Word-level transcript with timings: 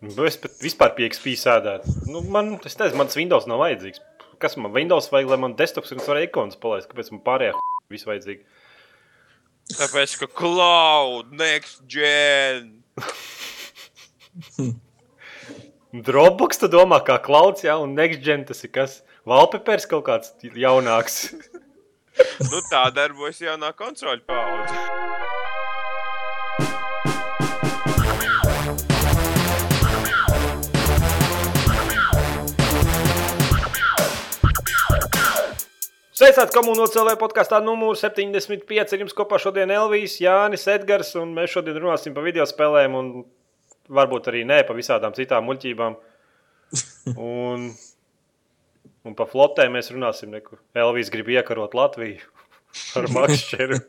Nu, 0.00 0.24
es 0.24 0.38
pat 0.40 0.54
vispār 0.64 0.94
pie 0.96 1.10
XP 1.10 1.34
sēdētu. 1.36 1.92
Nu, 2.08 2.22
man, 2.32 2.54
es 2.64 2.78
nezinu, 2.80 3.02
mans 3.02 3.16
Windows 3.18 3.46
nav 3.50 3.60
vajadzīgs. 3.60 4.00
Kas 4.40 4.56
man 4.56 4.72
Windows 4.72 5.10
vajag, 5.12 5.28
lai 5.28 5.38
man 5.42 5.56
desktops 5.58 5.92
ir 5.92 6.00
var 6.06 6.22
ikonas 6.22 6.56
palaist? 6.60 6.88
Kāpēc 6.88 7.10
man 7.12 7.20
pārējā 7.26 7.58
viss 7.92 8.08
vajadzīgi? 8.08 8.40
Tāpēc, 9.76 10.14
ka 10.22 10.28
cloud, 10.40 11.34
next 11.36 11.84
gen. 11.90 12.80
Dropbox, 16.08 16.62
tu 16.62 16.70
domā, 16.72 17.02
kā 17.04 17.18
clouds, 17.20 17.66
jā, 17.66 17.76
un 17.76 17.92
next 17.98 18.24
gen 18.24 18.46
tas 18.48 18.64
ir 18.64 18.72
kas? 18.72 19.02
Wallpapers 19.28 19.84
kaut 19.90 20.06
kāds 20.08 20.32
jaunāks. 20.56 21.26
nu, 22.48 22.64
tā 22.72 22.86
darbojas 22.96 23.44
jaunā 23.44 23.74
kontroļu 23.76 24.24
paudze. 24.30 25.29
Sveicināti 36.20 36.52
komunālajā 36.52 36.98
CLV 36.98 37.12
podkāstā 37.16 37.62
numur 37.64 37.96
75. 37.96 38.90
Ir 38.92 39.02
jums 39.06 39.14
kopā 39.16 39.38
šodien 39.40 39.70
Elvijas, 39.72 40.18
Jānis, 40.20 40.66
Edgars, 40.68 41.14
un 41.16 41.30
mēs 41.32 41.54
šodien 41.54 41.78
runāsim 41.80 42.12
par 42.12 42.26
video 42.26 42.44
spēlēm, 42.44 42.96
un 42.98 43.06
varbūt 43.88 44.28
arī 44.28 44.42
nē, 44.44 44.58
par 44.68 44.76
visādām 44.76 45.16
citām 45.16 45.48
muļķībām. 45.48 45.96
Un, 47.16 47.64
un 49.08 49.16
par 49.16 49.30
flotēm 49.32 49.72
mēs 49.78 49.88
runāsim. 49.94 50.28
Neku. 50.36 50.60
Elvijas 50.76 51.08
grib 51.10 51.32
iekarot 51.32 51.72
Latviju 51.74 52.20
ar 53.00 53.08
makšķeru. 53.16 53.80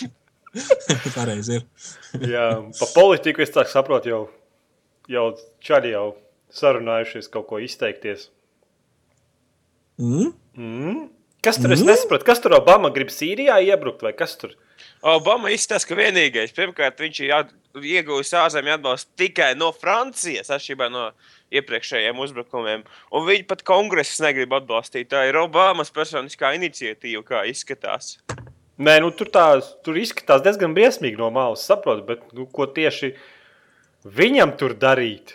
Pareizi 1.18 1.60
ir. 1.60 1.70
Jā, 2.24 2.48
par 2.80 2.94
politiku 2.96 3.44
es 3.44 3.52
tā 3.52 3.68
saprotu, 3.68 4.14
jau, 4.14 4.24
jau 5.12 5.28
čaļi 5.60 5.92
jau 5.92 6.06
sarunājušies 6.56 7.28
kaut 7.36 7.52
ko 7.52 7.60
izteikties. 7.62 8.30
Mm? 10.00 10.32
Mm? 10.56 11.00
Kas 11.44 11.60
tur 11.60 11.72
mm? 11.72 11.86
nesaprot? 11.88 12.24
Kas 12.26 12.42
tur 12.42 12.56
Obama 12.56 12.90
grib 12.92 13.12
Sīrijā 13.12 13.60
iebrukt 13.68 14.02
vai 14.04 14.12
kas 14.16 14.36
tur? 14.40 14.56
Obama 15.04 15.52
izstāsta, 15.52 15.88
ka 15.88 15.96
vienīgais, 15.96 16.52
pirmkārt, 16.56 17.00
viņš 17.00 17.20
ir 17.24 17.32
ieguvis 17.80 18.32
ārzemju 18.36 18.74
atbalstu 18.74 19.12
tikai 19.22 19.52
no 19.56 19.70
Francijas, 19.76 20.50
atšķirībā 20.52 20.90
no 20.92 21.06
iepriekšējiem 21.56 22.20
uzbrukumiem. 22.20 22.84
Un 23.16 23.26
viņi 23.28 23.46
pat 23.48 23.64
kongress 23.68 24.20
negrib 24.24 24.52
atbalstīt. 24.56 25.10
Tā 25.12 25.24
ir 25.28 25.38
Obamas 25.40 25.92
personiskā 25.94 26.52
iniciatīva, 26.58 27.24
kā 27.26 27.44
izskatās. 27.48 28.18
Nē, 28.80 28.96
nu, 29.04 29.10
tur, 29.12 29.28
tā, 29.32 29.46
tur 29.84 29.98
izskatās 30.00 30.44
diezgan 30.44 30.76
briesmīgi 30.76 31.20
no 31.20 31.28
malas, 31.34 31.66
saprotu, 31.68 32.06
bet 32.08 32.22
nu, 32.36 32.46
ko 32.48 32.64
tieši 32.68 33.12
viņam 34.08 34.56
tur 34.60 34.76
darīt? 34.80 35.34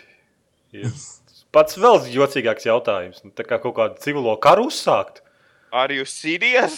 Ir 0.74 0.90
pats 1.56 1.78
vēl 1.80 2.02
jocīgāks 2.12 2.66
jautājums. 2.68 3.22
Nu, 3.24 3.32
tā 3.32 3.46
kā 3.48 3.56
kaut 3.62 3.76
kādu 3.78 3.96
civilo 4.04 4.34
karu 4.44 4.68
uzsākt. 4.70 5.22
Ar 5.72 5.88
jūs 5.92 6.12
sīrijas? 6.20 6.76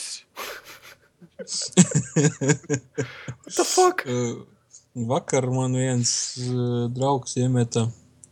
What 1.39 3.55
the 3.57 3.65
fuck? 3.65 4.05
Uh, 4.07 4.43
vakar 4.95 5.47
man 5.51 5.75
viens 5.79 6.13
uh, 6.43 6.87
draugs 6.95 7.37
iemeta 7.39 7.87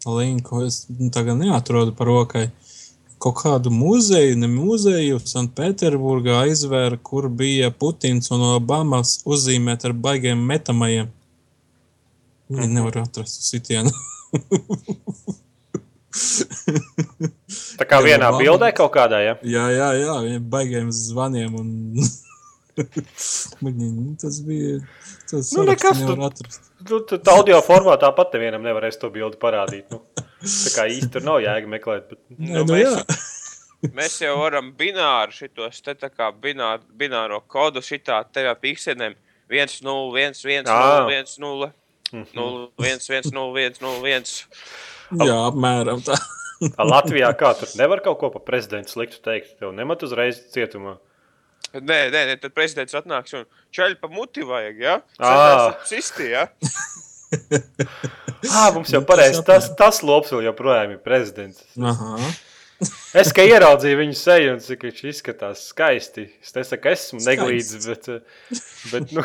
linku, 0.06 0.62
es 0.66 0.84
nu, 0.90 1.10
tagad 1.14 1.38
neatrodu 1.40 1.94
par 1.98 2.06
rokai. 2.10 2.46
Kaut 3.22 3.38
kādu 3.40 3.70
muzeju, 3.72 4.36
ne 4.38 4.46
muzeju, 4.50 5.18
Sanktpēterburgā 5.24 6.42
aizvēra, 6.44 6.98
kur 7.00 7.30
bija 7.32 7.70
Putins 7.72 8.28
un 8.34 8.42
Obamas 8.52 9.16
uzzīmēt 9.26 9.86
ar 9.88 9.94
baigiem 9.96 10.42
metamajiem. 10.50 11.08
Viņi 12.50 12.66
Mhm. 12.68 12.74
nevar 12.76 12.98
atrast 13.02 13.42
sitienu. 13.48 13.90
Tā 17.80 17.86
kā 17.88 18.00
vienā 18.06 18.30
Obama. 18.30 18.42
bildē 18.42 18.70
kaut 18.76 18.92
kādā, 18.96 19.20
ja? 19.24 19.34
Jā, 19.46 19.66
jā, 19.74 19.88
jā, 20.02 20.14
viņiem 20.26 20.46
baigiem 20.52 20.92
zvaniem. 20.94 21.56
Un... 21.60 21.68
Viņi, 23.64 23.86
nu, 23.96 24.10
tas 24.20 24.40
bija. 24.44 24.80
Tas 25.30 25.48
Nu, 25.56 25.62
nekas, 25.64 25.96
nevar 26.02 26.18
tu- 26.18 26.26
atrast. 26.28 26.66
Nu, 26.90 26.98
tad 27.08 27.28
audio 27.32 27.62
formātā 27.64 28.10
pat 28.14 28.34
nevienam 28.36 28.62
nevarēs 28.66 28.98
to 29.00 29.08
bildi 29.14 29.38
parādīt. 29.40 29.88
Nu. 29.90 30.02
Tā 30.44 30.72
kā 30.74 30.84
īsti 30.92 31.08
tur 31.16 31.24
nav 31.26 31.40
jēga 31.42 31.70
meklēt. 31.72 32.10
Bet... 32.12 32.20
Nē, 32.36 32.52
Nu, 32.52 32.66
nu, 32.66 32.74
mēs- 32.74 32.84
jā. 32.84 33.22
Mēs 33.96 34.14
jau 34.24 34.32
varam 34.40 34.70
bināru 34.76 35.34
šitos 35.36 35.82
te 35.84 35.92
tā 36.00 36.08
kā 36.10 36.30
binār, 36.42 36.80
bināro 36.98 37.42
kodu 37.46 37.82
šitā 37.84 38.22
te 38.32 38.42
ar 38.48 38.56
pikseliem 38.58 39.12
1, 39.52 39.74
0, 39.84 40.16
1, 40.16 40.40
1, 40.48 40.70
Ā. 40.72 40.78
0, 41.04 41.12
1, 41.12 41.34
0, 41.44 41.68
0, 42.34 42.70
1, 42.82 43.04
1, 43.20 43.28
0, 43.36 43.60
1, 43.62 43.76
0, 43.84 44.00
1. 44.10 44.32
Jā, 45.10 45.36
apmēram 45.50 46.02
tā. 46.06 46.18
A, 46.72 46.86
Latvijā 46.88 47.28
kā 47.36 47.52
tur 47.58 47.68
nevar 47.76 48.00
kaut 48.04 48.16
ko 48.22 48.30
par 48.32 48.44
prezidentu 48.46 48.94
sliktu 48.94 49.20
teikt. 49.24 49.58
Tev 49.60 49.74
nemat 49.76 50.02
uzreiz 50.06 50.38
cietumā. 50.54 50.96
Nē, 51.76 51.98
nē, 52.08 52.22
nē, 52.30 52.36
tad 52.40 52.54
prezidents 52.56 52.96
atnāks 52.96 53.34
un 53.36 53.44
čaļi 53.74 53.98
pa 54.00 54.08
muti 54.08 54.46
vajag, 54.46 54.78
ja? 54.80 54.94
Ā. 55.20 55.34
Sisti, 55.88 56.30
ja? 56.32 56.46
Ah, 58.46 58.70
mums 58.74 58.92
jau 58.92 59.00
Nu, 59.00 59.06
tas 59.06 59.08
pareizi. 59.08 59.40
Tas, 59.46 59.70
tas 59.78 60.02
lops 60.06 60.30
vēl 60.32 60.46
joprojām 60.46 60.92
ir 60.94 61.00
prezidents. 61.02 61.64
Aha. 61.80 62.16
Es 63.16 63.32
kā 63.34 63.46
ieraudzīju 63.48 63.98
viņu 64.02 64.16
seju 64.20 64.52
un 64.52 64.60
cik 64.60 64.84
viņš 64.84 64.98
izskatās 65.08 65.62
skaisti. 65.70 66.26
Es 66.44 66.52
nesaku, 66.56 66.82
ka 66.84 66.92
esmu 66.92 67.22
neglīts, 67.24 67.72
bet, 67.88 68.08
eh, 68.12 68.60
bet 68.92 69.14
nu, 69.16 69.24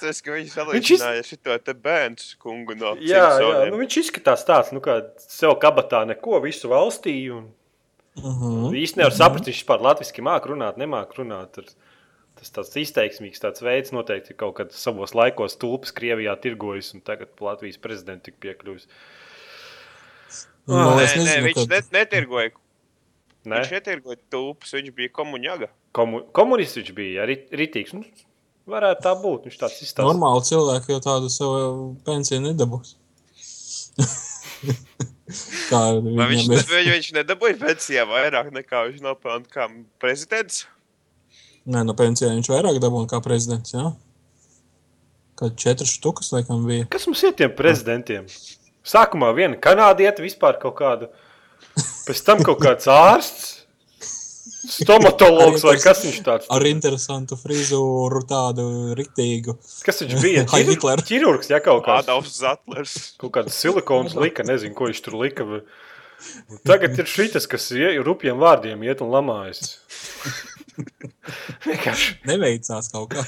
Tas, 0.00 0.18
ka 0.24 0.34
viņi 0.34 0.50
salīdzināja 0.52 1.22
šito 1.26 1.54
te 1.64 1.74
bērns 1.78 2.32
kungu 2.42 2.74
no 2.76 2.94
jā, 2.98 3.20
jā, 3.20 3.26
Simpsoniem. 3.38 3.70
nu, 3.72 3.80
viņš 3.84 3.98
izskatās 4.02 4.42
tāds, 4.48 4.72
nu, 4.74 4.82
kā 4.84 4.98
sev 5.22 5.54
kabatā 5.62 6.02
neko 6.10 6.40
visu 6.44 6.70
valstī. 6.72 7.14
Un, 7.34 7.46
Aha. 8.16 8.50
īsti 8.76 9.00
nevar 9.02 9.14
saprast, 9.14 9.46
viņš 9.48 9.60
vispār 9.62 9.84
latviešu 9.86 10.24
māku 10.26 10.54
runāt, 10.54 10.80
nemāku 10.82 11.22
runāt. 11.22 11.60
Ar, 11.62 11.74
Tas 12.36 12.50
tāds 12.52 12.74
izteiksmīgs 12.76 13.40
tāds 13.40 13.62
veids 13.64 13.94
noteikti 13.96 14.34
kaut 14.36 14.58
kad 14.58 14.72
savos 14.76 15.14
laikos 15.16 15.54
tulpes 15.56 15.88
Krievijā 15.96 16.34
tirgojas 16.44 16.90
un 16.92 17.00
tagad 17.00 17.30
Latvijas 17.40 17.78
prezidents 17.80 18.26
tik 18.26 18.36
piekļuvis. 18.44 18.84
Nu, 20.68 20.76
Nē, 20.76 21.06
es 21.06 21.14
nē, 21.14 21.22
nezinu, 21.22 21.46
viņš 21.46 21.68
net, 21.70 21.88
netirgoja. 21.96 22.50
Ne? 23.46 23.62
Viņš 23.62 23.72
netirgoja 23.78 24.20
tūpes, 24.34 24.74
viņš 24.76 24.92
bija 24.98 25.14
komuņaga. 25.16 25.70
Komu, 25.96 26.20
komunists 26.36 26.76
viņš 26.76 26.92
bija, 26.98 27.22
ja, 27.22 27.26
rit- 27.30 27.48
ritīgs. 27.56 27.94
Nu, 27.96 28.04
varētu 28.70 29.04
tā 29.06 29.12
būt. 29.22 29.48
Viņš 29.48 29.58
tāds 29.60 29.80
izstāsta. 29.80 30.06
Normāli 30.06 30.46
cilvēki 30.48 30.94
jau 30.94 31.00
tādu 31.04 31.30
savu 31.32 31.90
pensiju 32.06 32.42
nedabūs. 32.44 32.96
Kā 35.70 35.80
Vai 35.98 36.28
viņš, 36.30 36.44
ir? 36.46 36.60
ne, 36.70 36.80
viņš 36.94 37.08
nedabūja 37.16 37.56
pensijā 37.58 38.04
vairāk 38.06 38.52
nekā 38.54 38.84
viņš 38.86 39.00
nopelna 39.02 39.48
kā 39.50 39.66
prezidents? 40.02 40.64
Nē, 41.66 41.82
no 41.82 41.96
pensijā 41.98 42.30
viņš 42.30 42.50
vairāk 42.52 42.78
dabūna 42.82 43.10
kā 43.10 43.18
prezidents. 43.24 43.74
Jā? 43.74 43.90
Kad 45.36 45.56
četras 45.60 45.90
štukas, 45.98 46.30
laikam, 46.32 46.62
bija. 46.68 46.86
Kas 46.92 47.08
mums 47.10 47.24
ir 47.26 47.34
tiem 47.36 47.50
prezidentiem? 47.58 48.28
Sākumā 48.86 49.32
viena 49.36 49.58
kanādieta, 49.58 50.22
vispār 50.22 50.60
kaut 50.62 50.78
kāda. 50.78 51.10
Pēc 52.06 52.22
tam 52.24 52.44
kaut 52.46 52.62
kāds 52.62 52.86
ārsts, 52.88 53.55
stomatologs 54.70 55.62
vai 55.66 55.74
kas 55.82 56.00
viņš 56.04 56.18
tāds 56.26 56.48
Ar 56.52 56.64
interesantu 56.68 57.38
frizūru, 57.40 58.22
tādu 58.28 58.66
riktīgu. 58.98 59.54
Kas 59.86 60.02
viņš 60.02 60.14
bija? 60.22 60.44
Hai, 60.52 60.62
Ķir- 60.64 60.72
Hitler. 60.74 61.02
Ķirurgs, 61.08 61.50
ja 61.52 61.60
kaut 61.64 61.84
kāds. 61.86 62.06
Adolfs 62.08 62.36
Zatlers. 62.42 62.94
Kaut 63.22 63.34
kāds 63.38 63.56
silikons 63.60 64.16
lika, 64.18 64.46
nezinu, 64.46 64.74
ko 64.78 64.90
viņš 64.90 65.02
tur 65.06 65.18
lika. 65.22 65.46
bet- 65.52 65.68
Tagad 66.66 66.96
ir 66.98 67.06
šis, 67.10 67.44
kas 67.50 67.68
ie- 67.76 67.96
rupjiem 68.04 68.38
vārdiem 68.40 68.82
iet 68.88 69.02
un 69.04 69.10
lamājas. 69.12 69.76
Vienkārši. 71.68 72.18
Neveicās 72.28 72.90
kaut 72.92 73.14
kā. 73.14 73.26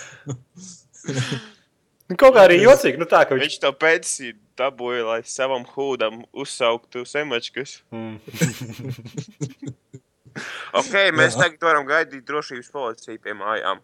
Nu, 2.08 2.16
Kaut 2.16 2.32
kā 2.36 2.46
arī 2.48 2.62
jocīgi, 2.62 2.96
nu 3.00 3.04
tā, 3.08 3.20
ka 3.28 3.36
viņš. 3.36 3.44
Viņš 3.44 3.58
to 3.60 3.70
pensiju 3.76 4.36
dabūja, 4.58 5.02
lai 5.04 5.18
savam 5.28 5.66
hūdam 5.74 6.22
uzsauktu 6.32 7.04
semačkas. 7.06 7.78
Mm. 7.92 8.16
Ok, 10.80 10.92
mēs 11.16 11.36
Jā. 11.36 11.44
tagad 11.44 11.62
varam 11.68 11.86
gaidīt 11.88 12.24
drošības 12.28 12.70
policiju 12.74 13.18
pie 13.24 13.34
mājām. 13.38 13.80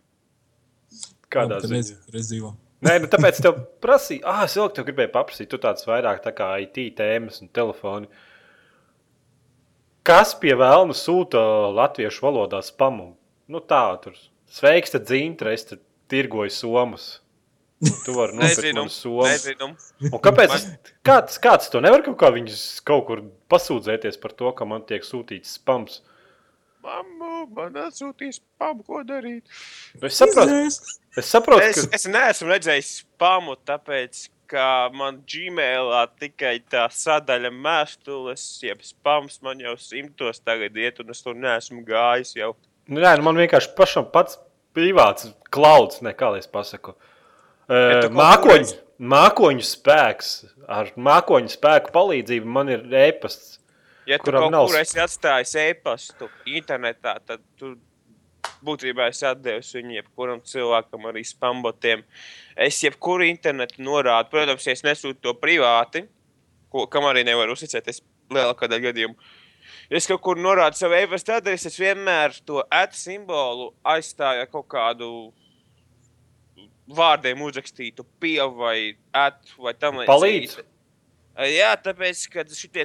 Kādā 1.35 1.59
ziņā? 1.65 1.73
nezinu, 1.77 1.99
kur 2.06 2.21
es 2.21 2.29
dzīvoju. 2.31 2.55
Nē, 2.85 2.99
nu 3.01 3.09
tāpēc 3.09 3.39
tev 3.41 3.59
prasīja, 3.81 4.21
ah, 4.29 4.43
es 4.45 4.55
vēl 4.59 4.69
tev 4.77 4.85
gribēju 4.91 5.11
paprasīt, 5.15 5.49
tu 5.49 5.56
tāds 5.59 5.87
vairāk 5.89 6.21
tā 6.27 6.35
kā 6.37 6.51
IT 6.61 6.77
tēmas 6.99 7.41
un 7.43 7.49
telefoni. 7.49 8.09
Kas 10.05 10.35
pie 10.37 10.53
vēlna 10.61 10.93
sūta 10.97 11.41
latviešu 11.73 12.27
valodā 12.27 12.61
spamu? 12.65 13.15
Nu 13.49 13.61
tā, 13.65 13.81
tur 14.05 14.17
sveiks, 14.53 14.93
tad 14.93 15.06
dzīntra, 15.09 15.55
es 15.56 15.65
te 15.71 15.79
tirgoju 16.12 16.53
somas. 16.53 17.06
Tu 18.05 18.12
vari 18.17 18.37
nopirkt 18.37 18.77
man 18.77 18.89
somas. 18.93 19.33
nezinu. 19.45 19.71
Un 20.12 20.21
kāpēc? 20.25 20.53
es- 20.55 20.93
Kāds, 21.05 21.41
kāds 21.43 21.71
to 21.73 21.81
nevar 21.85 22.05
kaut 22.06 22.17
kā 22.21 22.31
viņus 22.33 22.81
kaut 22.85 23.06
kur 23.09 23.25
pasūdzēties 23.53 24.21
par 24.21 24.33
to, 24.33 24.53
ka 24.56 24.65
man 24.69 24.85
tiek 24.89 25.03
sūtīts 25.05 25.56
spams? 25.59 26.01
Mamma, 26.84 27.46
man 27.56 27.81
atsūtīs 27.86 28.42
pamu, 28.60 28.84
ko 28.84 29.00
darīt. 29.08 29.48
Es 30.04 30.19
saprotu, 30.20 30.60
es 31.16 31.31
saprotu 31.31 31.64
Es, 31.64 31.81
ka 31.81 31.96
es 31.96 32.04
neesmu 32.10 32.50
redzējis 32.50 32.90
pamu, 33.20 33.56
tāpēc, 33.64 34.26
ka 34.50 34.66
man 34.92 35.22
Gmailā 35.28 36.04
tikai 36.20 36.58
tā 36.70 36.84
sadaļa 36.92 37.50
mēstules, 37.54 38.44
jeb 38.66 38.84
spams 38.84 39.40
man 39.44 39.62
jau 39.64 39.75
simtos 39.81 40.42
tagad 40.44 40.76
iet, 40.76 41.00
un 41.00 41.14
es 41.14 41.25
tur 41.25 41.38
neesmu 41.38 41.81
gājis 41.88 42.36
jau. 42.36 42.52
Nu, 42.90 43.00
nē, 43.00 43.16
nu 43.16 43.25
man 43.31 43.40
vienkārši 43.40 43.72
pašam 43.78 44.10
pats 44.12 44.36
privāts 44.76 45.31
klauds, 45.54 46.02
ne 46.04 46.12
kā 46.16 46.34
lai 46.34 46.42
es 46.44 46.50
pasaku. 46.50 46.96
Tu 47.64 47.75
kaut 48.04 48.16
mākoņu, 48.20 48.78
mākoņu 49.14 49.64
spēks, 49.64 50.32
ar 50.69 50.92
mākoņu 51.00 51.52
spēku 51.54 51.94
palīdzību 51.94 52.56
man 52.58 52.72
ir 52.75 52.84
e-pasts. 53.06 53.58
Ja 54.06 54.19
tu 54.21 54.33
kaut 54.33 54.53
nav 54.53 54.69
kur 54.69 54.79
esi 54.81 55.01
atstājis 55.01 55.55
e-pastu 55.62 56.29
internetā, 56.51 57.17
tad 57.25 57.45
tu 57.61 57.75
būtībā 58.65 59.09
esi 59.12 59.25
atdevis 59.29 59.73
viņu 59.77 59.97
jebkuram 59.99 60.43
cilvēkam, 60.45 61.06
arī 61.09 61.23
spambotiem. 61.27 62.05
Es 62.67 62.81
jebkuru 62.85 63.27
internetu 63.29 63.85
norādu, 63.85 64.31
protams, 64.35 64.67
ja 64.67 64.75
es 64.77 64.85
nesūtu 64.85 65.23
to 65.25 65.35
privāti, 65.41 66.05
ko, 66.73 66.87
kam 66.91 67.09
arī 67.09 67.25
nevaru 67.27 67.56
uzticēties 67.56 68.03
lielākā 68.35 68.69
daļa 68.71 68.91
gadījumu. 68.91 69.33
Ja 69.89 70.01
es 70.01 70.09
kaut 70.09 70.23
kur 70.25 70.41
norādu 70.41 70.79
savu 70.79 70.97
e-pasta 70.99 71.39
adresi, 71.41 71.69
es 71.71 71.81
vienmēr 71.81 72.37
to 72.49 72.62
at 72.73 72.97
simbolu 72.97 73.71
aizstāju 73.95 74.45
ar 74.45 74.53
kaut 74.53 74.69
kādu 74.73 75.09
vārdiem 76.85 77.41
uzrakstītu 77.45 78.05
pievu 78.21 78.61
vai 78.61 78.79
at 79.17 79.41
vai 79.61 79.75
tam 79.81 80.03
Palīdz? 80.09 80.59
Jā, 81.34 81.72
tāpēc, 81.82 82.28
ka 82.31 82.44
šitie 82.46 82.84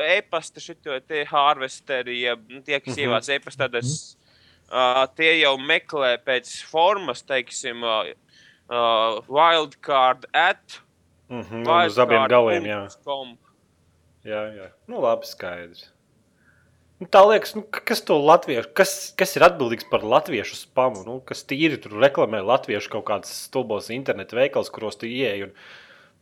e-pasta, 0.00 0.60
šitie 0.60 1.00
te 1.04 1.24
harvesteri, 1.28 2.20
ja 2.22 2.36
nu, 2.48 2.62
tie, 2.64 2.78
kas 2.80 2.96
Mhm. 2.96 3.02
ievāc 3.04 3.28
e-pasta, 3.34 3.68
tad 3.68 3.84
uh, 4.72 5.04
tie 5.16 5.34
jau 5.42 5.56
meklē 5.60 6.16
pēc 6.24 6.64
formas, 6.64 7.20
teiksim, 7.22 7.82
uh, 7.84 8.08
uh, 8.70 9.20
wildcard 9.28 10.24
at 10.32 10.80
Mm 11.28 11.42
-hmm, 11.44 11.86
uz 11.86 11.98
abiem 11.98 12.24
galiem, 12.28 12.64
jā. 12.64 12.80
wildcard.com. 12.88 13.38
jā, 14.24 14.42
jā. 14.56 14.70
Nu, 14.86 15.00
labi, 15.00 15.26
skaidrs. 15.26 15.90
Nu, 17.00 17.06
tā 17.06 17.20
liekas, 17.28 17.54
nu, 17.54 17.62
ka- 17.62 17.80
kas 17.84 18.00
latviešu, 18.18 18.72
kas, 18.74 19.12
kas 19.16 19.36
ir 19.36 19.42
atbildīgs 19.42 19.84
par 19.90 20.00
latviešu 20.02 20.56
spamu? 20.56 21.04
Nu, 21.04 21.20
kas 21.20 21.44
tīri 21.44 21.76
tur 21.82 21.92
reklamē 21.92 22.40
latviešu 22.42 22.88
kaut 22.90 23.04
kādas 23.04 23.30
stulbos 23.44 23.90
internetu 23.90 24.36
veikals, 24.36 24.70
kuros 24.70 24.96
tu 24.96 25.06
ieej 25.06 25.42
un 25.44 25.52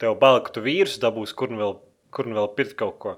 tev 0.03 0.17
bail, 0.21 0.41
ka 0.45 0.53
tu 0.55 0.63
vīrusu 0.65 1.01
dabūsi, 1.03 1.37
kur 1.39 1.53
nu 1.53 1.61
vēl, 1.61 1.75
kur 2.15 2.29
nu 2.29 2.39
vēl 2.39 2.51
pirkt 2.59 2.77
kaut 2.81 2.99
ko. 3.03 3.15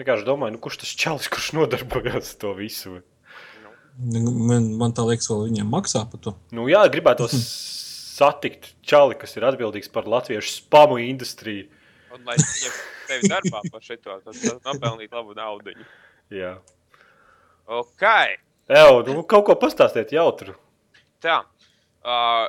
Vienkārši 0.00 0.26
domāju, 0.26 0.56
nu, 0.56 0.62
kurš 0.64 0.82
tas 0.82 0.92
čalis, 0.98 1.28
kurš 1.32 1.52
nodarbojas 1.56 2.34
ar 2.34 2.40
to 2.42 2.52
visu? 2.58 2.98
Man, 3.96 4.72
man 4.76 4.92
tā 4.96 5.06
liekas, 5.08 5.30
vēl 5.32 5.46
viņiem 5.48 5.70
maksā 5.72 6.04
par 6.10 6.20
to. 6.20 6.34
Nu, 6.52 6.66
jā, 6.68 6.82
gribētu 6.92 7.30
satikt 7.32 8.74
čali, 8.84 9.16
kas 9.16 9.36
ir 9.38 9.46
atbildīgs 9.48 9.88
par 9.92 10.08
latviešu 10.08 10.58
spamu 10.58 10.98
industriju. 11.04 11.70
Un 12.12 12.28
lai 12.28 12.36
viņam 12.40 12.76
tevi 13.08 13.30
darbā 13.32 13.62
par 13.72 13.84
šito, 13.84 14.18
tad 14.24 14.66
nopelnīt 14.68 15.16
labu 15.16 15.36
naudu. 15.36 15.72
Jā. 16.32 16.58
Ok, 17.66 18.04
Evo, 18.66 19.02
nu, 19.06 19.22
kaut 19.22 19.44
ko 19.46 19.54
pastāstiet 19.62 20.10
jautru. 20.10 20.56
tā. 21.22 21.44
Uh, 22.06 22.48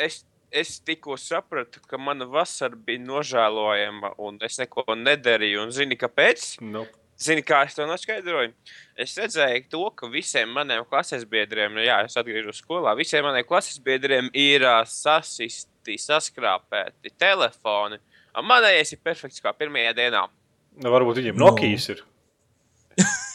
es, 0.00 0.22
es 0.50 0.78
tikko 0.80 1.16
sapratu, 1.20 1.80
ka 1.86 1.98
mana 2.00 2.26
vasara 2.28 2.76
bija 2.76 3.02
nožēlojama, 3.04 4.14
un 4.18 4.38
es 4.44 4.58
neko 4.60 4.84
nedarīju. 4.96 5.66
Un 5.66 5.74
zini, 5.74 5.98
kāpēc? 5.98 6.56
Nu, 6.64 6.86
Zini, 7.18 7.42
kā 7.42 7.64
es 7.66 7.74
to 7.74 7.82
noskaidroju? 7.82 8.52
Es 8.94 9.16
redzēju 9.18 9.64
to, 9.72 9.80
ka 9.98 10.06
visiem 10.06 10.52
maniem 10.54 10.84
klases 10.86 11.24
biedriem, 11.26 11.72
nu 11.74 11.82
jā, 11.82 11.96
es 12.06 12.14
atgriežos 12.20 12.60
skolā, 12.62 12.92
visiem 12.94 13.26
maniem 13.26 13.42
klases 13.46 13.80
biedriem 13.82 14.28
ir 14.38 14.62
uh, 14.62 14.84
sasisti, 14.86 15.96
saskrāpēti 15.98 17.10
telefoni. 17.18 17.98
Un 18.38 18.46
Manējais 18.46 18.94
ir 18.94 19.02
perfekts 19.02 19.42
kā 19.42 19.50
pirmajā 19.50 19.96
dienā. 19.98 20.28
nu, 20.78 20.94
varbūt 20.94 21.18
viņiem 21.18 21.40
Nu. 21.40 21.48
Nokijas 21.48 21.88
ir. 21.96 22.04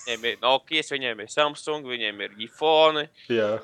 Viņiem 0.04 0.25
ir 0.31 0.39
Nokia, 0.39 0.83
viņiem 0.88 1.19
ir 1.24 1.30
Samsung, 1.31 1.83
viņiem 1.88 2.24
ir 2.24 2.39
iPhone. 2.48 3.09
Jā. 3.31 3.57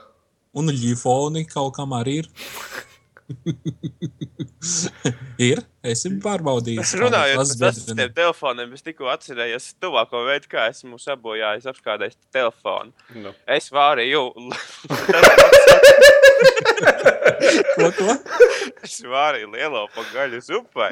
Un 0.55 0.71
līfoni 0.71 1.45
kaut 1.47 1.77
kam 1.79 1.95
arī 1.95 2.25
ir. 2.25 2.31
ir. 5.49 5.61
Es 5.79 6.03
esmu 6.03 6.19
pārbaudījis. 6.23 6.91
Runājot 6.99 7.39
kādas 7.39 7.55
par 7.87 7.95
tiem 7.95 8.11
telefoniem, 8.17 8.73
es 8.75 8.83
tikko 8.83 9.07
atcerējos 9.13 9.65
tuvāko 9.79 10.25
veidu, 10.27 10.49
kā 10.51 10.61
esmu 10.73 10.99
sabojājis 10.99 11.69
apskādējis 11.71 12.17
telefonu. 12.35 12.91
Nu. 13.15 13.31
Es 13.47 13.71
vārīju, 13.73 14.23
Ko, 17.79 17.87
ko? 17.95 18.13
es 18.83 18.97
vārīju 19.03 19.49
lielo 19.53 19.85
pagaļu 19.95 20.39
zupai. 20.43 20.89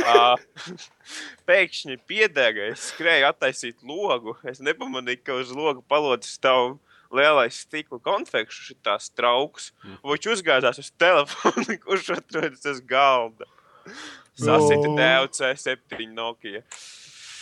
Pēkšņi 1.50 1.96
piedega, 2.06 2.68
es 2.70 2.90
skrēju 2.92 3.26
attaisīt 3.30 3.82
logu. 3.86 4.36
Es 4.46 4.62
nepamanīju, 4.62 5.22
ka 5.26 5.38
uz 5.40 5.50
logu 5.54 5.82
palodzes 5.90 6.36
stāv 6.38 6.76
lielais 7.14 7.56
stikla 7.66 7.98
konfekšu 8.04 8.70
šitās 8.70 9.10
trauks. 9.16 9.70
Viņš 10.06 10.28
uzgāzās 10.36 10.78
uz 10.82 10.90
telefonu, 11.00 11.76
kurš 11.84 12.12
atrodas 12.18 12.64
uz 12.70 12.80
galda. 12.86 13.48
Sasita 14.40 14.88
No. 14.88 14.96
DLC 14.96 15.52
7 15.60 16.06
Nokia. 16.16 16.62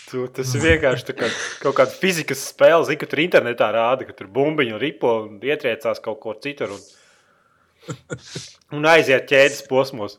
Tu, 0.08 0.22
tas 0.32 0.48
ir 0.56 0.62
vienkārši 0.64 1.12
kā, 1.12 1.28
kaut 1.60 1.76
kāda 1.76 1.92
fizikas 1.92 2.46
spēle. 2.48 2.86
Zini, 2.88 2.96
ka 3.02 3.06
tur 3.10 3.20
internetā 3.20 3.68
rāda, 3.76 4.06
ka 4.08 4.14
tur 4.16 4.30
bumbiņu 4.32 4.78
ripo 4.80 5.10
un 5.26 5.36
ietriecās 5.44 6.00
kaut 6.00 6.16
kur 6.22 6.38
citur. 6.40 6.72
Un, 6.72 6.80
un 8.78 8.88
aiziet 8.88 9.28
ķēdes 9.28 9.66
posmos. 9.68 10.16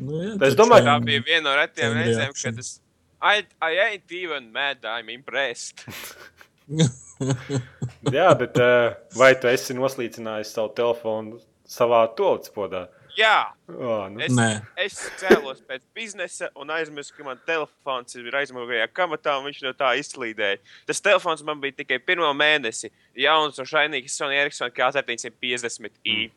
Nu, 0.00 0.18
jā, 0.18 0.34
Es 0.48 0.56
domāju, 0.58 0.88
Tā 0.88 0.96
bija 1.04 1.22
viena 1.26 1.44
no 1.46 1.54
retiem 1.60 1.94
reizēm, 1.94 2.34
kad 2.42 2.58
es. 2.58 2.78
I, 3.20 3.44
I 3.62 3.78
ain't 3.84 4.12
even 4.16 4.50
mad, 4.50 4.82
I'm 4.88 5.10
impressed. 5.14 5.84
Jā, 8.16 8.30
bet 8.38 8.56
eh, 8.62 8.94
vai 9.18 9.34
tu 9.40 9.50
esi 9.50 9.74
noslīcinājis 9.76 10.54
savu 10.56 10.70
telefonu 10.76 11.40
savā 11.68 12.04
toletspodā? 12.16 12.86
Jā, 13.18 13.50
Oh, 13.68 14.06
nu. 14.08 14.20
es, 14.22 14.32
Nē. 14.32 14.46
es 14.80 14.94
cēlos 15.20 15.58
pēc 15.66 15.82
biznesa 15.94 16.48
un 16.58 16.70
aizmirsu, 16.72 17.12
ka 17.16 17.24
man 17.26 17.40
telefons 17.46 18.14
ir 18.16 18.34
aizmugurējā 18.38 18.86
kamatā 18.96 19.34
un 19.38 19.48
viņš 19.48 19.58
no 19.66 19.72
tā 19.76 19.90
izslīdēja. 20.00 20.60
Tas 20.88 21.02
telefons 21.04 21.42
man 21.46 21.60
bija 21.60 21.76
tikai 21.82 21.98
pirmo 22.02 22.30
mēnesi. 22.38 22.90
Jauns 23.18 23.58
un 23.60 23.68
šainīgs 23.68 24.14
Sony 24.16 24.38
Ericsson 24.40 24.70
K750i. 24.74 26.30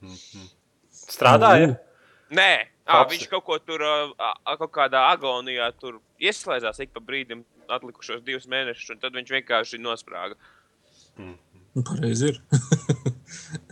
Strādāja? 0.91 1.75
Nē, 2.33 2.51
à, 2.89 3.03
viņš 3.09 3.27
kaut 3.31 3.45
ko 3.45 3.57
tur, 3.62 3.83
ā, 3.85 3.95
ā, 4.18 4.57
kaut 4.57 4.71
kādā 4.74 5.06
agonijā 5.13 5.69
tur 5.80 6.00
ieslēdzās 6.21 6.80
ik 6.83 6.94
pa 6.95 7.02
brīdim, 7.06 7.44
atlikušos 7.71 8.23
divus 8.25 8.47
mēnešus, 8.51 8.93
un 8.95 9.01
tad 9.01 9.15
viņš 9.17 9.33
vienkārši 9.37 9.81
nosprāga. 9.81 10.37
Nu, 11.17 11.83
Pareizi 11.83 12.33
ir. 12.33 12.39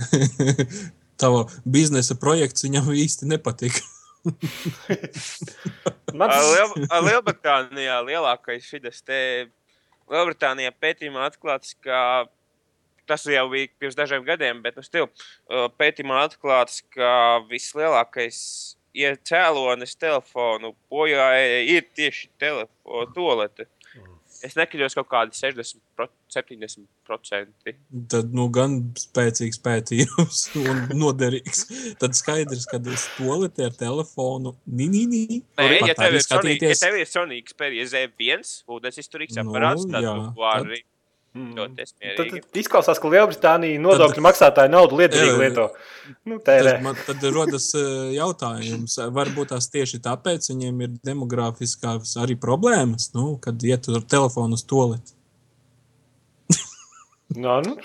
Tava 1.22 1.46
biznesa 1.66 2.18
projekts 2.18 2.66
viņam 2.66 2.92
īsti 2.98 3.30
nepatika. 3.30 3.84
Man 6.18 6.30
Liel, 6.30 6.76
Lielbritānijā 7.08 7.98
lielākais 8.06 8.68
šis 8.68 9.02
te 9.06 9.20
Lielbritānijā 10.12 10.74
pētījumā 10.78 11.26
atklāts, 11.30 11.74
ka 11.82 12.28
tas 13.10 13.26
jau 13.28 13.48
bija 13.52 13.70
pirms 13.80 13.98
dažiem 13.98 14.26
gadiem, 14.28 14.62
bet 14.64 14.78
nu, 14.78 14.84
stil, 14.86 15.08
ā, 15.50 15.66
pētījumā 15.80 16.22
atklāts, 16.28 16.82
ka 16.94 17.42
vislielākais 17.50 18.40
iecēlonis 18.98 19.96
telefonu 20.00 20.74
bojā 20.92 21.28
ir 21.64 21.88
tieši 21.96 22.30
telefona 22.42 23.08
tolete. 23.16 23.68
Es 24.46 24.56
nekļūstu 24.58 25.02
kaut 25.02 25.10
kādi 25.12 25.38
60, 25.38 25.82
pro- 25.98 26.10
70%. 26.34 27.74
Tad 28.12 28.32
nu, 28.36 28.48
gan 28.54 28.80
spēcīgs 28.98 29.62
pētījums 29.62 30.44
un 30.62 30.86
noderīgs. 30.98 31.66
Tad 32.02 32.18
skaidrs, 32.18 32.66
ka 32.72 32.82
es 32.94 33.06
toletē 33.18 33.70
ar 33.70 33.78
telefonu. 33.78 34.56
Nī, 34.66 34.88
nī, 34.94 35.04
nī. 35.12 35.42
Nē, 35.62 35.70
ja 35.92 35.98
tev 35.98 36.18
Sony, 36.26 36.56
ja 36.58 36.78
tev 36.80 36.98
ir 37.02 37.10
Sony 37.10 37.42
Xperia 37.46 37.86
Z1, 37.92 38.56
ūdens 38.72 39.02
izturīgs 39.04 39.38
Nu, 39.38 39.52
aparāts, 39.52 39.86
tad 39.90 40.08
jā, 40.08 40.16
tu 40.18 40.42
vari 40.42 40.82
Mm. 41.32 41.54
Tad, 41.56 41.78
tad 42.18 42.58
izklausās, 42.60 43.00
ka 43.00 43.08
Lielbritānija 43.08 43.80
nodokļu 43.80 44.24
maksātāju 44.26 44.72
naudu 44.74 44.98
liederīgi 45.00 45.38
lieto. 45.40 45.70
Nu, 46.28 46.42
tērē. 46.44 46.74
Tad, 46.76 46.84
man, 46.84 46.98
tad 47.08 47.24
rodas 47.32 47.70
eh, 47.80 47.86
jautājums, 48.18 48.98
varbūt 49.16 49.54
tās 49.54 49.70
tieši 49.72 50.02
tāpēc 50.04 50.50
viņiem 50.52 50.84
ir 50.84 50.98
demogrāfiskās 51.08 52.18
arī 52.20 52.36
problēmas, 52.36 53.14
nu, 53.16 53.38
kad 53.40 53.64
iet 53.64 53.88
ar 53.96 54.04
telefonu 54.12 54.60
uz 54.60 54.66
toleti. 54.68 55.16
Nā, 57.46 57.62
nu. 57.64 57.78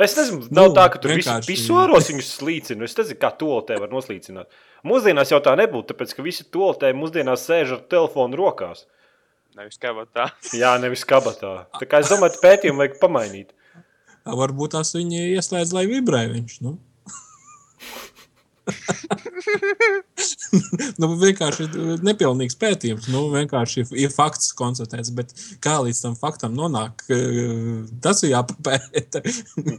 Es 0.00 0.14
nezinu, 0.16 0.46
nav 0.54 0.70
Nu, 0.70 0.76
tā, 0.78 0.86
ka 0.94 1.02
tur 1.02 1.12
vienkārši- 1.16 1.50
pisoros 1.50 2.06
viņus 2.08 2.30
slīcina. 2.38 2.86
Es 2.86 2.94
nezinu, 2.96 3.18
kā 3.20 3.32
tolotē 3.36 3.76
var 3.82 3.90
noslīcināt. 3.92 4.46
Mūsdienās 4.86 5.34
jau 5.34 5.42
tā 5.44 5.52
nebūtu, 5.60 5.90
tāpēc 5.90 6.14
ka 6.16 6.24
visi 6.24 6.46
tolotē 6.54 6.94
mūsdienās 6.96 7.44
sēž 7.50 7.74
ar 7.76 7.82
telefonu 7.90 8.38
rokās. 8.40 8.86
Nevis 9.58 9.80
kā 9.82 9.90
tā. 10.14 10.28
Jā, 10.54 10.76
nevis 10.82 11.02
kabatā. 11.08 11.54
Tā 11.80 11.88
kā 11.88 12.02
es 12.04 12.12
domāju, 12.12 12.38
pētījumu 12.42 12.84
vajag 12.84 13.00
pamainīt. 13.02 13.48
Varbūt 14.24 14.76
tās 14.76 14.94
viņi 14.94 15.32
ieslēdz, 15.34 15.74
lai 15.74 15.86
vibrē 15.90 16.22
viņš. 16.30 16.60
Nu. 16.66 16.78
nu, 21.00 21.08
vienkārši 21.20 21.66
nepilnīgs 22.06 22.56
pētījums. 22.60 23.08
Nu, 23.10 23.20
vienkārši 23.32 23.82
ir, 23.82 23.88
ir 24.04 24.10
fakts 24.14 24.52
konstatēts, 24.56 25.10
bet 25.16 25.32
kā 25.64 25.74
līdz 25.84 25.98
tam 26.04 26.14
faktam 26.18 26.54
nonāk, 26.58 27.04
tas 28.04 28.22
ir 28.24 28.30
jāpapēta. 28.34 29.18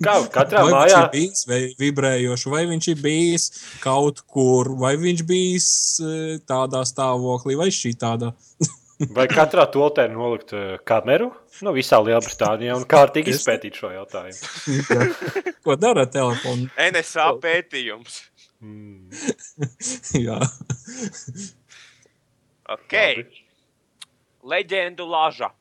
Kā 0.03 0.13
katrā 0.33 0.59
vai 0.67 0.73
mājā? 0.75 0.87
viņš 0.87 0.97
ir 0.97 1.09
bijis 1.15 1.41
vai 1.47 1.61
vibrējošs, 1.79 2.45
vai 2.51 2.63
viņš 2.73 2.85
ir 2.93 2.97
bijis 3.05 3.43
kaut 3.83 4.17
kur, 4.27 4.63
vai 4.81 4.93
viņš 4.99 5.21
bijis 5.29 5.69
eh, 6.03 6.37
tādā 6.49 6.81
stāvoklī, 6.87 7.53
vai 7.59 7.69
šī 7.75 7.91
tādā. 8.01 8.29
Vai 9.09 9.25
katrā 9.31 9.65
toltē 9.73 10.05
nolikt 10.11 10.51
eh, 10.53 10.75
kameru? 10.85 11.31
Nu, 11.65 11.73
visā 11.73 11.97
Lielbritānijā 12.03 12.75
un 12.77 12.85
kārtīgi 12.89 13.33
izpētīt 13.33 13.79
šo 13.81 13.93
jautājumu. 13.95 15.55
Ko 15.65 15.77
dara 15.79 16.05
ar 16.05 16.11
telefonu? 16.13 16.69
NSA 16.91 17.31
pētījums. 17.41 18.19
Mm. 18.61 19.09
Jā, 20.25 20.37
Ok. 22.71 22.93
Labi. 22.93 23.41
Leģendu 24.43 25.05
laža. 25.05 25.51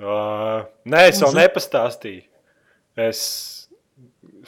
Uh, 0.00 0.66
nē, 0.88 1.06
es 1.10 1.20
vēl 1.22 1.34
nepastāstīju. 1.36 2.24
Es 3.00 3.20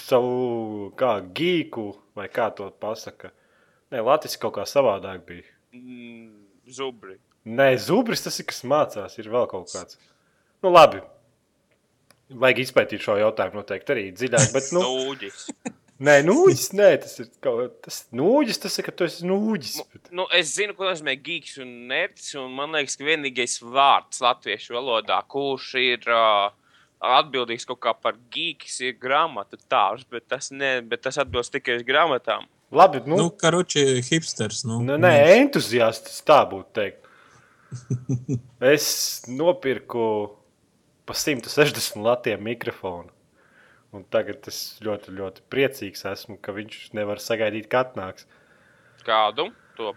savu 0.01 0.91
kā 0.99 1.17
gīku, 1.35 1.89
vai 2.17 2.29
kā 2.33 2.51
to 2.57 2.69
pasaka. 2.83 3.33
Nē, 3.93 4.03
Latvijas 4.05 4.39
kaut 4.41 4.57
kā 4.59 4.67
savādāk 4.69 5.25
bija. 5.29 5.47
Mm, 5.77 6.29
Zubri. 6.69 7.19
Nē, 7.43 7.73
zubris 7.83 8.23
tas 8.23 8.39
ir 8.39 8.47
kas 8.47 8.63
mācās, 8.69 9.17
ir 9.19 9.29
vēl 9.33 9.49
kaut 9.51 9.73
kāds. 9.73 9.99
Nu, 10.63 10.71
labi. 10.71 11.01
Vajag 12.33 12.63
izpētīt 12.63 13.03
šo 13.03 13.17
jautājumu 13.19 13.61
noteikti 13.61 13.93
arī 13.95 14.05
dziļāk. 14.15 14.53
Bet, 14.55 14.69
nu, 14.73 14.85
Nūģis. 14.87 15.41
nē, 16.07 16.15
nūģis, 16.29 16.69
nē, 16.79 16.91
tas 17.03 17.19
ir 17.19 17.29
kaut 17.45 17.81
kas. 17.85 17.99
Nūģis, 18.15 18.63
tas 18.63 18.79
ir, 18.79 18.87
ka 18.87 18.95
tu 18.95 19.09
esi 19.09 19.27
nūģis. 19.29 19.75
Bet... 19.91 20.13
Nu, 20.15 20.29
es 20.39 20.55
zinu, 20.55 20.77
ko 20.79 20.87
nozīmē 20.87 21.17
geeks 21.19 21.59
un 21.65 21.75
nerds. 21.91 22.31
Un 22.39 22.55
man 22.57 22.79
liekas, 22.79 22.97
ka 23.01 23.11
vienīgais 23.11 23.59
vārds 23.67 24.23
latviešu 24.23 24.79
valodā, 24.79 25.19
kurš 25.35 25.75
ir 25.83 26.09
uh, 26.15 26.55
atbildīgs 27.19 27.67
kaut 27.69 27.83
kā 27.83 27.97
par 27.99 28.17
geeks, 28.33 28.79
ir 28.87 28.97
grāmatu 29.03 29.59
tēvs. 29.67 30.07
Bet 30.15 30.31
tas, 30.31 30.55
ne, 30.55 30.77
bet 30.87 31.03
tas 31.11 31.19
atbilst 31.21 31.59
tikai 31.59 31.81
uz 31.83 31.87
grāmatām. 31.91 32.47
Labi, 32.73 33.03
nu, 33.05 33.19
nu, 33.19 33.31
karoči, 33.37 33.99
hipsters. 34.07 34.63
Nu, 34.65 34.79
nu, 34.87 34.95
nē, 34.97 35.17
entuziasts 35.43 36.23
tā 36.25 36.39
būtu 36.49 36.71
teikt. 36.79 37.03
Es 38.75 38.87
nopirku 39.29 40.07
pa 41.09 41.17
160 41.17 41.99
latiem 42.03 42.43
mikrofonu. 42.47 43.11
Un 43.93 44.07
tagad 44.09 44.47
es 44.49 44.79
ļoti, 44.81 45.13
ļoti 45.19 45.43
priecīgs 45.53 46.07
esmu, 46.09 46.39
ka 46.41 46.55
viņš 46.57 46.95
nevar 46.97 47.21
sagaidīt, 47.21 47.69
kad 47.73 47.93
atnāks. 47.93 48.25
Kādu? 49.05 49.51
To 49.77 49.93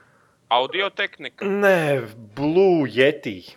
audio 0.52 0.90
tehniku. 0.92 1.48
Nē, 1.48 2.04
Blue 2.36 2.90
Yeti. 2.92 3.56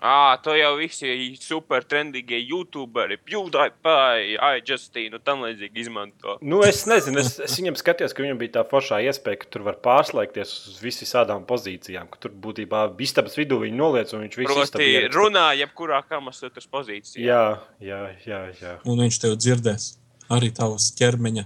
Ah, 0.00 0.38
to 0.40 0.54
jau 0.56 0.72
visi 0.78 1.10
super 1.36 1.84
trendīgie 1.84 2.38
youtuberi, 2.48 3.18
PewDiePie, 3.20 4.38
iJustine 4.38 5.18
un 5.18 5.24
tam 5.24 5.44
līdzīgi 5.44 5.82
izmanto. 5.82 6.38
Nu, 6.40 6.62
es 6.64 6.86
nezinu, 6.88 7.20
es, 7.20 7.34
es 7.44 7.56
viņam 7.60 7.76
skatījos, 7.76 8.14
ka 8.16 8.24
viņam 8.24 8.40
bija 8.40 8.54
tā 8.54 8.64
foršā 8.70 9.02
iespēja, 9.10 9.42
ka 9.42 9.50
tur 9.52 9.66
var 9.68 9.76
pārslēgties 9.84 10.54
uz 10.72 10.80
visām 10.80 11.44
pozīcijām. 11.48 12.08
Ka 12.08 12.22
tur 12.24 12.32
būtībā 12.46 12.86
istabas 13.04 13.36
vidū 13.36 13.60
viņi 13.66 13.76
noliec 13.76 14.14
un 14.16 14.24
viņš 14.24 14.40
visu 14.40 14.58
istabu 14.64 14.88
ieraksta. 14.88 15.18
runā 15.18 15.46
jebkurā 15.60 16.00
kamasotras 16.08 16.70
pozīcijā. 16.72 17.26
Jā, 17.26 17.44
jā, 17.84 18.02
jā. 18.24 18.42
jā. 18.56 18.76
Un 18.88 19.04
viņš 19.04 19.20
tev 19.26 19.36
dzirdēs 19.36 19.92
arī 20.32 20.48
tavus 20.56 20.90
ķermeņa 20.96 21.44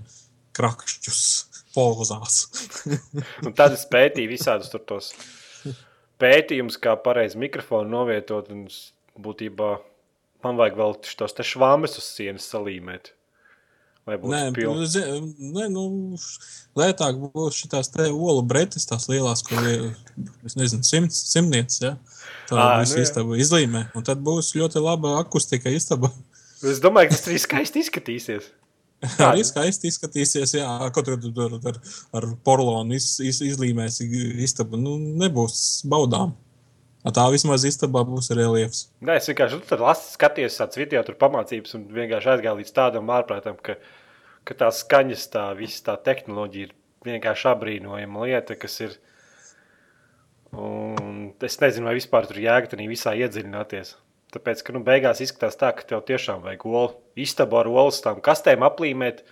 krakšķus 0.54 1.24
pozās. 1.74 2.44
Un 3.42 3.54
tad 3.56 3.74
es 3.74 3.88
pētīju 3.90 4.30
visādus 4.30 4.70
tur 4.70 4.84
tos 4.86 5.10
pētījumus, 6.22 6.78
kā 6.80 6.94
pareizi 7.00 7.38
mikrofonu 7.40 7.90
novietot. 7.90 8.50
Un 8.54 8.66
būtībā 9.20 9.74
man 10.44 10.56
vajag 10.60 10.78
vēl 10.80 10.96
tos 11.18 11.36
te 11.36 11.46
švāmes 11.46 11.98
uz 12.00 12.08
sienas 12.16 12.48
salīmēt. 12.52 13.12
Lai 14.04 14.18
būtu 14.20 14.32
Nē, 14.34 14.40
pilni. 14.52 14.84
zi- 14.84 15.00
nē, 15.56 15.70
nu, 15.72 15.84
lētāk 16.76 17.16
būs 17.32 17.56
šīs 17.62 17.88
te 17.94 18.10
olu 18.12 18.42
bretes, 18.44 18.84
tās 18.84 19.06
lielās, 19.08 19.40
ko 19.46 19.56
ir, 19.64 19.94
es 20.44 20.58
nezinu, 20.60 20.84
simts, 20.84 21.22
simtnieces. 21.32 21.80
Ja? 21.80 21.94
Tā 22.50 22.58
Ā, 22.60 22.66
visu 22.82 22.98
nu 22.98 23.00
jā. 23.00 23.06
istabu 23.08 23.38
izlīmē. 23.40 23.86
Un 23.96 24.04
tad 24.04 24.20
būs 24.20 24.52
ļoti 24.58 24.82
laba 24.84 25.14
akustika 25.22 25.72
istaba. 25.72 26.12
Es 26.60 26.82
domāju, 26.84 27.08
ka 27.08 27.16
tas 27.16 27.30
arī 27.30 27.40
skaisti 27.40 27.80
izskatīsies. 27.80 28.50
Arī 29.28 29.44
skaisti 29.46 29.90
izskatīsies, 29.90 30.56
jā, 30.58 30.70
kaut 30.94 31.08
kur 31.08 31.20
tur 31.20 31.58
ar, 31.58 31.78
ar 32.16 32.28
porlonu 32.46 32.96
iz, 32.96 33.16
iz, 33.24 33.40
izlīmēs 33.44 34.00
istabu. 34.44 34.80
Nu, 34.80 34.96
nebūs 34.98 35.84
baudām. 35.90 36.34
Tā 37.04 37.26
vismaz 37.28 37.66
istabā 37.68 38.00
būs 38.08 38.30
reliefs. 38.32 38.86
Nē, 39.04 39.18
es 39.20 39.28
vienkārši 39.28 39.58
nu, 39.58 39.66
tur 39.68 39.82
lasu, 39.84 40.06
skaties, 40.14 40.56
tādas 40.56 40.78
video, 40.80 41.02
tur 41.04 41.18
pamācības, 41.20 41.74
un 41.76 41.82
vienkārši 41.92 42.30
aizgāju 42.32 42.62
līdz 42.62 42.72
tādam 42.78 43.12
ārprātam, 43.12 43.58
ka, 43.60 43.76
ka 44.48 44.56
tā 44.62 44.70
skaņas, 44.72 45.26
tā 45.34 45.42
visa 45.58 45.90
tā 45.90 45.98
tehnoloģija 46.06 46.70
ir 46.70 46.72
vienkārši 47.04 47.50
apbrīnojama 47.52 48.24
lieta, 48.24 48.56
kas 48.56 48.78
ir. 48.86 48.96
Un 50.54 51.34
es 51.44 51.58
nezinu, 51.60 51.90
vai 51.90 51.98
vispār 51.98 52.30
tur 52.30 52.40
jēga 52.40 52.72
tajā 52.72 52.88
visā 52.88 53.12
iedziļināties. 53.20 53.96
Tāpēc, 54.34 54.62
ka 54.66 54.72
nu, 54.74 54.80
beigās 54.82 55.20
izskatās 55.22 55.54
tā, 55.60 55.70
ka 55.76 55.82
tev 55.86 56.00
tiešām 56.08 56.42
vajag 56.42 56.66
olu, 56.66 56.90
istabu 57.16 57.56
ar 57.60 57.68
olas 57.70 58.00
tām 58.02 58.20
kastēm 58.24 58.66
aplīmēt, 58.66 59.22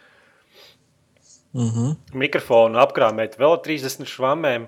Uh 1.54 1.68
-huh. 1.68 1.97
mikrofonu 2.16 2.78
apkrāmēt 2.80 3.35
vēl 3.37 3.59
30 3.64 4.06
švamēm. 4.09 4.66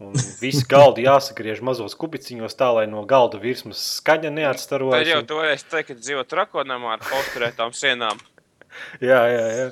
Un 0.00 0.12
visu 0.42 0.64
galdu 0.68 1.00
jāsagriež 1.02 1.60
mazos 1.62 1.94
kubiciņos, 1.94 2.54
tā 2.58 2.72
lai 2.74 2.86
no 2.86 3.04
galda 3.06 3.38
virsmas 3.38 3.78
skaņa 4.00 4.22
Tad 4.22 4.32
neatstarojas. 4.32 5.06
jau 5.08 5.18
un- 5.20 5.26
tu 5.26 5.34
varēsi 5.34 5.64
teikt, 5.70 5.86
ka 5.86 5.94
dzīvo 5.94 6.24
trakonamā 6.24 6.92
ar 6.92 6.98
posterētām 6.98 7.70
sienām. 7.72 8.18
Jā, 9.00 9.20
jā, 9.26 9.46
jā. 9.58 9.70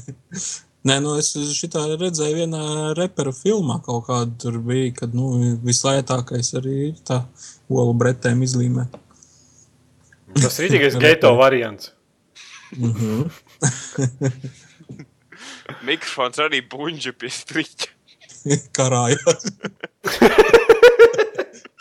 Nē, 0.84 0.96
nu 1.00 1.14
es 1.18 1.28
šitā 1.36 1.84
redzēju 1.96 2.34
vienā 2.36 2.94
reperu 2.98 3.30
filmā, 3.32 3.80
kaut 3.84 4.06
kāda 4.08 4.32
tur 4.38 4.58
bija, 4.58 4.92
kad 4.96 5.14
nu, 5.14 5.28
vislētākais 5.64 6.54
arī 6.58 6.88
ir 6.88 6.94
tā 7.06 7.22
olu 7.70 7.94
bretēm 7.94 8.42
izlīmē. 8.42 8.88
Tas 10.40 10.58
ir 10.62 10.72
tikai 10.72 10.90
geto 11.02 11.34
variants. 11.36 11.92
Uh 12.78 12.96
-huh. 12.98 13.30
Mikrofons 15.86 16.38
arī 16.42 16.62
buļģi 16.68 17.12
pie 17.18 17.30
striķa. 17.30 17.90
Karājās. 18.78 19.46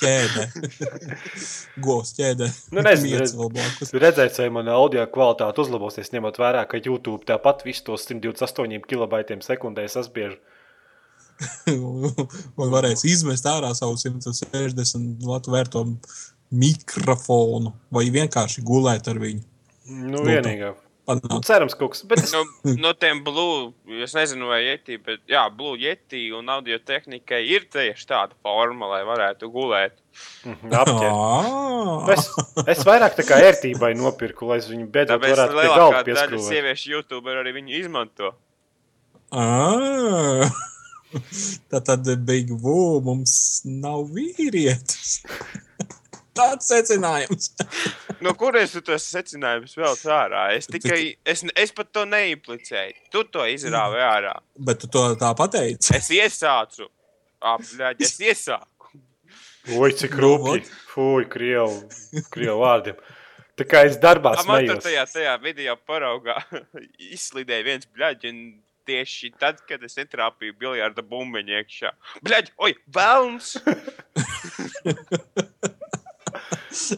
ķēdē. 0.01 0.45
Govs 1.85 2.13
ķēdē. 2.17 2.49
Nu, 2.73 2.83
nezinu, 2.85 3.19
redz- 3.21 3.35
blakus. 3.37 3.93
Redzēt, 3.93 4.37
vai 4.41 4.49
mana 4.49 4.75
audio 4.77 5.05
kvalitāte 5.13 5.61
uzlabosies, 5.63 6.11
ņemot 6.13 6.39
vērā, 6.41 6.65
ka 6.69 6.81
YouTube 6.81 7.25
tāpat 7.29 7.65
visus 7.67 7.85
tos 7.87 8.07
128 8.09 8.81
kilobaitiem 8.89 9.41
sekundē 9.45 9.87
saspriež. 9.91 10.37
Un 11.71 12.69
varēs 12.75 13.05
izmest 13.09 13.47
ārā 13.49 13.71
savu 13.77 13.97
160 13.97 15.25
latu 15.25 15.53
vērto 15.53 15.85
mikrofonu 16.51 17.73
vai 17.93 18.07
vienkārši 18.13 18.63
gulēt 18.67 19.07
ar 19.11 19.19
viņu. 19.21 19.43
Nu, 19.91 20.23
vienīgā. 20.27 20.73
Nu, 21.11 21.39
cerams, 21.43 21.73
kaut 21.75 21.91
kas. 21.95 22.03
Bet 22.07 22.21
es, 22.23 22.31
No, 22.31 22.43
no 22.79 22.91
tiem 22.95 23.19
blue, 23.25 23.71
es 24.05 24.13
nezinu, 24.15 24.47
vai 24.47 24.61
Yeti, 24.63 24.95
bet 25.01 25.23
jā, 25.27 25.41
blue 25.51 25.73
Yeti 25.81 26.21
un 26.37 26.47
audio 26.53 26.77
tehnikai 26.87 27.41
ir 27.51 27.65
tieši 27.73 28.05
tāda 28.07 28.37
forma, 28.45 28.87
lai 28.93 29.01
varētu 29.09 29.49
gulēt. 29.51 29.97
apķer. 30.45 31.09
Ā! 31.09 32.13
es, 32.15 32.29
es 32.75 32.83
vairāk 32.87 33.17
tā 33.17 33.25
kā 33.27 33.41
ērtībai 33.49 33.91
nopirku, 33.99 34.47
lai 34.53 34.61
es 34.61 34.69
viņu 34.71 34.87
beidzot 34.93 35.17
Tāpēc 35.17 35.33
varētu 35.35 35.57
pie 35.57 35.61
lielākā 35.65 35.81
galda 35.81 35.97
daļa 35.97 36.07
pieskrūvēt. 36.11 36.47
sieviešu 36.53 36.93
YouTube 36.93 37.33
arī 37.33 37.55
viņu 37.57 37.75
izmanto. 37.81 38.31
Ā! 39.41 40.47
Tā 41.73 41.81
tad 41.83 42.07
Big 42.23 42.53
Woo 42.63 43.01
mums 43.03 43.33
nav 43.67 44.05
vīrietis. 44.15 45.17
Tāds 46.37 46.69
secinājums. 46.71 47.49
No 48.23 48.31
kurienes 48.39 48.71
tu 48.71 48.79
tos 48.87 49.03
secinājumus 49.11 49.73
vēl 49.75 49.97
ārā? 50.15 50.43
Es 50.55 50.69
tikai, 50.71 50.99
es, 51.27 51.43
es 51.59 51.73
pat 51.75 51.89
to 51.91 52.05
neimplicēju. 52.07 52.93
Tu 53.11 53.23
to 53.33 53.43
izrāvi 53.51 53.99
ārā. 54.05 54.37
Bet 54.55 54.79
tu 54.83 54.87
to 54.91 55.01
tā 55.19 55.33
pateici. 55.37 55.91
Es 55.97 56.07
iesācu. 56.15 56.87
Apļāģi, 57.51 58.05
es 58.05 58.15
iesāku. 58.21 58.67
Oi, 59.75 59.91
cik 59.97 60.13
Nu, 60.15 60.21
rūpīgi. 60.23 60.69
Fui, 60.93 61.25
krievu, 61.29 61.81
krievu 62.33 62.61
vārdiem. 62.63 62.97
Tā 63.59 63.63
kā 63.67 63.77
es 63.89 63.97
darbā 64.01 64.31
Tā 64.39 64.45
man 64.47 64.69
tur 64.69 64.79
tajā, 64.85 65.03
tajā 65.11 65.33
video 65.43 65.75
paraugā 65.89 66.37
izslidēja 67.11 67.67
viens 67.67 67.85
bļaģi. 67.91 68.31
un 68.31 68.37
Tieši 68.89 69.27
tad, 69.37 69.59
kad 69.69 69.83
es 69.85 69.93
netrāpīju 69.93 70.55
biljarda 70.57 71.03
bumbiņu 71.05 71.53
iekšā. 71.59 71.91
Bļaģi, 72.25 72.49
oi, 72.65 72.71
vēlns! 72.97 73.51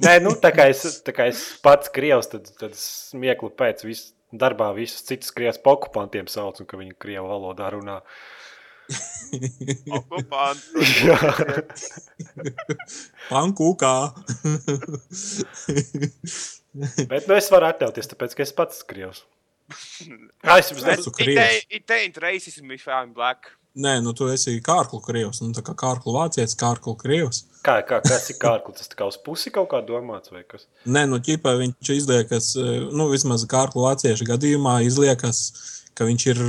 Nē, 0.03 0.17
nu, 0.21 0.33
tā 0.39 0.51
kā 0.53 0.67
es, 0.71 0.83
tā 1.05 1.13
kā 1.15 1.27
es 1.31 1.41
pats 1.63 1.89
krievs, 1.93 2.29
tad, 2.31 2.49
tad 2.59 2.75
smieklu 2.77 3.49
pēc 3.57 3.83
vis, 3.87 4.05
darbā 4.33 4.69
visus 4.77 5.05
citus 5.07 5.33
krievs 5.33 5.59
pa 5.61 5.73
okupantiem 5.77 6.29
sauc, 6.31 6.61
un 6.61 6.69
ka 6.69 6.79
viņi 6.79 6.97
krievu 7.01 7.29
valodā 7.29 7.69
runā. 7.73 7.99
Okupantu. 9.97 10.83
Jā. 11.07 11.19
Pankūkā. 13.29 13.93
Bet 17.07 17.29
nu, 17.29 17.37
es 17.37 17.49
varu 17.53 17.69
atļauties, 17.69 18.11
tāpēc 18.11 18.37
ka 18.37 18.45
es 18.45 18.55
pats 18.57 18.83
krievs. 18.89 19.23
Ah, 20.43 20.59
es 20.59 20.73
jums 20.73 21.05
tu 21.05 21.13
krievs. 21.15 21.63
It 21.71 21.91
ain't 21.95 22.17
racism 22.19 22.73
if 22.75 22.83
I'm 22.91 23.13
black. 23.15 23.53
Nē, 23.73 23.93
nu 24.05 24.11
tu 24.13 24.27
esi 24.29 24.59
kārklu 24.61 24.99
krievs. 25.01 25.39
Nu, 25.41 25.49
tā 25.55 25.63
kā 25.65 25.73
kārklu 25.77 26.13
vācietis, 26.13 26.53
kārklu 26.59 26.93
krievs. 26.99 27.41
Kā, 27.65 27.79
kā, 27.87 27.97
kas 28.05 28.27
ir 28.29 28.37
kārklis? 28.41 28.83
Tas 28.83 28.97
kā 28.99 29.07
uz 29.09 29.17
pusi 29.17 29.49
kaut 29.53 29.71
kā 29.71 29.79
domāts 29.87 30.29
vai 30.33 30.43
kas? 30.45 30.67
Nē, 30.85 31.07
nu 31.09 31.17
ķipā 31.23 31.55
viņš 31.57 31.91
izliekas, 31.95 32.51
nu 32.93 33.07
vismaz 33.09 33.47
kārklu 33.49 33.87
vāciešu 33.87 34.27
gadījumā 34.29 34.75
izliekas, 34.85 35.41
ka 35.97 36.05
viņš 36.05 36.27
ir 36.29 36.43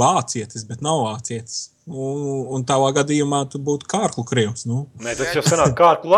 vācietis, 0.00 0.66
bet 0.66 0.82
nav 0.82 1.04
vācietis. 1.04 1.68
Un, 1.86 2.22
un 2.50 2.64
tavā 2.66 2.88
gadījumā 2.96 3.44
tu 3.46 3.60
būtu 3.62 3.86
kārklu 3.86 4.24
krievs. 4.26 4.64
Nu, 4.66 4.80
Nē, 4.98 5.12
tas 5.14 5.36
jau 5.36 5.42
sanāk 5.46 5.76
kārklu 5.78 6.16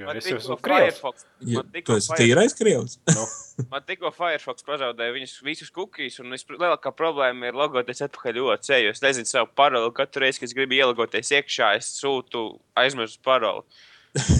jo 0.00 0.06
Man 0.08 0.16
es 0.16 0.28
jau 0.30 0.38
esmu 0.40 0.56
krievs. 0.64 0.96
Firefox, 0.96 1.26
ja, 1.44 1.64
tu 1.84 1.98
esi 1.98 2.16
tīrais 2.16 2.56
krievs. 2.56 2.96
Nu, 3.12 3.26
man 3.74 3.84
tikko 3.84 4.08
Firefox 4.16 4.64
pazaudēja 4.64 5.12
viņus 5.12 5.34
visus 5.44 5.68
cookies, 5.76 6.16
un 6.22 6.32
lielākā 6.32 6.94
problēma 6.96 7.50
ir 7.50 7.60
logoties 7.60 8.00
atpakaļ 8.06 8.40
OC, 8.46 8.70
jo 8.86 8.94
es 8.94 9.04
nezinu 9.04 9.28
savu 9.28 9.52
paroli. 9.60 9.92
Katru 9.98 10.24
reizi, 10.24 10.40
kad 10.40 10.48
es 10.48 10.56
gribu 10.56 10.78
ielogoties 10.80 11.34
iekšā, 11.36 11.74
es 11.82 11.92
sūtu 12.00 12.46
aizmirstu 12.80 13.20
paroli. 13.28 13.68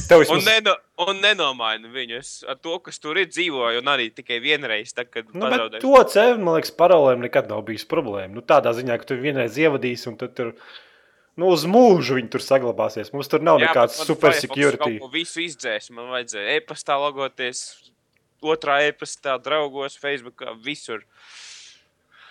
Tev 0.08 0.22
Un, 0.22 0.24
vismaz, 0.24 0.46
neno, 0.46 0.74
un 1.04 1.20
nenomainu 1.22 1.90
viņus 1.92 2.32
ar 2.48 2.58
to, 2.62 2.78
kas 2.84 3.00
tur 3.02 3.18
ir 3.20 3.28
dzīvoju, 3.30 3.82
un 3.82 3.90
arī 3.92 4.08
tikai 4.14 4.40
vienreiz, 4.44 4.94
tad, 4.96 5.10
kad 5.12 5.28
nu, 5.28 5.42
bet 5.42 5.54
pazaudēju. 5.54 5.82
to 5.84 6.02
ceļu, 6.14 6.38
man 6.42 6.58
liekas, 6.58 6.74
parolēm 6.78 7.24
nekad 7.26 7.50
nav 7.52 7.64
bijis 7.68 7.86
problēma. 7.88 8.32
Nu, 8.34 8.44
tādā 8.44 8.72
ziņā, 8.76 8.98
ka 9.00 9.10
tu 9.10 9.18
vienreiz 9.20 9.58
ievadīsi 9.60 10.10
un 10.12 10.18
tad 10.20 10.34
tur. 10.38 10.54
Nu, 11.38 11.52
uz 11.54 11.68
mūžu 11.70 12.16
viņi 12.18 12.32
tur 12.32 12.42
saglabāsies. 12.42 13.12
Mums 13.14 13.30
tur 13.30 13.44
nav 13.46 13.60
Jā, 13.60 13.68
nekāds 13.68 14.00
super 14.08 14.34
security. 14.34 14.96
ko 14.98 15.10
Visu 15.12 15.44
izdzēs, 15.44 15.92
man 15.94 16.10
vajadzēja 16.16 16.56
e-pastā 16.58 16.96
logoties, 16.98 17.60
otrā 18.42 18.80
e-pastā, 18.88 19.36
draugos, 19.42 19.94
Facebookā, 20.02 20.56
visur. 20.64 21.04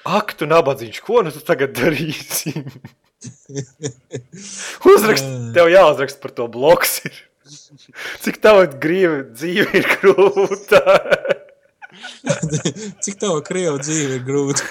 Ak, 0.07 0.33
tu 0.39 0.47
nabadzīgs, 0.47 0.99
ko 1.03 1.21
nu 1.23 1.31
tu 1.35 1.39
tagad 1.43 1.73
darīsi? 1.75 2.53
Uzrakst, 4.91 5.25
tev 5.55 5.69
jāuzraksta 5.71 6.21
par 6.23 6.33
to 6.37 6.47
bloks. 6.51 6.99
Cik 8.23 8.39
tava 8.43 8.65
grīva 8.67 9.21
dzīve 9.31 9.81
ir 9.81 9.91
grūta? 9.97 10.81
Cik 13.03 13.19
tava 13.21 13.41
krieva 13.45 13.77
dzīve 13.81 14.17
ir 14.19 14.25
grūta? 14.27 14.65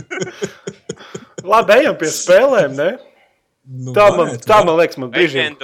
Labi, 1.50 1.78
ejam 1.80 1.96
pie 2.00 2.10
spēlēm. 2.12 2.76
Ne? 2.76 2.90
Nu, 3.70 3.94
Tā 3.94 4.08
man, 4.10 4.26
varētu, 4.26 4.46
tā 4.50 4.60
man 4.66 4.76
liekas, 4.80 4.98
man 4.98 5.10
brīžiem, 5.14 5.56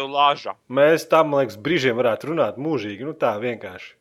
mēs 0.79 1.07
tā, 1.11 1.23
man 1.27 1.43
liekas, 1.43 1.57
brīžiem 1.61 1.97
varētu 1.99 2.31
runāt 2.31 2.59
mūžīgi. 2.61 3.07
Nu, 3.07 3.15
tā 3.19 3.33
vienkārši. 3.43 3.95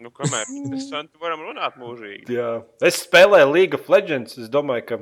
Nu, 0.00 0.08
kamēr 0.16 0.48
interesanti, 0.56 1.12
varam 1.20 1.42
runāt 1.44 1.76
mūžīgi. 1.76 2.32
Jā. 2.32 2.62
Es 2.86 3.02
spēlēju 3.04 3.50
League 3.52 3.76
of 3.76 3.90
Legends. 3.92 4.38
Es 4.40 4.48
domāju, 4.52 4.86
ka 4.88 5.00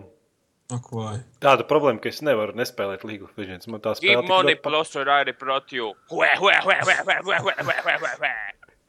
Ak, 0.68 0.90
vai. 0.92 1.14
tāda 1.40 1.64
problēma, 1.64 1.96
ka 2.04 2.10
es 2.10 2.18
nevaru 2.20 2.52
nespēlēt 2.58 3.04
League 3.08 3.25
of 3.25 3.38
Legends. 3.40 3.64
Man 3.72 3.80
tā 3.80 3.94
tik 3.96 4.10
money 4.20 4.52
ļoti 4.52 4.62
plus 4.66 4.90
or 5.00 5.08
I 5.08 5.22
report 5.25 5.72
you. 5.72 5.94
Hue, 6.12 6.28
hue, 6.37 6.50
hue, 6.66 6.75
hue, 6.84 6.96
hue, 7.06 7.14
hue, 7.25 7.38
hue, 7.46 7.54
hue, 7.64 7.78
hue, 7.87 7.96
hue, 8.02 8.10
hue. 8.20 8.34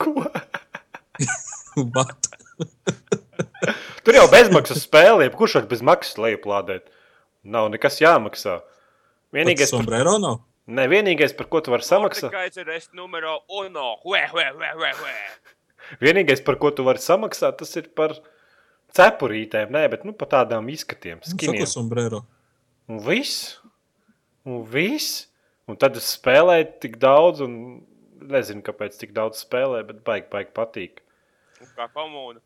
Ko? 0.04 0.26
Bat. 1.96 2.28
Tur 4.04 4.18
jau 4.18 4.26
bezmaksas 4.32 4.84
spēle, 4.84 5.30
kurš 5.40 5.56
var 5.62 5.70
bez 5.72 5.84
maksas 5.86 6.20
lejuplādēt. 6.20 6.92
Nav 7.48 7.70
nekas 7.72 8.02
jāmaksā. 8.04 8.58
Vienīgais, 9.36 9.72
par, 9.72 9.86
Sombrero 9.86 10.18
nav. 10.20 10.42
ne, 10.68 10.88
vienīgais, 10.92 11.32
par 11.38 11.48
ko 11.52 11.62
tu 11.64 11.72
vari 11.72 11.86
samaksāt, 11.86 12.34
Kaiser 12.34 12.74
es 12.76 12.90
numero 12.98 13.38
uno. 13.62 13.94
Hue, 14.04 14.20
hue, 14.34 14.48
hue, 14.58 14.74
hue, 14.82 14.92
hue. 15.00 15.16
vienīgais, 16.04 16.44
par 16.44 16.60
ko 16.60 16.74
tu 16.76 16.84
vari 16.88 17.00
samaksāt, 17.04 17.60
tas 17.62 17.72
ir 17.80 17.88
par 17.96 18.18
cepurītēm, 18.98 19.72
nē, 19.76 19.84
bet 19.92 20.06
nu, 20.08 20.14
par 20.18 20.28
tādām 20.32 20.70
izskatiem, 20.74 21.20
Nu, 21.22 21.32
skiniem. 21.34 21.62
Saku 21.66 21.72
sombrero. 21.72 22.24
Un 22.90 23.00
viss. 23.06 23.60
Un 24.46 24.64
viss. 24.66 25.28
Un 25.70 25.78
tad 25.78 25.96
es 26.00 26.08
spēlēju 26.18 26.68
tik 26.82 26.98
daudz, 26.98 27.42
un 27.46 27.84
nezinu, 28.30 28.64
kāpēc 28.66 28.98
tik 28.98 29.12
daudz 29.14 29.44
spēlēju, 29.46 29.86
bet 29.92 30.00
baigi, 30.08 30.28
baigi 30.32 30.54
patīk. 30.58 31.04
Un 31.62 31.68
Kā 31.78 31.86
komūna. 31.94 32.40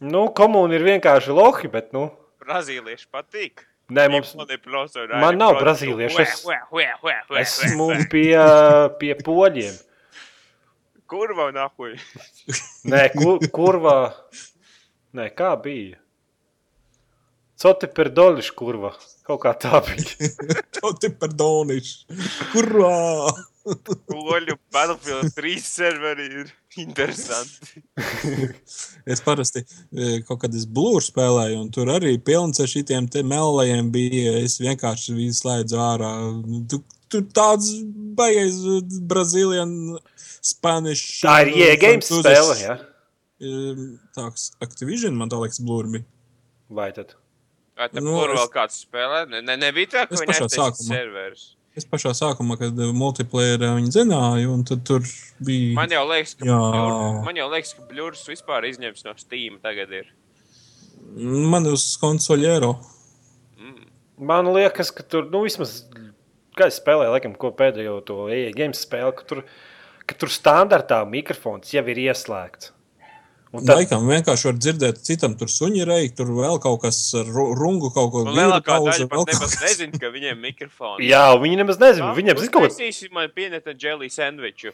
Nu, 0.00 0.26
komūna 0.36 0.76
ir 0.76 0.84
vienkārši 0.84 1.32
lohi, 1.36 1.68
bet, 1.72 1.92
nu, 1.96 2.10
Brazīlieši 2.44 3.06
patīk. 3.12 3.64
nē, 3.92 4.06
mums, 4.10 4.32
Give 4.32 4.44
money 4.44 4.56
plus 4.58 4.96
or 4.96 5.10
I 5.12 5.20
Man 5.20 5.36
nav 5.38 5.56
brazīliešu, 5.60 6.20
es- 6.20 6.44
esmu 7.40 7.88
pie, 8.10 8.36
pie 9.00 9.14
poļiem. 9.24 9.76
Kurva 11.10 11.48
nahuj. 11.52 11.96
Nē, 12.86 13.08
kur, 13.16 13.38
kurvā. 13.50 13.96
Nē, 15.16 15.26
kā 15.34 15.54
bija? 15.62 15.98
Coti 17.60 17.88
per 17.92 18.08
dolišu 18.16 18.54
kurva. 18.56 18.94
Kaut 19.26 19.42
kā 19.42 19.52
tā 19.58 19.82
bija. 19.84 20.30
To 20.80 20.94
te 20.96 21.10
par 21.12 21.32
donišu. 21.36 22.06
Kurā! 22.54 23.28
Poļu 24.08 24.54
Battlefield 24.72 25.34
3 25.36 25.58
serveri 25.60 26.28
ir 26.40 26.52
interesanti. 26.80 27.82
Es 29.10 29.20
parasti 29.24 29.60
e, 29.60 30.20
kaut 30.24 30.42
kad 30.44 30.54
es 30.54 30.64
blūru 30.68 31.02
spēlēju, 31.02 31.58
un 31.64 31.68
tur 31.74 31.88
arī 31.92 32.14
pilns 32.22 32.60
ar 32.62 32.68
šitiem 32.70 33.08
te 33.10 33.24
melnajiem 33.26 33.90
bija. 33.92 34.36
Es 34.40 34.58
vienkārši 34.62 35.16
viņu 35.16 35.36
slēdzu 35.40 35.80
ārā. 35.82 36.10
Tu, 36.70 36.80
tu 37.10 37.22
tāds 37.34 37.72
baigais 38.16 38.60
Brazīlijas, 39.10 39.74
Spanish. 40.52 41.20
Tā 41.24 41.40
ir 41.44 41.52
iegājuma 41.66 42.06
spēle. 42.06 42.56
Ja? 42.62 42.78
Tāds 43.40 44.50
Activision, 44.60 45.16
man 45.16 45.30
tā 45.32 45.38
liekas, 45.40 45.60
blūri 45.64 45.94
bija. 45.94 46.04
Vai 46.70 46.90
tad? 46.96 47.14
Vai 47.78 47.88
Nu, 47.94 48.00
nu, 48.04 48.18
kur 48.18 48.34
es- 48.34 48.40
vēl 48.40 48.50
kāds 48.52 48.76
spēlē? 48.84 49.22
Ne, 49.30 49.40
ne, 49.40 49.56
nebija 49.56 49.86
tā, 49.94 50.02
ka 50.08 50.14
pašā 50.20 50.44
aiztaisīja 50.44 50.66
sākumā. 50.66 50.88
serverus. 50.90 51.44
Es 51.76 51.84
pašā 51.86 52.10
sākumā, 52.18 52.58
kad 52.58 52.74
multiplayer 52.74 53.62
viņi 53.62 53.92
zināja, 53.94 54.48
un 54.52 54.64
tad 54.64 54.84
tur 54.84 55.00
bija. 55.40 55.74
Man 55.78 55.88
jau 55.88 56.02
liekas, 56.10 56.34
ka, 56.36 56.44
Jā. 56.44 56.58
Bļur, 56.58 57.24
man 57.24 57.36
jau 57.36 57.48
liekas, 57.48 57.74
ka 57.78 57.82
Bluris 57.88 58.24
vispār 58.28 58.66
izņemts 58.68 59.04
no 59.06 59.14
Steam 59.16 59.58
tagad 59.62 59.90
ir. 59.92 60.10
Man 61.16 61.64
uz 61.66 61.96
konsoļero. 62.02 62.74
Mm. 63.58 63.86
Man 64.18 64.50
liekas, 64.52 64.90
ka 64.94 65.02
tur, 65.02 65.30
nu, 65.30 65.44
vismaz, 65.46 65.84
kā 66.58 66.66
es 66.66 66.80
spēlēju, 66.82 67.14
laikam, 67.16 67.38
ko 67.38 67.52
pēdējo 67.56 68.04
to 68.04 68.28
EA 68.28 68.52
games 68.52 68.84
spēli, 68.84 69.14
ka 69.16 69.24
tur, 69.24 69.44
ka 70.06 70.14
tur 70.18 70.28
standartā 70.28 71.00
mikrofons 71.08 71.70
jau 71.72 71.86
ir 71.88 71.96
ieslēgts. 72.10 72.72
Un 73.50 73.64
Tad... 73.66 73.80
Laikam 73.80 74.04
vienkārši 74.06 74.46
var 74.46 74.58
dzirdēt, 74.62 75.00
citam 75.02 75.32
tur 75.38 75.50
suņi 75.50 75.82
reik, 75.88 76.12
tur 76.18 76.28
vēl 76.36 76.60
kaut 76.62 76.84
kas 76.84 77.00
rungu, 77.26 77.88
kaut 77.90 78.12
ko 78.14 78.22
lielākā 78.28 78.76
daļa 78.84 79.08
pat 79.10 79.32
nemaz 79.32 79.56
kas. 79.56 79.64
nezina, 79.64 79.98
ka 79.98 80.12
viņiem 80.14 80.36
ir 80.36 80.44
mikrofons. 80.44 81.02
jā, 81.02 81.24
viņi 81.42 81.58
nemaz 81.58 81.80
nezina. 81.82 82.12
Viņiem 82.14 82.38
zina 82.38 82.54
kaut 82.54 82.68
kas. 82.68 82.76
Uztaisīsim 82.76 83.16
man 83.16 83.26
pieneta 83.34 83.74
jelly 83.74 84.06
sandviču. 84.12 84.70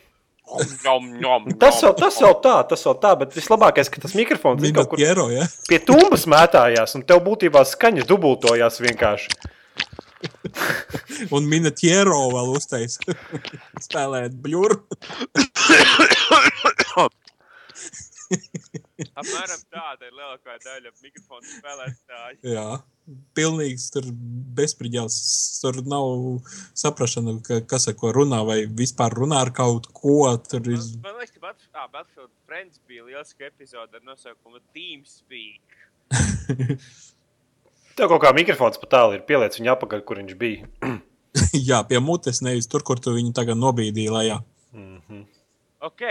Nom, 0.85 1.09
nom, 1.19 1.49
Tas 1.59 1.81
jau, 1.83 1.91
tas 1.97 2.21
jau 2.23 2.31
tā, 2.39 2.61
tas 2.71 2.85
jau 2.87 2.93
tā, 3.03 3.17
bet 3.19 3.33
vislabākais, 3.35 3.89
ka 3.91 3.99
tas 4.05 4.13
mikrofons 4.15 4.63
ir 4.63 4.77
kaut 4.77 4.93
kur 4.93 5.01
Minūte, 5.01 5.33
ja? 5.35 5.49
pie 5.67 5.81
tumbas 5.83 6.29
mētājās, 6.31 6.95
un 6.95 7.03
tev 7.09 7.25
būtībā 7.25 7.65
skaņas 7.67 8.07
dubultojās 8.07 8.79
vienkārši. 8.85 9.33
Un 11.35 11.49
minētiero 11.51 12.21
vēl 12.33 12.53
uztais. 12.57 13.01
Spēlēt 13.89 14.37
bļuru. 14.45 14.79
Apmēram 19.07 19.63
tāda 19.73 20.09
ir 20.09 20.15
lielākā 20.17 20.57
daļa 20.65 20.93
mikrofonu 21.03 21.49
spēlētāju. 21.51 22.39
Jā, 22.53 22.67
pilnīgs 23.39 23.89
tur 23.95 24.09
bezspriģēls. 24.59 25.17
Tur 25.63 25.81
nav 25.89 26.07
saprašana, 26.77 27.37
ka, 27.47 27.61
kas 27.71 27.89
ar 27.91 27.97
ko 28.01 28.13
runā, 28.17 28.43
vai 28.49 28.59
vispār 28.81 29.17
runā 29.19 29.43
ar 29.47 29.53
kaut 29.57 29.89
ko. 29.97 30.19
Tur 30.51 30.63
ir 30.71 30.79
Man, 30.79 31.03
man 31.09 31.21
liekas, 31.21 31.35
ka 31.37 31.45
Bat- 31.47 31.69
ā, 31.73 31.87
Battlefield 31.93 32.33
Friends 32.49 32.81
bija 32.89 33.07
liels 33.09 33.35
epizode 33.41 34.01
ar 34.01 34.07
nosaukumu 34.07 34.63
TeamSpeak. 34.77 35.83
Tev 37.97 38.11
kaut 38.13 38.21
kā 38.27 38.33
mikrofons 38.37 38.77
pat 38.83 38.91
tālu 38.93 39.17
ir 39.17 39.23
pielicis 39.29 39.63
viņa 39.63 39.73
apakaļ, 39.73 40.03
kur 40.05 40.21
viņš 40.21 40.35
bija. 40.41 40.67
jā, 41.71 41.81
pie 41.89 42.01
mutes, 42.05 42.43
nevis 42.45 42.69
tur, 42.69 42.85
kur 42.85 43.01
tu 43.01 43.15
viņu 43.17 43.33
tagad 43.37 43.57
nobīdīji 43.61 44.13
lejā. 44.13 44.41
Ok, 45.87 46.03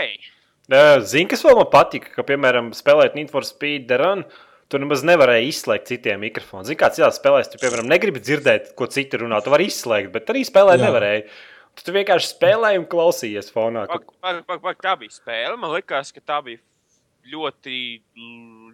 Zini, 1.06 1.28
kas 1.30 1.44
vēl 1.46 1.54
man 1.60 1.68
patika, 1.70 2.10
ka, 2.16 2.24
piemēram, 2.26 2.72
spēlēt 2.74 3.14
Need 3.14 3.30
for 3.30 3.46
Speed 3.46 3.90
Run, 4.00 4.24
tu 4.66 4.80
nemaz 4.82 5.04
nevarēji 5.06 5.52
izslēgt 5.52 5.86
citiem 5.92 6.18
mikrofoniem. 6.26 6.66
Zini, 6.66 6.78
kāds 6.80 6.98
citās 6.98 7.20
spēlēs, 7.20 7.52
tu, 7.52 7.60
piemēram, 7.62 7.86
negribi 7.92 8.22
dzirdēt, 8.24 8.72
ko 8.78 8.88
citi 8.90 9.20
runā, 9.22 9.38
tu 9.46 9.52
vari 9.54 9.68
izslēgt, 9.70 10.10
bet 10.16 10.32
arī 10.34 10.42
spēlēt 10.48 10.80
Jā. 10.82 10.88
nevarēji. 10.88 11.22
Tu, 11.76 11.84
tu 11.86 11.92
vienkārši 11.94 12.32
spēlēji 12.32 12.80
un 12.82 12.88
klausījies 12.90 13.52
fonā. 13.54 13.84
pak, 13.86 14.06
Ka... 14.08 14.16
pak, 14.26 14.42
pak, 14.48 14.62
pak, 14.64 14.80
tā 14.82 14.96
bija 14.98 15.14
spēle. 15.14 15.54
Man 15.60 15.70
liekas, 15.76 16.10
ka 16.16 16.24
tā 16.24 16.40
bija 16.42 16.58
ļoti, 17.30 17.78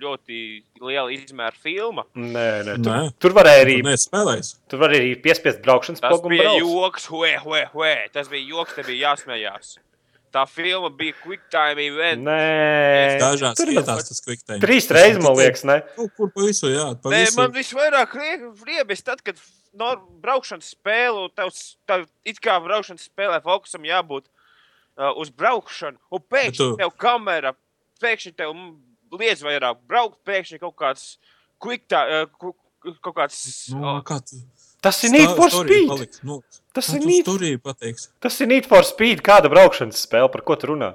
ļoti 0.01 0.41
liela 0.85 1.09
izmēra 1.13 1.57
filma. 1.61 2.05
Nē, 2.17 2.49
nē, 2.69 2.75
tur, 2.85 2.93
Nē. 2.93 3.13
tur 3.21 3.37
varēja 3.37 3.65
arī, 3.67 3.77
Nē, 3.85 3.95
spēlējis. 4.01 4.51
tur 4.71 4.81
varēja 4.85 5.05
arī 5.05 5.13
piespiest 5.25 5.61
braukšanas 5.65 6.01
Tas 6.05 6.13
pogu 6.15 6.29
un 6.31 6.37
bija 6.37 6.49
braukt. 6.49 6.61
joks, 6.65 7.07
hue, 7.13 7.33
hue, 7.45 7.63
hue. 7.75 7.95
Tas 8.17 8.29
bija 8.33 8.49
joks, 8.57 8.77
te 8.79 8.85
bija 8.89 9.11
jāsmējās. 9.13 9.75
Tā 10.33 10.47
filma 10.49 10.89
bija 10.97 11.13
quick 11.21 11.43
time 11.53 11.83
event. 11.85 12.23
Nē, 12.25 13.19
Dažās 13.21 13.57
tur 13.59 13.69
vietās 13.69 14.07
tas 14.09 14.23
kviktēm. 14.25 14.63
Trīs 14.63 14.87
reizes, 14.89 15.19
man 15.21 15.35
liekas, 15.37 15.65
ne? 15.69 15.81
Kaut 15.97 16.15
kur 16.17 16.31
pa 16.33 16.47
visu, 16.47 16.71
jā. 16.73 16.87
Pa 17.03 17.13
Nē, 17.13 17.19
visu. 17.27 17.37
man 17.37 17.53
visvairāk 17.53 18.15
riebis 18.65 19.05
tad, 19.05 19.21
kad 19.27 19.37
no 19.77 19.91
braukšanas 20.25 20.71
spēle, 20.73 21.27
un 21.27 21.35
tev, 21.37 21.53
tev 21.89 22.07
it 22.29 22.41
kā 22.45 22.57
braukšanas 22.65 23.05
spēlē 23.11 23.43
fokusam 23.45 23.85
jābūt 23.89 24.25
uh, 24.31 25.13
uz 25.21 25.29
braukšanu, 25.37 26.01
un 26.13 26.25
pēkšņi 26.33 26.59
tu- 26.63 26.77
tev 26.81 26.95
kamera, 27.01 27.53
pēkšņi 28.01 28.35
tev 28.41 28.57
liedz 29.21 29.45
vairāk 29.45 29.85
braukt, 29.89 30.23
pēkšņi 30.25 30.63
kaut 30.65 30.77
kāds 30.81 31.07
quick 31.61 31.85
time, 31.93 32.25
uh, 32.25 32.97
kaut 33.05 33.17
kāds. 33.21 33.43
Nu, 33.77 33.99
uh, 33.99 34.01
kā 34.03 34.17
tu? 34.25 34.41
Tas 34.83 34.99
ir 35.07 35.13
Need 35.15 35.31
for 35.39 35.53
Speed. 35.55 36.19
Nu, 36.27 36.41
Tas 36.75 36.89
kā 36.89 36.99
ir 36.99 37.05
Need, 37.07 38.03
tas 38.21 38.41
ir 38.41 38.49
Need 38.51 38.67
for 38.67 38.83
Speed. 38.89 39.21
Kāda 39.25 39.51
braukšanas 39.53 40.01
spēle, 40.09 40.31
par 40.33 40.43
ko 40.49 40.57
tu 40.59 40.73
runā? 40.73 40.95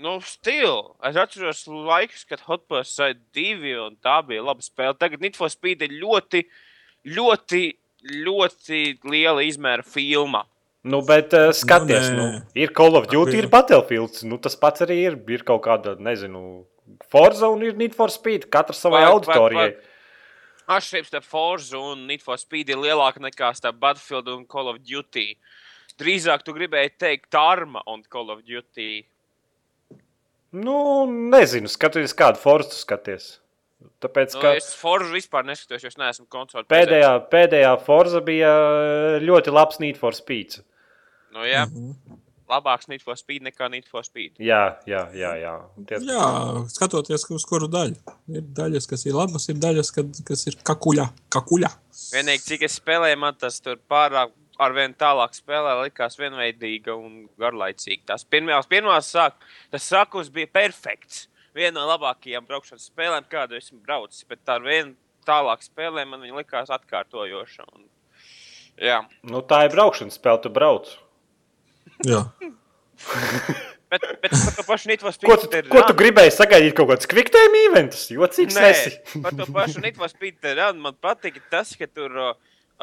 Nu, 0.00 0.16
stil. 0.26 0.94
Es 1.06 1.18
atceros 1.20 1.64
laikus, 1.68 2.24
kad 2.26 2.40
Hot 2.48 2.64
Pursuit 2.70 3.20
2 3.36 3.74
un 3.84 3.98
tā 4.02 4.16
bija 4.26 4.42
laba 4.46 4.64
spēle. 4.64 4.96
Tagad 4.98 5.22
Need 5.22 5.36
for 5.38 5.50
Speed 5.52 5.84
ir 5.86 5.92
ļoti, 6.00 6.44
ļoti, 7.18 7.62
ļoti 8.24 8.82
liela 9.10 9.44
izmēra 9.46 9.84
filma. 9.86 10.44
Nu, 10.84 11.00
bet 11.06 11.32
uh, 11.36 11.48
skaties, 11.56 12.10
Nu, 12.12 12.24
nu, 12.24 12.42
ir 12.60 12.72
Call 12.76 12.98
of 12.98 13.06
Duty, 13.08 13.38
ir 13.40 13.48
Battlefield. 13.52 14.18
Nu, 14.28 14.36
tas 14.42 14.56
pats 14.60 14.84
arī 14.84 14.98
ir. 15.06 15.16
Ir 15.32 15.44
kaut 15.46 15.62
kāda, 15.64 15.94
nezinu, 16.00 16.64
Forza 17.08 17.48
un 17.48 17.62
ir 17.64 17.76
Need 17.80 17.94
for 17.96 18.12
Speed. 18.12 18.48
Katrs 18.52 18.82
savai 18.84 19.00
Vai- 19.00 19.06
vai- 19.06 19.14
auditorijai. 19.16 19.70
Atšķirības 20.68 21.10
starp 21.12 21.24
Forza 21.28 21.78
un 21.78 22.06
Need 22.08 22.22
for 22.24 22.38
Speed 22.40 22.70
ir 22.72 22.76
lielāka 22.80 23.20
nekā 23.20 23.50
starp 23.56 23.76
Battlefield 23.82 24.28
un 24.32 24.46
Call 24.48 24.70
of 24.72 24.78
Duty. 24.80 25.34
Drīzāk 26.00 26.42
tu 26.46 26.54
gribēji 26.56 26.94
teikt 26.98 27.36
Arma 27.38 27.82
un 27.86 28.02
Call 28.10 28.30
of 28.32 28.40
Duty. 28.48 29.04
Nu, 30.54 31.04
nezinu, 31.34 31.68
skatoties, 31.70 32.14
kādu 32.16 32.38
Forza 32.40 32.70
tu 32.70 32.78
skaties. 32.78 33.32
Tāpēc, 34.00 34.34
Nu, 34.36 34.40
ka 34.40 34.52
es 34.56 34.70
Forza 34.78 35.10
vispār 35.12 35.44
neskatos, 35.44 35.82
jo 35.82 35.90
es 35.90 35.98
neesmu 36.00 36.26
konsoli. 36.32 36.64
pēdējā, 36.70 37.10
pēdējā 37.28 37.72
Forza 37.84 38.20
bija 38.24 38.52
ļoti 39.20 39.52
labs 39.52 39.80
Need 39.82 39.98
for 40.00 40.12
Speed. 40.16 40.60
Nu, 41.34 41.40
jā, 41.40 41.66
Mhm. 41.66 42.20
Labāks 42.50 42.88
Need 42.90 43.02
for 43.04 43.16
Speed 43.18 43.46
nekā 43.46 43.70
Need 43.72 43.88
for 43.90 44.04
Speed. 44.06 44.36
Jā, 44.42 44.76
jā, 44.88 45.06
jā. 45.16 45.32
jā. 45.40 45.54
Tie, 45.88 46.00
Jā, 46.08 46.28
skatoties 46.74 47.26
uz 47.34 47.46
kuru 47.48 47.68
daļu. 47.72 47.98
Ir 48.34 48.46
daļas, 48.56 48.88
kas 48.90 49.06
ir 49.08 49.16
labas, 49.16 49.48
ir 49.52 49.60
daļas, 49.62 49.92
kad, 49.94 50.22
kas 50.28 50.46
ir 50.50 50.58
kakuļa. 50.66 51.08
kakuļa. 51.34 51.70
Vienīgi, 52.14 52.46
cik 52.50 52.66
es 52.68 52.78
spēlēju, 52.80 53.20
man 53.22 53.36
tas 53.40 53.60
tur 53.64 53.80
pārāk 53.90 54.34
ar 54.62 54.74
vien 54.74 54.94
tālāk 54.98 55.34
spēlē, 55.34 55.74
likās 55.82 56.18
vienveidīga 56.20 56.94
un 56.94 57.24
garlaicīga. 57.40 58.04
Tas 58.12 58.26
pirmās, 58.28 58.68
pirmās 58.70 59.10
sāk, 59.14 59.38
tas 59.72 59.88
sākums 59.90 60.30
bija 60.34 60.50
perfekts. 60.52 61.28
Viena 61.54 61.80
no 61.80 61.88
labākajām 61.92 62.46
braukšanas 62.48 62.88
spēlēm, 62.90 63.26
kādu 63.30 63.58
esmu 63.58 63.78
braucis, 63.84 64.24
bet 64.26 64.42
ar 64.50 64.62
vien 64.64 64.94
tālāk 65.26 65.62
spēlēm 65.62 66.10
man 66.10 66.24
viņa 66.24 66.40
likās 66.40 66.72
atkārtojoša. 66.74 67.66
Un, 67.74 67.86
jā, 68.82 69.00
nu, 69.30 69.42
tā 69.46 69.64
ir 69.66 69.74
braukšanas 69.74 70.18
spēle, 70.18 70.42
tu 70.42 70.50
brauc. 70.54 70.90
Bet, 73.94 74.02
bet 74.22 74.32
par 74.32 74.54
to 74.56 74.62
pašu 74.66 74.96
Speed. 75.12 75.28
Ko 75.28 75.36
tu, 75.38 75.48
ko 75.70 75.82
tu 75.86 75.94
gribēji 75.98 76.32
sagaidīt? 76.34 76.74
Kaut 76.74 76.88
kāds 76.90 77.06
kviktēm 77.10 77.54
eventus, 77.68 78.08
jocīgs 78.10 78.56
Nē, 78.56 78.70
esi. 78.72 79.20
par 79.22 79.36
to 79.38 79.46
pašu 79.54 79.84
Speed 80.10 80.40
te 80.42 80.54
run 80.58 80.80
man 80.82 80.96
patika 80.98 81.42
tas, 81.52 81.74
ka 81.78 81.86
tur 81.86 82.10
uh, 82.10 82.32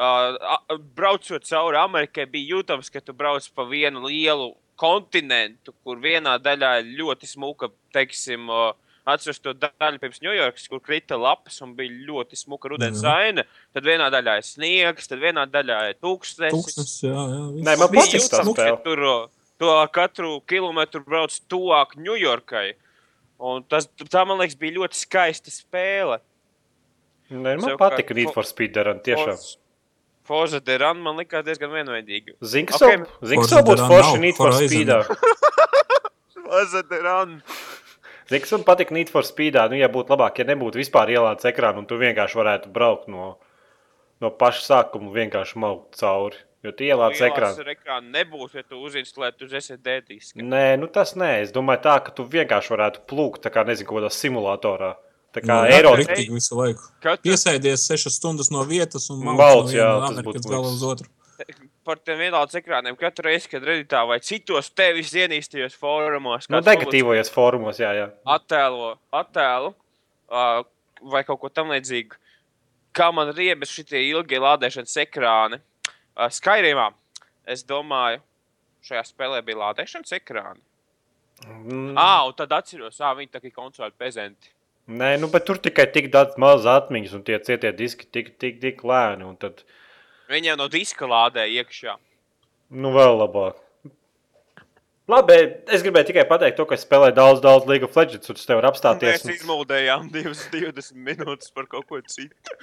uh, 0.00 0.78
braucot 0.96 1.44
cauri 1.44 1.80
Amerikai 1.82 2.26
bija 2.30 2.56
jūtams, 2.56 2.88
ka 2.92 3.02
tu 3.04 3.12
brauc 3.12 3.44
pa 3.54 3.66
vienu 3.68 4.06
lielu 4.06 4.54
kontinentu, 4.80 5.74
kur 5.84 6.00
vienā 6.00 6.38
daļā 6.42 6.78
ir 6.80 6.94
ļoti 7.02 7.28
smuka, 7.28 7.68
teiksim, 7.94 8.48
uh, 8.48 8.72
Atceros 9.02 9.40
to 9.42 9.50
daļu 9.58 9.98
pirms 9.98 10.20
Ņujorkas, 10.22 10.68
kur 10.70 10.78
krita 10.82 11.16
lapas 11.18 11.56
un 11.64 11.72
bija 11.74 11.90
ļoti 12.06 12.38
smuka 12.38 12.70
rudens 12.70 13.02
aina. 13.02 13.42
Tad 13.74 13.86
vienā 13.88 14.06
daļā 14.14 14.36
ir 14.38 14.46
sniegs, 14.46 15.10
tad 15.10 15.18
vienā 15.22 15.42
daļā 15.50 15.78
ir 15.90 15.96
tūkstošs. 15.98 16.54
Tūkstnes, 16.54 16.92
jā, 17.02 17.10
jā. 17.10 17.40
viss. 17.56 17.64
Nē, 17.66 17.74
man 17.80 17.90
Bija 17.90 18.04
jūtams, 18.14 18.52
ka 18.60 18.68
tur 18.84 19.02
to 19.58 19.74
katru 19.96 20.36
kilometru 20.46 21.02
brauc 21.06 21.34
tuvāk 21.50 21.96
Ņujorkai. 21.98 22.68
Un 23.42 23.66
tas, 23.66 23.88
tā, 24.06 24.22
man 24.22 24.38
liekas, 24.38 24.54
bija 24.60 24.76
ļoti 24.78 25.00
skaista 25.00 25.50
spēle. 25.50 26.20
Nē, 27.32 27.56
man 27.58 27.76
patika 27.80 28.14
Need 28.14 28.30
fo- 28.30 28.38
for 28.38 28.46
Speed 28.46 28.76
darām 28.76 29.02
tiešām. 29.02 29.40
Forza 30.28 30.60
de 30.62 30.76
Run 30.78 31.00
man 31.02 31.18
likās 31.18 31.42
diezgan 31.42 31.72
vienveidīga. 31.74 32.36
Zini, 32.46 32.68
kas 32.70 32.78
Ok. 32.78 33.08
okay. 33.18 33.34
Forza 33.34 33.62
Horizon 33.66 33.88
forši 33.90 34.20
Need 34.22 34.38
for. 34.38 34.54
Speedā? 34.54 35.00
Forza 36.46 36.82
de 36.86 37.00
Kas 38.40 38.54
man 38.56 38.64
patika 38.68 38.94
Need 38.96 39.10
for 39.12 39.26
Speedā? 39.26 39.66
Nu, 39.68 39.76
ja 39.80 39.90
būtu 39.92 40.14
labāk, 40.14 40.40
ja 40.40 40.48
nebūtu 40.48 40.80
vispār 40.80 41.12
ielādes 41.12 41.48
ekrāna 41.50 41.82
un 41.82 41.88
tu 41.90 41.98
vienkārši 42.00 42.38
varētu 42.38 42.72
braukt 42.72 43.10
no, 43.12 43.34
no 44.22 44.32
paša 44.40 44.64
sākuma 44.68 45.12
vienkārši 45.12 45.60
maukt 45.60 46.00
cauri. 46.00 46.40
Jo 46.62 46.70
tu 46.78 46.86
ielādes 46.86 47.18
ekrānu. 47.26 47.58
Ar 47.58 47.70
ekrānu 47.72 48.12
nebūs, 48.14 48.52
ja 48.54 48.62
tu 48.62 48.78
uzinstalētu 48.86 49.48
uz 49.48 49.56
SSD 49.58 49.96
disku. 50.06 50.44
Nē, 50.46 50.76
nu 50.78 50.86
tas 50.94 51.16
nē. 51.18 51.32
Es 51.42 51.50
domāju, 51.54 51.82
tā, 51.88 51.96
ka 52.06 52.14
tu 52.14 52.22
vienkārši 52.30 52.70
varētu 52.70 53.02
plūkt, 53.10 53.42
tā 53.42 53.50
kā 53.50 53.64
nezinu, 53.66 53.88
kādā 53.90 54.12
simulatorā. 54.14 54.92
Tā 55.34 55.42
kā 55.42 55.48
Nu, 55.48 55.72
Eiro 55.72 55.94
jā, 55.96 56.02
Riktīgi 56.04 56.36
visu 56.36 56.58
laiku. 56.58 56.86
Katru, 57.02 57.24
Piesēdies 57.26 57.88
sešas 57.88 58.20
stundas 58.20 58.52
no 58.54 58.62
vietas 58.68 59.08
un 59.10 59.24
jā, 59.24 59.34
viena 59.72 60.12
tas 60.12 60.22
būtu 60.28 60.44
gala 60.46 60.70
uz 60.70 60.84
otru. 60.86 61.08
Par 61.84 61.98
tiem 61.98 62.20
vienādas 62.20 62.56
ekrāniem 62.58 62.96
katru 62.98 63.28
reizi, 63.28 63.48
kad 63.50 63.64
redītā 63.66 64.02
vai 64.08 64.18
citos 64.24 64.70
tevis 64.70 65.12
ienīstajos 65.18 65.76
fórumos, 65.78 66.48
Nu, 66.48 66.58
kāds 66.60 66.70
negatīvojos 66.70 67.32
fórumos, 67.34 67.80
jā, 67.82 67.92
jā. 67.98 68.08
attēlo 68.36 68.94
attēlu 69.12 69.72
uh, 69.74 70.62
vai 71.12 71.24
kaut 71.28 71.40
ko 71.42 71.50
tamlīdzīgu. 71.50 72.18
Kā 72.92 73.08
man 73.14 73.32
riebas 73.34 73.72
šie 73.72 74.02
ilgie 74.10 74.38
lādēšanas 74.42 74.98
ekrāni? 75.06 75.58
Uh, 76.12 76.28
Skyrimā, 76.32 76.90
es 77.48 77.64
domāju, 77.64 78.20
šajā 78.86 79.04
spēlē 79.08 79.40
bija 79.46 79.62
lādēšanas 79.66 80.18
ekrāni. 80.18 80.60
Mm, 81.46 81.94
Ah, 81.98 82.22
un 82.26 82.34
tad 82.38 82.52
atceros, 82.54 83.00
ah, 83.00 83.14
viņi 83.18 83.32
tā 83.32 83.40
kā 83.42 83.50
konsoļu 83.54 83.96
pezenti. 83.98 84.52
Nē, 84.92 85.14
nu, 85.22 85.28
bet 85.30 85.46
tur 85.46 85.58
tikai 85.62 85.86
tik 85.94 86.10
daudz 86.14 86.36
maz 86.42 86.66
atmiņas, 86.66 87.14
un 87.18 87.22
tie 87.26 87.38
cietie 87.42 87.70
diski 87.74 88.06
tik, 88.10 88.32
tik, 88.42 88.58
tik 88.62 88.82
lēni. 88.86 89.26
Tad, 89.42 89.62
Viņiem 90.32 90.56
no 90.60 90.68
diska 90.72 91.08
lādēja 91.10 91.62
iekšā. 91.62 91.98
nu, 92.72 92.92
vēl 92.94 93.18
labāk. 93.20 93.58
Labi, 95.10 95.34
es 95.74 95.82
gribēju 95.82 96.06
tikai 96.12 96.22
pateikt, 96.30 96.54
to, 96.56 96.64
ka 96.64 96.76
es 96.78 96.84
spēlēju 96.86 97.16
daudz, 97.16 97.40
daudz 97.44 97.66
League 97.68 97.84
of 97.84 97.96
Legends, 97.98 98.30
un 98.30 98.36
tas 98.38 98.46
tev 98.48 98.60
var 98.60 98.68
apstāties. 98.70 99.24
Mēs 99.26 99.40
izmuldējām 99.42 100.06
divas, 100.14 100.44
20 100.52 100.94
minūtes 101.08 101.50
par 101.52 101.66
kaut 101.68 101.88
ko 101.90 101.98
citu. 102.06 102.54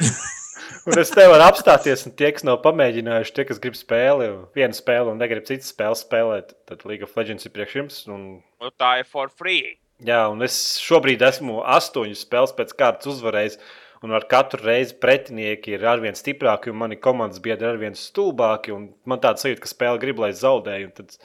Un 0.88 0.98
es 1.00 1.10
te 1.12 1.24
varu 1.28 1.44
apstāties, 1.44 2.02
un 2.08 2.12
tie, 2.16 2.30
kas 2.32 2.44
nav 2.46 2.58
pamēģinājuši, 2.64 3.32
tie, 3.36 3.44
kas 3.48 3.58
grib 3.60 3.74
spēli, 3.76 4.26
vienu 4.56 4.76
spēli 4.76 5.10
un 5.12 5.18
negrib 5.20 5.44
citas 5.48 5.68
spēles 5.72 6.02
spēlēt, 6.06 6.54
tad 6.68 6.84
League 6.88 7.04
of 7.04 7.12
Legends 7.18 7.44
ir 7.44 7.52
priekš 7.54 7.74
jums. 7.78 7.98
Un, 8.08 8.22
Un 8.64 8.72
tā 8.80 8.94
ir 9.02 9.08
for 9.08 9.28
free. 9.32 9.74
jā, 10.04 10.22
un 10.32 10.44
es 10.46 10.56
šobrīd 10.82 11.24
esmu 11.26 11.60
astoņas 11.74 12.22
spēles 12.26 12.54
pēc 12.56 12.72
kārtas 12.80 13.10
uzvarējis, 13.12 13.58
un 14.02 14.14
ar 14.16 14.26
katru 14.30 14.64
reizi 14.64 14.96
pretinieki 15.00 15.76
ir 15.76 15.86
arvien 15.88 16.16
stiprāki, 16.18 16.72
un 16.72 16.80
mani 16.80 16.98
komandas 17.00 17.42
biedri 17.44 17.68
ir 17.68 17.76
arvien 17.76 17.96
stulbāki. 17.98 18.74
un 18.74 18.90
Man 19.04 19.22
tāds 19.22 19.44
sajūta, 19.44 19.62
ka 19.64 19.70
spēle 19.70 20.02
grib, 20.02 20.20
lai 20.22 20.32
es 20.34 20.42
zaudēju. 20.42 20.90
Tad... 20.98 21.16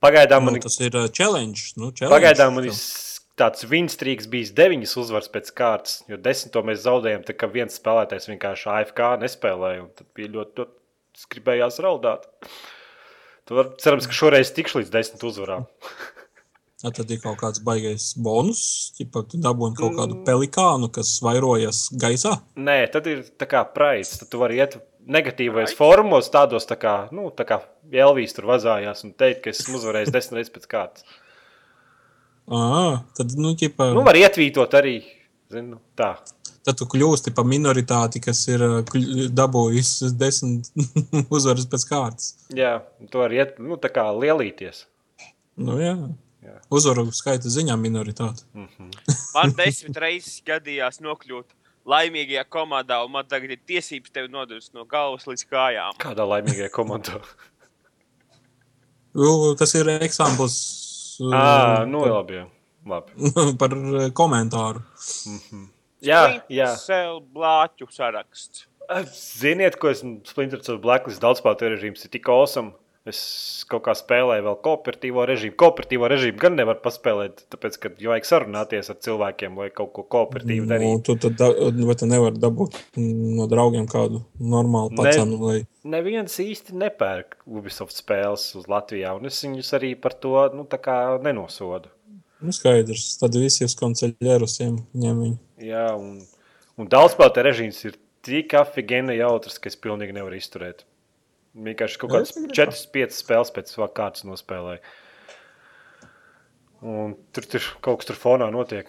Pagaidām 0.00 0.48
man 0.48 0.58
Nu, 0.58 0.64
tas 0.64 0.80
ir 0.80 0.96
uh, 0.96 1.08
challenge. 1.08 1.72
Nu, 1.76 1.92
challenge. 1.92 2.14
Pagaidām 2.16 2.56
man 2.56 2.68
ir 2.68 2.76
tāds 3.40 3.64
vinstrīks 3.68 4.28
bijis 4.30 4.52
deviņas 4.56 4.96
uzvaras 5.00 5.30
pēc 5.32 5.48
kārtas, 5.56 6.00
jo 6.10 6.18
desmito 6.20 6.62
mēs 6.66 6.82
zaudējām, 6.84 7.24
tā 7.24 7.36
kā 7.38 7.48
viens 7.52 7.78
spēlētājs 7.80 8.28
vienkārši 8.28 8.68
AFK 8.74 9.02
nespēlēja, 9.22 9.86
un 9.86 9.90
tad 9.96 10.08
bija 10.16 10.32
ļoti, 10.34 10.60
ļoti 10.60 11.24
skribējās 11.24 11.80
raudāt. 11.84 12.28
Tu 13.48 13.56
vari, 13.56 13.72
cerams, 13.82 14.06
ka 14.06 14.16
šoreiz 14.16 14.52
tikšu 14.56 14.82
līdz 14.82 14.92
desmit 14.94 15.24
uzvarām. 15.26 15.68
Ja, 16.80 16.90
tad 16.96 17.10
ir 17.12 17.18
kaut 17.20 17.36
kāds 17.42 17.60
baigais 17.60 18.14
bonus, 18.16 18.60
ja 18.98 19.04
tu 19.12 19.36
dabūji 19.36 19.76
kaut 19.76 19.98
kādu 19.98 20.14
Mm. 20.16 20.24
pelikānu, 20.24 20.88
kas 20.92 21.18
vairojas 21.20 21.90
gaisā. 21.92 22.38
Nē, 22.56 22.90
tad 22.92 23.06
ir 23.06 23.24
tā 23.38 23.46
kā 23.50 23.60
praids, 23.74 24.14
tad 24.18 24.30
tu 24.32 24.38
vari 24.40 24.56
iet 24.62 24.78
negatīvais 25.06 25.74
formos, 25.76 26.30
tādos 26.32 26.64
tā 26.68 26.78
kā, 26.80 26.94
nu, 27.12 27.28
tā 27.36 27.44
kā 27.44 27.60
Elvijas 27.92 28.32
tur 28.36 28.44
vazājās 28.48 29.04
un 29.04 29.12
teikt, 29.12 29.42
ka 29.44 29.50
esmu 29.50 29.76
uzvarējis 29.76 30.12
desmit 30.14 30.38
reizes 30.38 30.52
pēc 30.54 30.66
kārtas. 30.70 31.04
À, 32.50 33.02
tad, 33.16 33.34
nu, 33.38 33.52
ķipa, 33.54 33.92
Nu, 33.94 34.02
var 34.06 34.16
ietvītot 34.18 34.72
arī, 34.74 35.02
zinu, 35.52 35.78
tā. 35.98 36.16
tad 36.64 36.76
tu 36.80 36.86
kļūsti 36.86 37.32
par 37.36 37.44
minoritāti, 37.44 38.20
kas 38.24 38.40
ir 38.48 38.62
uh, 38.64 38.80
dabūjis 39.36 39.92
desmit 40.18 40.70
uzvaras 41.36 41.68
pēc 41.70 41.86
kārtas. 41.92 42.32
Jā, 42.56 42.78
tu 43.10 43.22
vari 43.22 43.38
iet, 43.42 43.58
nu, 43.62 43.76
tā 43.76 43.92
kā 43.92 44.08
lielīties. 44.16 44.86
Nu, 45.60 45.76
jā. 45.80 45.94
Uzvaru 46.72 47.06
skaita 47.12 47.50
ziņā 47.52 47.76
minoritāte. 47.76 48.46
Man 49.34 49.52
desmit 49.58 49.98
reizes 50.00 50.40
gadījās 50.46 51.00
nokļūt 51.04 51.52
laimīgajā 51.90 52.44
komandā, 52.52 53.00
un 53.04 53.12
man 53.14 53.28
tagad 53.28 53.52
ir 53.54 53.60
tiesības 53.68 54.12
tevi 54.14 54.30
nodot 54.32 54.70
no 54.76 54.86
galvas 54.88 55.26
līdz 55.28 55.46
kājām. 55.50 55.98
Kādā 56.00 56.26
laimīgajā 56.28 56.70
komandā? 56.74 57.20
Tas 59.58 59.74
ir 59.74 59.90
eksāmens 59.98 60.56
ah, 61.34 61.84
nu 61.88 62.04
labi. 62.06 62.40
Jā. 62.40 62.46
labi. 62.86 63.32
par 63.60 63.74
eh, 63.74 64.10
komentāru. 64.16 64.84
Jā, 66.04 66.22
jā. 66.48 66.72
Sev 66.80 67.20
blāķu 67.34 67.90
saraksts. 67.92 68.66
Ziniet, 69.14 69.76
ko 69.78 69.90
esmu 69.92 70.16
Splinter 70.26 70.62
Cell 70.66 70.80
Blacklist 70.82 71.22
daudzspēlētāju 71.22 71.74
režīms 71.76 72.06
ir 72.06 72.14
tik 72.14 72.30
awesome. 72.32 72.72
Es 73.08 73.64
kaut 73.70 73.86
kā 73.86 73.94
spēlēju 73.96 74.44
vēl 74.44 74.56
kooperatīvo 74.60 75.22
režīmu. 75.24 75.54
Kooperatīvo 75.56 76.08
režīmu 76.12 76.36
gan 76.42 76.58
nevar 76.58 76.82
paspēlēt, 76.84 77.46
tāpēc, 77.48 77.78
ka 77.80 77.90
vajag 77.96 78.26
sarunāties 78.28 78.90
ar 78.92 78.98
cilvēkiem, 79.00 79.56
lai 79.56 79.70
kaut 79.72 79.94
ko 79.96 80.04
kooperatīvu 80.04 80.66
Nu, 80.66 80.68
darītu. 80.74 81.02
tu 81.08 81.16
tad 81.16 81.38
da- 81.40 81.70
vai 81.86 81.94
tu 81.96 82.04
nevari 82.10 82.36
dabūt 82.36 82.76
no 83.00 83.46
draugiem 83.48 83.88
kādu 83.88 84.20
normālu 84.38 84.90
Ne. 84.92 84.96
pacanu, 85.00 85.40
lai 85.40 85.66
Neviens 85.82 86.36
īsti 86.44 86.76
nepērk 86.76 87.38
Ubisoft 87.46 87.96
spēles 87.96 88.44
uz 88.54 88.66
Latvijā, 88.68 89.16
un 89.16 89.24
es 89.24 89.40
viņus 89.42 89.72
arī 89.80 89.94
par 89.98 90.12
to 90.12 90.36
nu, 90.54 90.64
nenosodu. 91.24 91.88
Nu, 92.42 92.52
skaidrs, 92.52 93.18
tad 93.18 93.32
visi 93.32 93.64
uz 93.64 93.74
konceļierusiem 93.76 94.76
ņem 94.94 95.16
viņu. 95.24 95.38
Jā, 95.58 95.96
un, 95.96 96.20
un 96.76 96.86
daudzspēlētāju 96.86 97.48
režīms 97.48 97.84
ir 97.86 97.96
tik 98.22 98.52
afigēni 98.52 99.16
jautrs, 99.16 99.58
ka 99.58 99.68
es 99.68 99.76
pilnīgi 99.76 100.12
nevaru 100.12 100.36
izturēt. 100.36 100.84
Vienkārši 101.50 101.98
kaut 101.98 102.12
kādas 102.12 102.30
Es 102.30 102.38
negribu. 102.38 102.56
4-5 102.60 103.16
spēles 103.16 103.52
pēc 103.56 103.72
kārtas 103.96 104.26
nospēlēju. 104.28 104.82
Un 106.80 107.16
tur, 107.34 107.46
tur 107.50 107.66
kaut 107.84 108.00
kas 108.00 108.08
tur 108.08 108.18
fonā 108.20 108.48
notiek. 108.54 108.88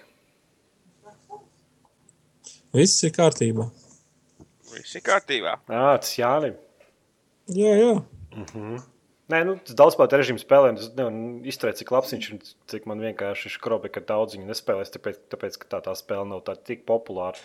Viss 2.71 3.01
ir 3.03 3.11
kārtībā. 3.17 3.65
Viss 4.71 4.95
ir 4.95 5.03
kārtībā. 5.03 5.57
Ah, 5.67 5.97
tas 5.99 6.13
Jānis. 6.15 6.55
Jā, 7.51 7.73
jā. 7.75 7.91
Nē, 9.31 9.41
nu, 9.47 9.57
tas 9.63 9.75
daudzspēlētāju 9.79 10.21
režīmu 10.21 10.41
spēlē, 10.41 10.71
un 10.71 10.79
es 10.79 10.89
nevaru 10.95 11.19
izturēt, 11.47 11.79
cik 11.79 11.91
labs 11.91 12.13
viņš 12.13 12.29
ir. 12.29 12.37
un 12.37 12.41
Cik 12.71 12.87
man 12.87 13.03
vienkārši 13.03 13.47
ir 13.47 13.55
skrobi, 13.55 13.91
ka 13.91 14.03
daudz 14.07 14.37
viņu 14.37 14.47
nespēlēs, 14.47 14.91
tāpēc, 14.93 15.19
tāpēc 15.31 15.57
ka 15.59 15.69
tā, 15.73 15.81
tā 15.87 15.95
spēle 15.99 16.27
nav 16.29 16.43
tā 16.47 16.55
tik 16.55 16.85
populāra. 16.87 17.39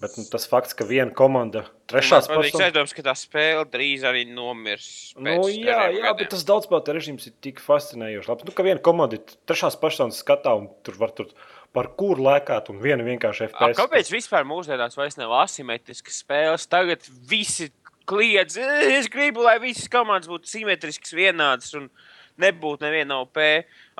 Bet 0.00 0.14
nu, 0.16 0.24
tas 0.32 0.46
fakts, 0.48 0.72
ka 0.72 0.86
viena 0.88 1.12
komanda, 1.12 1.66
trešās 1.92 2.28
Man 2.30 2.38
patīk 2.38 2.54
personas. 2.54 2.66
aizdoms, 2.70 2.94
ka 2.96 3.02
tā 3.04 3.12
spēle 3.20 3.64
drīz 3.68 4.04
arī 4.08 4.22
nomirs. 4.32 4.86
Nu, 5.20 5.34
jā, 5.52 5.90
jā, 5.92 6.00
gadiem. 6.06 6.16
bet 6.22 6.30
tas 6.32 6.44
daudzspēlētāju 6.48 6.96
režīms 6.96 7.26
ir 7.28 7.34
tik 7.44 7.60
fascinējošs. 7.60 8.28
Labi, 8.32 8.46
Nu, 8.48 8.54
ka 8.56 8.64
viena 8.64 8.80
komanda 8.80 9.18
ir 9.18 9.34
trešās 9.46 9.76
personas 9.80 10.22
skatā, 10.24 10.54
un 10.56 10.70
tur 10.82 10.96
var 10.96 11.12
tur 11.12 11.28
par 11.76 11.90
kuru 12.00 12.24
lēkāt, 12.24 12.70
un 12.72 12.80
viena 12.80 13.04
vienkārši 13.04 13.44
A, 13.44 13.48
FPS. 13.52 13.76
Kāpēc 13.82 14.08
vispār 14.10 14.48
mūsdienās 14.48 14.96
vairs 14.96 15.18
nav 15.20 15.36
asimetriskas 15.44 16.22
spēles? 16.24 16.64
Tagad 16.66 17.04
visi 17.28 17.68
kliedz, 18.08 18.56
"E, 18.56 18.96
es 18.98 19.06
gribu, 19.06 19.44
lai 19.44 19.58
visas 19.58 19.86
komandas 19.88 20.26
būtu 20.32 20.48
simetriskas, 20.48 21.12
vienādas 21.12 21.74
un 21.76 21.90
nebūtu 22.40 22.86
neviena 22.86 23.20
OP. 23.22 23.38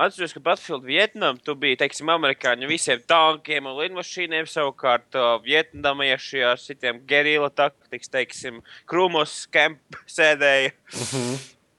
Atceros, 0.00 0.33
ka 0.35 0.42
Battlefield 0.44 0.87
Vietnam 0.88 1.38
tu 1.44 1.55
biji, 1.59 1.79
teiksim, 1.83 2.11
amerikāņu 2.14 2.68
visiem 2.70 3.03
tankiem 3.11 3.68
un 3.68 3.79
lidmašīniem, 3.83 4.48
savukārt 4.50 5.18
uh, 5.18 5.37
vietnamieši 5.44 6.44
ar 6.53 6.61
citiem 6.61 7.03
gerila 7.09 7.50
taktikas, 7.53 8.12
teiksim, 8.12 8.61
krūmos 8.90 9.44
kemp 9.53 10.00
sēdēja. 10.16 10.74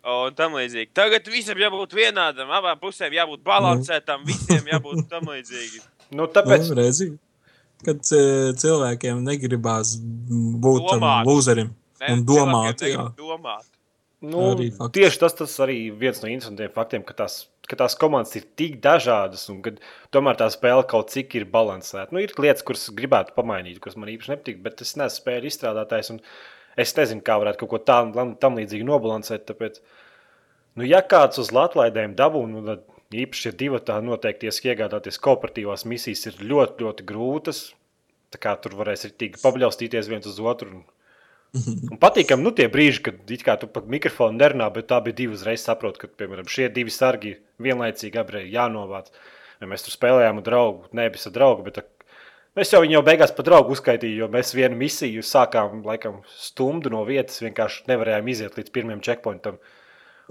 Un 0.02 0.34
tam 0.34 0.56
līdzīgi. 0.58 0.90
Tagad 0.98 1.28
visam 1.30 1.60
jābūt 1.62 1.92
vienādam, 1.94 2.50
abām 2.58 2.80
pusēm 2.82 3.14
jābūt 3.14 3.44
balansētām, 3.46 4.24
visiem 4.26 4.72
jābūt 4.72 5.08
tam 5.12 5.30
līdzīgi. 5.34 5.84
Nu, 6.12 6.26
tāpēc, 6.28 6.66
Nu, 6.68 6.76
redzi, 6.76 7.06
kad 7.86 8.02
e, 8.12 8.18
cilvēkiem 8.60 9.22
negribās 9.24 9.94
būt 10.02 10.90
lūzerim 11.24 11.70
un 12.10 12.26
domāt. 12.28 12.84
Jā. 12.84 13.06
Domāt. 13.16 13.70
Nu, 14.22 14.90
tieši 14.94 15.20
tas, 15.24 15.34
tas 15.34 15.56
arī 15.66 15.90
viens 15.98 16.20
no 16.22 16.30
interesantiem 16.30 16.70
faktiem, 16.76 17.02
ka 17.06 17.16
tās, 17.24 17.40
ka 17.66 17.78
tās 17.80 17.96
komandas 17.98 18.36
ir 18.38 18.46
tik 18.60 18.78
dažādas, 18.84 19.48
un 19.50 19.64
kad 19.66 19.80
tomēr 20.14 20.38
tā 20.38 20.46
spēle 20.54 20.86
kaut 20.90 21.10
cik 21.14 21.34
ir 21.40 21.48
balansēta. 21.50 22.14
Nu, 22.14 22.22
ir 22.22 22.34
lietas, 22.38 22.62
kuras 22.68 22.86
gribētu 22.98 23.34
pamainīt, 23.38 23.80
kuras 23.82 23.98
man 23.98 24.12
īpaši 24.14 24.36
nepatīk, 24.36 24.62
bet 24.62 24.86
es 24.86 24.94
neesmu 25.00 25.24
spēļu 25.24 25.50
izstrādātājs, 25.50 26.14
un 26.14 26.22
es 26.86 26.94
nezinu, 27.00 27.26
kā 27.26 27.40
varētu 27.42 27.64
kaut 27.64 27.74
ko 27.74 27.82
tādu 27.90 28.28
tam 28.44 28.62
līdzīgi 28.62 28.88
nobalansēt. 28.88 29.48
Tāpēc, 29.50 29.82
nu, 30.78 30.86
ja 30.86 31.02
kāds 31.02 31.42
uz 31.42 31.50
Latvijas 31.56 32.16
dabū, 32.22 32.46
nu, 32.54 32.62
tad 32.70 32.86
īpaši 33.26 33.50
ir 33.50 33.60
divi 33.60 33.82
tā 33.90 33.98
noteikti 34.06 34.54
iegādāties 34.54 35.18
kooperatīvās 35.26 35.90
misijas, 35.90 36.28
ir 36.30 36.42
ļoti, 36.46 36.86
ļoti 36.86 37.10
grūtas. 37.10 37.72
Tā 38.32 38.40
kā 38.40 38.54
tur 38.64 38.78
varēs 38.80 39.10
arī 39.10 39.18
tīk 39.18 39.42
pabļaustīties 39.42 40.08
viens 40.08 40.30
uz 40.30 40.38
otru. 40.40 40.78
Un, 40.78 41.01
un 41.52 42.00
patīkam, 42.00 42.44
nu, 42.46 42.54
tie 42.56 42.68
brīži, 42.72 43.02
kad 43.08 43.32
it 43.36 43.44
kā 43.44 43.58
tu 43.60 43.68
pat 43.72 43.88
mikrofonu 43.92 44.40
nerunā, 44.40 44.70
bet 44.72 44.88
tā 44.92 45.02
bija 45.04 45.18
divi 45.18 45.36
uzreiz 45.36 45.64
saprot, 45.66 45.98
ka, 46.00 46.08
piemēram, 46.08 46.48
šie 46.48 46.70
divi 46.72 46.94
sargi 46.96 47.36
vienlaicīgi 47.62 48.22
ir 48.22 48.38
jānovāc. 48.54 49.12
Vai 49.62 49.70
mēs 49.74 49.84
tur 49.86 49.94
spēlējām 49.94 50.40
ar 50.40 50.46
draugu, 50.46 50.88
nevis 50.98 51.28
ar 51.28 51.36
draugu, 51.36 51.66
bet 51.68 51.82
mēs 52.58 52.72
jau 52.74 52.82
viņu 52.82 52.98
jau 52.98 53.04
beigās 53.06 53.36
par 53.36 53.46
draugu 53.46 53.76
uzskaitījām, 53.76 54.16
jo 54.24 54.30
mēs 54.32 54.56
vienu 54.58 54.80
misiju 54.80 55.26
sākām 55.28 55.84
laikam 55.86 56.22
stundu 56.34 56.90
no 56.94 57.04
vietas, 57.06 57.44
vienkārši 57.44 57.86
nevarējām 57.92 58.32
iziet 58.32 58.58
līdz 58.58 58.74
pirmajam 58.74 59.04
checkpointam. 59.06 59.60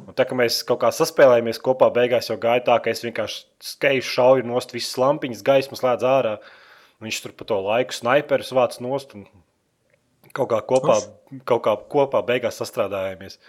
Un 0.00 0.16
tā 0.16 0.24
kā 0.24 0.34
mēs 0.34 0.62
kaut 0.64 0.80
kā 0.80 0.88
saspēlējāmies 0.96 1.60
kopā, 1.60 1.90
beigās 1.92 2.30
jau 2.32 2.38
gāja 2.40 2.64
tā, 2.64 2.78
ka 2.80 2.90
es 2.90 3.04
vienkārši 3.04 3.44
skeju 3.74 4.08
šauju 4.08 4.48
nost 4.48 4.72
visas 4.72 4.96
lampiņas, 4.98 5.44
gaismu 5.44 5.76
slēdzu 5.76 6.08
ārā. 6.08 6.34
Viņš 7.04 7.20
tur 7.22 7.36
pa 7.36 7.44
to 7.48 7.60
laiku 7.60 7.94
sniperus 7.96 8.54
vāc 8.56 8.80
nost 8.80 9.12
un 9.18 9.28
kaut 10.36 10.50
kā 10.52 10.60
kopā, 10.66 10.96
kaut 11.48 11.64
kā 11.66 11.76
kopā 11.92 12.22
beigās 12.26 12.60
sastrādājāmies. 12.62 13.40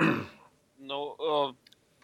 Nu, 0.84 1.14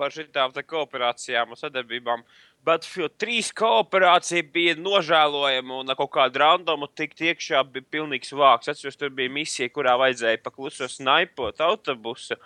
par 0.01 0.15
šitām 0.15 0.55
kooperācijām 0.57 1.51
un 1.53 1.59
sadarbībām. 1.61 2.23
Battlefield 2.65 3.15
3 3.21 3.51
kooperācija 3.57 4.45
bija 4.53 4.75
nožēlojama 4.81 5.83
un 5.83 5.93
kaut 5.97 6.11
kādu 6.15 6.41
randomu 6.43 6.89
tikt 6.97 7.21
iekšā 7.25 7.61
bija 7.73 7.87
pilnīgs 7.97 8.33
vāks. 8.37 8.73
Atceros, 8.73 8.97
tur 9.01 9.13
bija 9.17 9.33
misija, 9.33 9.69
kurā 9.73 9.99
vajadzēja 10.01 10.41
pakluso 10.45 10.89
snaipot 10.89 11.61
autobusu. 11.65 12.37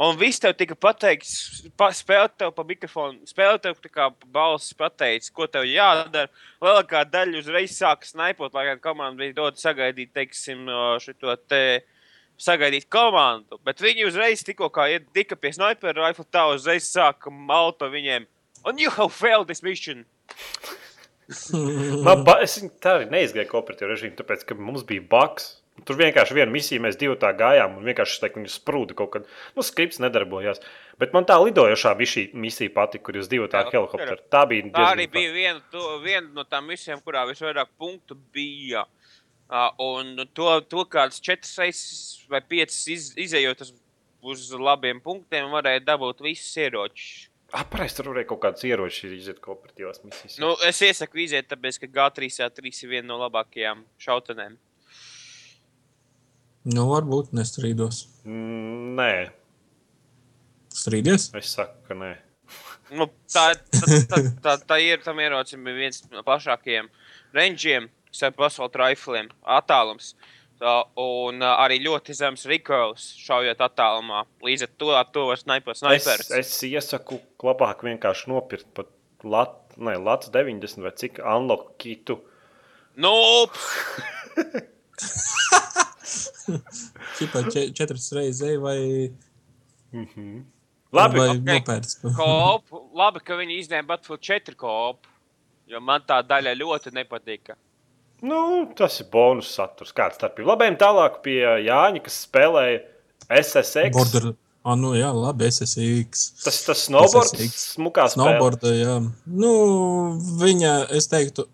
Un 0.00 0.16
viss 0.20 0.40
tev 0.40 0.54
tika 0.56 0.76
pateikts, 0.78 1.62
pa, 1.76 1.90
spēlēt 1.92 2.38
tev 2.40 2.52
pa 2.56 2.64
mikrofonu, 2.64 3.26
spēlēt 3.28 3.66
tev 3.66 3.80
kā 3.92 4.08
balss 4.32 4.72
pateicis, 4.78 5.32
ko 5.34 5.48
tev 5.50 5.66
jādara. 5.68 6.30
Lielākā 6.62 7.04
daļa 7.10 7.42
uzreiz 7.42 7.74
sāka 7.76 8.08
snaipot, 8.08 8.54
lai 8.56 8.70
gan 8.70 8.80
komanda 8.80 9.20
bija 9.20 9.36
dota 9.36 9.60
sagaidīt, 9.60 10.12
teiksim, 10.16 10.70
šo 11.04 11.36
te 11.50 11.62
sagaidīt 12.40 12.88
komandu. 12.92 13.60
Bet 13.66 13.82
viņi 13.84 14.08
uzreiz 14.08 14.44
tikko 14.46 14.70
tika 15.12 15.36
pie 15.36 15.52
sniperu 15.52 16.06
rifle, 16.06 16.24
tā 16.24 16.46
uzreiz 16.54 16.88
sāka 16.88 17.30
malt 17.30 17.78
pa 17.78 17.90
viņiem. 17.92 18.28
Un 18.64 18.78
you 18.78 18.90
have 18.90 19.12
failed 19.12 19.48
this 19.48 19.62
mission. 19.62 20.04
Man 22.04 22.24
ba... 22.26 22.40
Es 22.42 22.58
tā 22.82 22.96
arī 22.98 23.06
neizgāju 23.12 23.48
kooperatīvu 23.52 23.92
režīmu, 23.92 24.16
tāpēc, 24.18 24.44
ka 24.48 24.56
mums 24.58 24.82
bija 24.88 25.04
baks. 25.12 25.59
Tur 25.86 25.98
vienkārši 26.00 26.36
viena 26.36 26.52
misija, 26.52 26.82
mēs 26.82 26.98
divi 27.00 27.16
tā 27.20 27.30
gājām, 27.36 27.78
un 27.78 27.88
vienkārši 27.88 28.20
tā, 28.22 28.30
viņa 28.34 28.52
sprūda 28.52 28.96
kaut 28.98 29.12
kad. 29.14 29.28
Nu, 29.56 29.64
skripts 29.66 30.00
nedarbojās. 30.02 30.62
Bet 31.00 31.14
man 31.16 31.26
tā 31.28 31.38
lidojošā 31.40 31.94
misija 31.98 32.72
pati, 32.74 33.00
kur 33.00 33.16
jūs 33.16 33.30
divi 33.30 33.48
tā 33.52 33.64
Jā, 33.64 33.72
helikopteri. 33.76 34.24
Tā 34.32 34.44
bija 34.50 34.70
Tā 34.74 34.86
arī 34.92 35.06
bija 35.12 35.32
viena, 35.34 35.62
to, 35.72 35.84
viena 36.04 36.26
no 36.36 36.44
tām 36.48 36.68
misijām, 36.70 37.02
kurā 37.04 37.24
visvairāk 37.30 37.72
punktu 37.80 38.18
bija. 38.34 38.86
Uh, 39.50 39.66
un 39.82 40.26
to, 40.36 40.46
to 40.70 40.84
kādas 40.86 41.18
četras 41.18 41.56
vai 42.30 42.38
piecas 42.46 42.84
iz, 42.92 43.08
izējot 43.18 43.64
uz, 43.66 44.44
labiem 44.54 45.00
punktiem, 45.02 45.48
varēja 45.50 45.82
dabūt 45.88 46.22
visus 46.22 46.52
ieročus. 46.60 47.26
Pareizi, 47.50 47.96
tur 47.98 48.12
varēja 48.12 48.28
kaut 48.30 48.44
kādas 48.44 48.62
ieročus 48.68 49.10
iziet 49.10 49.40
kooperatīvās 49.42 50.04
misijas. 50.04 50.38
Nu, 50.38 50.52
es 50.68 50.78
iesaku 50.86 51.24
iziet, 51.24 51.48
tāpēc, 51.50 51.80
ka 51.82 51.90
G3 51.96 52.30
ir 52.70 52.92
viena 52.92 53.08
no 53.08 53.18
labākajām 53.24 53.82
šautenēm. 53.98 54.54
Nu, 56.68 56.84
varbūt 56.90 57.30
nestrīdos. 57.36 58.02
Mm, 58.28 58.96
nē, 58.98 59.12
Strīdies? 60.70 61.30
es 61.38 61.54
saku, 61.56 61.78
ka 61.88 61.96
nē. 61.98 62.10
Nu, 62.98 63.06
tā, 63.30 63.52
tā, 63.70 63.86
tā, 64.10 64.18
tā, 64.42 64.52
tā 64.66 64.76
ir 64.82 64.98
tam 65.04 65.20
ierocim 65.22 65.62
viens 65.76 66.00
no 66.10 66.24
plašākajiem 66.26 66.88
rangeiem, 67.36 67.86
starp 68.10 68.40
asfaltu 68.42 68.80
rifliem, 68.82 69.28
attālums. 69.46 70.16
Tā, 70.60 70.72
un 70.98 71.38
uh, 71.40 71.52
arī 71.62 71.78
ļoti 71.84 72.16
zems 72.18 72.42
recoils 72.50 73.04
šaujot 73.22 73.62
attālumā. 73.62 74.24
Līdz 74.44 74.66
ar 74.66 74.72
to, 74.82 74.90
to 75.14 75.22
var 75.30 75.38
snaipot 75.40 75.78
Es, 75.78 75.84
snaiperus. 75.84 76.32
es 76.34 76.50
iesaku 76.66 77.20
labāk 77.46 77.86
vienkārši 77.86 78.28
nopirkt 78.34 78.68
pat 78.76 78.90
lat, 79.22 79.54
ne, 79.78 79.94
Lats 80.02 80.28
90 80.34 80.82
vai 80.84 80.92
cik 80.98 81.22
unlock 81.22 81.76
kitu. 81.80 82.18
Nu, 82.98 83.14
Čipā 87.18 87.44
če, 87.52 87.68
četras 87.76 88.10
reizes 88.16 88.42
ej 88.48 88.58
vai 88.62 88.80
Labi, 90.90 91.18
vai 91.18 91.28
ok. 91.30 91.42
nopērts. 91.46 91.98
Kopu. 92.18 92.84
Labi, 92.98 93.22
ka 93.26 93.38
viņi 93.38 93.58
izņēma 93.62 93.88
Battlefield 93.92 94.26
4 94.26 94.58
kopu. 94.58 95.10
Jo 95.70 95.78
man 95.86 96.02
tā 96.06 96.18
daļa 96.26 96.56
ļoti 96.58 96.90
nepatika. 96.96 97.54
Nu, 98.26 98.40
tas 98.76 98.98
ir 99.00 99.06
bonus 99.12 99.52
saturs. 99.54 99.94
Kāds 99.96 100.18
starpība? 100.18 100.52
Labi, 100.52 100.70
tālāk 100.80 101.20
pie 101.24 101.38
Jāņa, 101.64 102.02
kas 102.04 102.24
spēlēja 102.26 102.82
SSX. 103.30 103.94
Border. 103.94 104.32
Ah, 104.60 104.74
nu 104.76 104.90
jā, 104.92 105.08
labi, 105.16 105.46
SSX. 105.48 106.26
Tas 106.44 106.58
tas 106.66 106.82
snowboards, 106.84 107.32
SSX. 107.32 107.62
smukā 107.78 108.10
spēlē. 108.10 108.34
Snowboarda, 108.34 108.72
jā. 108.76 108.96
Nu, 109.24 109.52
viņa, 110.42 110.74
es 110.98 111.08
teiktu, 111.08 111.46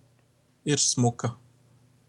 ir 0.66 0.82
smuka. 0.82 1.36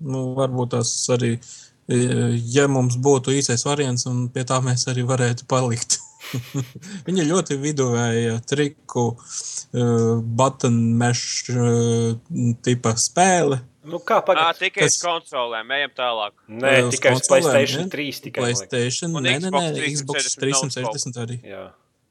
Nu, 0.02 0.32
varbūt 0.38 0.74
tas 0.74 0.90
arī, 1.14 1.36
e, 1.38 1.67
ja 1.88 2.68
mums 2.68 2.98
būtu 3.00 3.32
īsais 3.38 3.64
variants, 3.68 4.06
un 4.10 4.28
pie 4.34 4.44
tā 4.48 4.60
mēs 4.64 4.88
arī 4.92 5.06
varētu 5.08 5.48
palikt. 5.48 6.00
viņa 7.08 7.26
ļoti 7.30 7.58
viduvēja 7.62 8.42
triku, 8.48 9.10
uh, 9.16 10.20
button 10.20 10.78
mesh 11.00 11.48
uh, 11.54 12.18
tipa 12.66 12.96
spēle. 13.00 13.62
Nu, 13.88 14.02
kā 14.04 14.20
pagaidām? 14.20 14.58
tikai 14.60 14.90
uz 14.90 14.98
kas- 14.98 15.04
konsolēm, 15.06 15.72
ejam 15.78 15.94
tālāk. 15.96 16.34
Nē, 16.52 16.74
uz 16.90 16.98
tikai 16.98 17.14
uz 17.16 17.30
Playstation 17.30 17.86
ne? 17.88 17.92
3. 17.94 18.22
Tikai. 18.28 18.44
PlayStation, 18.44 19.16
nē, 19.16 19.38
nē, 19.40 19.48
Xbox 19.48 19.78
nē, 19.78 19.92
Xbox 19.94 20.28
360 20.36 20.76
360 20.84 21.24
arī. 21.24 21.40
Jā. 21.48 21.66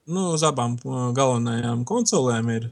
Nu, 0.07 0.31
uz 0.39 0.45
abām 0.47 0.79
galvenajām 1.13 1.85
konsolēm 1.85 2.49
ir. 2.55 2.71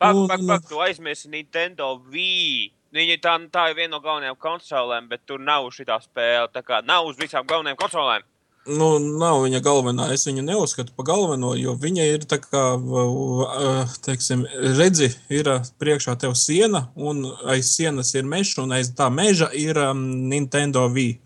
Pak, 0.00 0.16
pak, 0.30 0.44
pak, 0.48 0.68
tu 0.70 0.80
aizmirsti 0.80 1.28
Nintendo 1.28 1.98
Wii. 2.08 2.70
Viņa 2.90 3.16
tā, 3.22 3.36
tā 3.54 3.68
ir 3.70 3.76
viena 3.78 3.94
no 3.94 4.00
galvenajām 4.02 4.38
konsolēm, 4.40 5.06
bet 5.10 5.22
tur 5.26 5.38
nav 5.38 5.68
šī 5.70 5.86
spēle. 6.02 6.48
Tā 6.50 6.62
kā 6.66 6.80
nav 6.82 7.06
uz 7.06 7.18
visām 7.20 7.46
galvenajām 7.46 7.78
konsolēm. 7.78 8.26
Nu, 8.68 8.98
nav 9.00 9.40
viņa 9.46 9.62
galvenā. 9.64 10.10
Es 10.12 10.26
viņu 10.28 10.42
neuzskatu 10.44 10.92
par 10.96 11.06
galveno, 11.08 11.54
jo 11.56 11.72
viņa 11.80 12.04
ir 12.10 12.26
tā 12.28 12.36
kā, 12.42 12.64
uh, 12.76 13.94
teiksim, 14.04 14.44
redzi, 14.76 15.08
ir 15.32 15.48
uh, 15.48 15.64
priekšā 15.80 16.18
tev 16.20 16.34
siena, 16.36 16.84
un 16.94 17.24
aiz 17.48 17.70
sienas 17.72 18.12
ir 18.18 18.28
mežs, 18.28 18.58
un 18.60 18.76
aiz 18.76 18.92
tā 18.98 19.08
meža 19.10 19.48
ir 19.56 19.80
um, 19.80 20.04
Nintendo 20.28 20.84
Wii. 20.92 21.16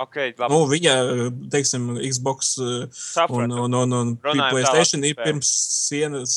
Ok, 0.00 0.16
labi. 0.38 0.48
Nu, 0.54 0.62
viņa, 0.70 0.96
uh, 1.04 1.24
teiksim, 1.52 1.90
Xbox 2.00 2.54
uh, 2.62 2.68
un, 2.86 2.92
Sapratu. 2.96 3.64
un, 3.66 3.80
un, 3.82 3.96
un 4.00 4.14
Runājam 4.24 4.54
PlayStation 4.56 5.04
ir 5.04 5.18
pirms 5.20 5.50
sienas 5.84 6.36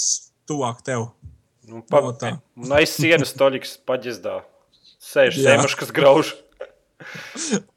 tuvāk 0.50 0.84
tev. 0.84 1.08
Nu, 1.70 1.86
pa, 1.88 2.04
No 2.04 2.12
tā. 2.20 2.36
un 2.60 2.76
aiz 2.76 2.98
sienas 3.00 3.32
toļiks 3.40 3.78
paģizdā. 3.88 4.42
Sēž 5.04 5.36
Jā. 5.38 5.52
zemušs, 5.58 5.76
kas 5.82 5.92
grauž. 5.96 6.34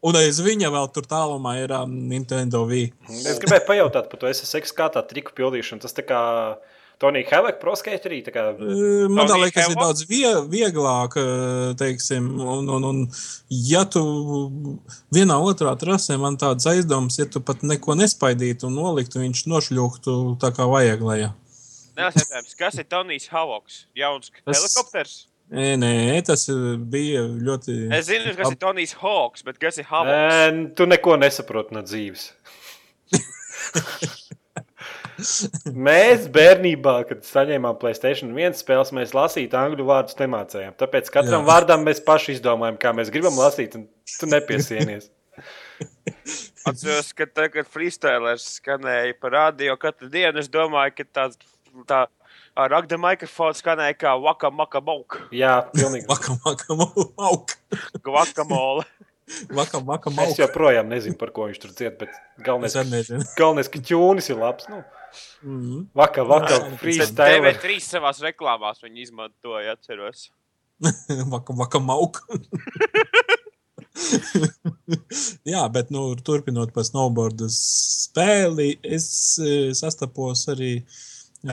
Un 0.07 0.15
aiz 0.21 0.39
viņa 0.45 0.69
vēl 0.71 0.87
tur 0.95 1.07
tālumā 1.11 1.57
ir 1.65 1.73
um, 1.75 1.91
Nintendo 2.11 2.63
Wii. 2.69 2.93
Es 3.27 3.41
gribēju 3.43 3.65
pajautāt 3.67 4.07
par 4.13 4.21
to 4.23 4.31
SSX, 4.31 4.71
kā 4.77 4.87
tā 4.95 5.03
triku 5.09 5.35
pildīšana. 5.35 5.83
Tas 5.83 5.97
tā 5.97 6.05
kā 6.07 6.21
Tonija 7.03 7.27
Heleka 7.29 7.59
proskaiterī. 7.61 8.23
tā 8.25 8.33
kā- 8.33 8.45
Uh, 8.55 9.09
Man 9.11 9.27
Tony 9.27 9.43
liekas, 9.49 9.67
ir 9.67 9.75
Hawk? 9.75 9.83
daudz 9.83 10.07
vie, 10.09 10.31
vieglāk, 10.55 11.17
uh, 11.19 11.75
teiksim, 11.75 12.29
un, 12.41 12.71
un, 12.71 12.85
un 12.93 13.03
ja 13.51 13.83
tu 13.85 14.01
vienā 15.13 15.37
otrā 15.43 15.75
trasē 15.77 16.17
man 16.23 16.39
tāds 16.41 16.65
aizdoms, 16.71 17.19
ja 17.19 17.27
tu 17.27 17.41
pat 17.41 17.61
neko 17.67 17.99
nespaidītu 17.99 18.71
un 18.71 18.79
noliktu, 18.79 19.19
viņš 19.21 19.43
nošļūktu 19.51 20.39
tā 20.41 20.53
kā 20.57 20.65
vajag 20.71 21.03
lejā. 21.03 21.33
Nē, 21.97 22.13
jautājums, 22.15 22.55
kas 22.57 22.79
ir 22.79 22.85
Tonijs 22.85 23.29
Havoks? 23.33 23.87
Jauns 23.97 24.31
Tas- 24.45 24.57
helikopters. 24.63 25.27
Nē, 25.55 25.77
nē, 25.79 25.93
tas 26.27 26.49
uh, 26.51 26.75
bija 26.91 27.23
ļoti. 27.23 27.75
Es 27.95 28.09
zinu, 28.09 28.33
kas 28.35 28.51
ir 28.51 28.59
Tonijs 28.59 28.97
Hawks, 28.99 29.45
bet 29.47 29.61
kas 29.63 29.79
ir 29.79 29.87
Havoks? 29.87 30.11
Nē, 30.11 30.65
tu 30.79 30.89
neko 30.91 31.15
nesaproti 31.23 31.77
no 31.77 31.85
dzīves. 31.87 32.33
mēs 35.87 36.27
bērnībā, 36.35 36.97
kad 37.09 37.23
saņēmām 37.29 37.79
Playstation 37.81 38.35
1 38.35 38.59
spēles, 38.59 38.91
mēs 38.97 39.15
lasīt 39.17 39.55
angļu 39.57 39.87
vārdus 39.87 40.19
nemācījām. 40.19 40.75
Tāpēc 40.83 41.13
katram 41.15 41.45
Jā. 41.45 41.49
vārdam 41.49 41.87
mēs 41.87 42.03
paši 42.05 42.37
izdomājam, 42.37 42.81
kā 42.83 42.93
mēs 42.97 43.13
gribam 43.15 43.39
lasīt, 43.39 43.79
un 43.79 43.87
tu 44.19 44.31
nepiesienies. 44.31 45.13
Atceros, 46.69 47.13
ka 47.15 47.29
tagad 47.31 47.69
freestylers 47.71 48.49
skanēja 48.59 49.15
pa 49.21 49.31
radio 49.37 49.77
katru 49.79 50.11
dienu. 50.11 50.41
Es 50.43 50.51
domāju, 50.51 50.97
ka 50.99 51.07
tāds 51.21 51.39
tā, 51.87 52.07
ar 52.57 52.73
agda 52.79 52.97
mikrofonu 53.01 53.55
skanēja 53.59 53.97
kā 54.01 54.15
waka 54.23 54.51
maka 54.51 54.81
mauk, 54.85 55.19
Jā, 55.35 55.59
pilnīgi. 55.75 56.07
Vakam, 56.11 56.39
vakam, 56.45 56.83
auk. 57.29 57.57
guacamole. 58.07 58.85
Vakam, 59.51 59.83
vakam, 59.89 60.15
Es 60.23 60.37
joprojām 60.39 60.87
nezinu, 60.87 61.17
par 61.19 61.33
ko 61.35 61.49
viņš 61.51 61.59
tur 61.65 61.73
dzied, 61.75 61.97
bet 61.99 62.13
galvenais, 62.47 62.77
galvenais 63.37 63.69
ka 63.73 63.81
ķūnis 63.83 64.31
ir 64.31 64.39
labs. 64.43 64.69
Nu, 64.71 64.85
Mhm. 65.43 65.87
vakar, 65.97 66.27
vakar, 66.29 66.61
Jā, 66.61 66.77
freestyle. 66.79 67.41
TV3 67.41 67.77
savās 67.81 68.19
reklāmās 68.21 68.83
viņi 68.85 69.03
izmantoja, 69.07 69.73
atceros. 69.79 70.29
Vakam, 71.33 71.57
vakam, 71.57 71.89
auk. 71.91 72.21
Jā, 75.47 75.63
bet 75.73 75.91
nu, 75.95 76.03
turpinot 76.21 76.73
par 76.77 76.85
snowboardu 76.87 77.49
spēli, 77.53 78.75
es 78.85 79.07
eh, 79.41 79.71
sastapos 79.77 80.45
arī 80.53 80.73
ar 80.83 80.91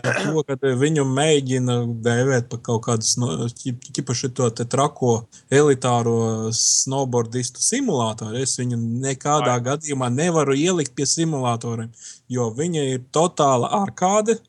to, 0.02 0.44
ka 0.48 0.58
viņu 0.80 1.06
mēģina 1.08 1.78
dēvēt 2.06 2.50
par 2.52 2.62
kaut 2.66 2.84
kādu 2.88 3.50
ķipaši 3.96 4.32
to 4.38 4.50
trako 4.64 5.14
elitāro 5.54 6.52
snowboardistu 6.56 7.64
simulātoru. 7.64 8.42
Es 8.44 8.58
viņu 8.60 8.80
nekādā 9.04 9.58
Vai. 9.58 9.66
gadījumā 9.72 10.10
nevaru 10.14 10.56
ielikt 10.58 10.96
pie 10.98 11.08
simulatoriem, 11.10 11.92
jo 12.32 12.50
viņa 12.56 12.88
ir 12.96 13.06
totāla 13.14 13.72
arkāde. 13.84 14.40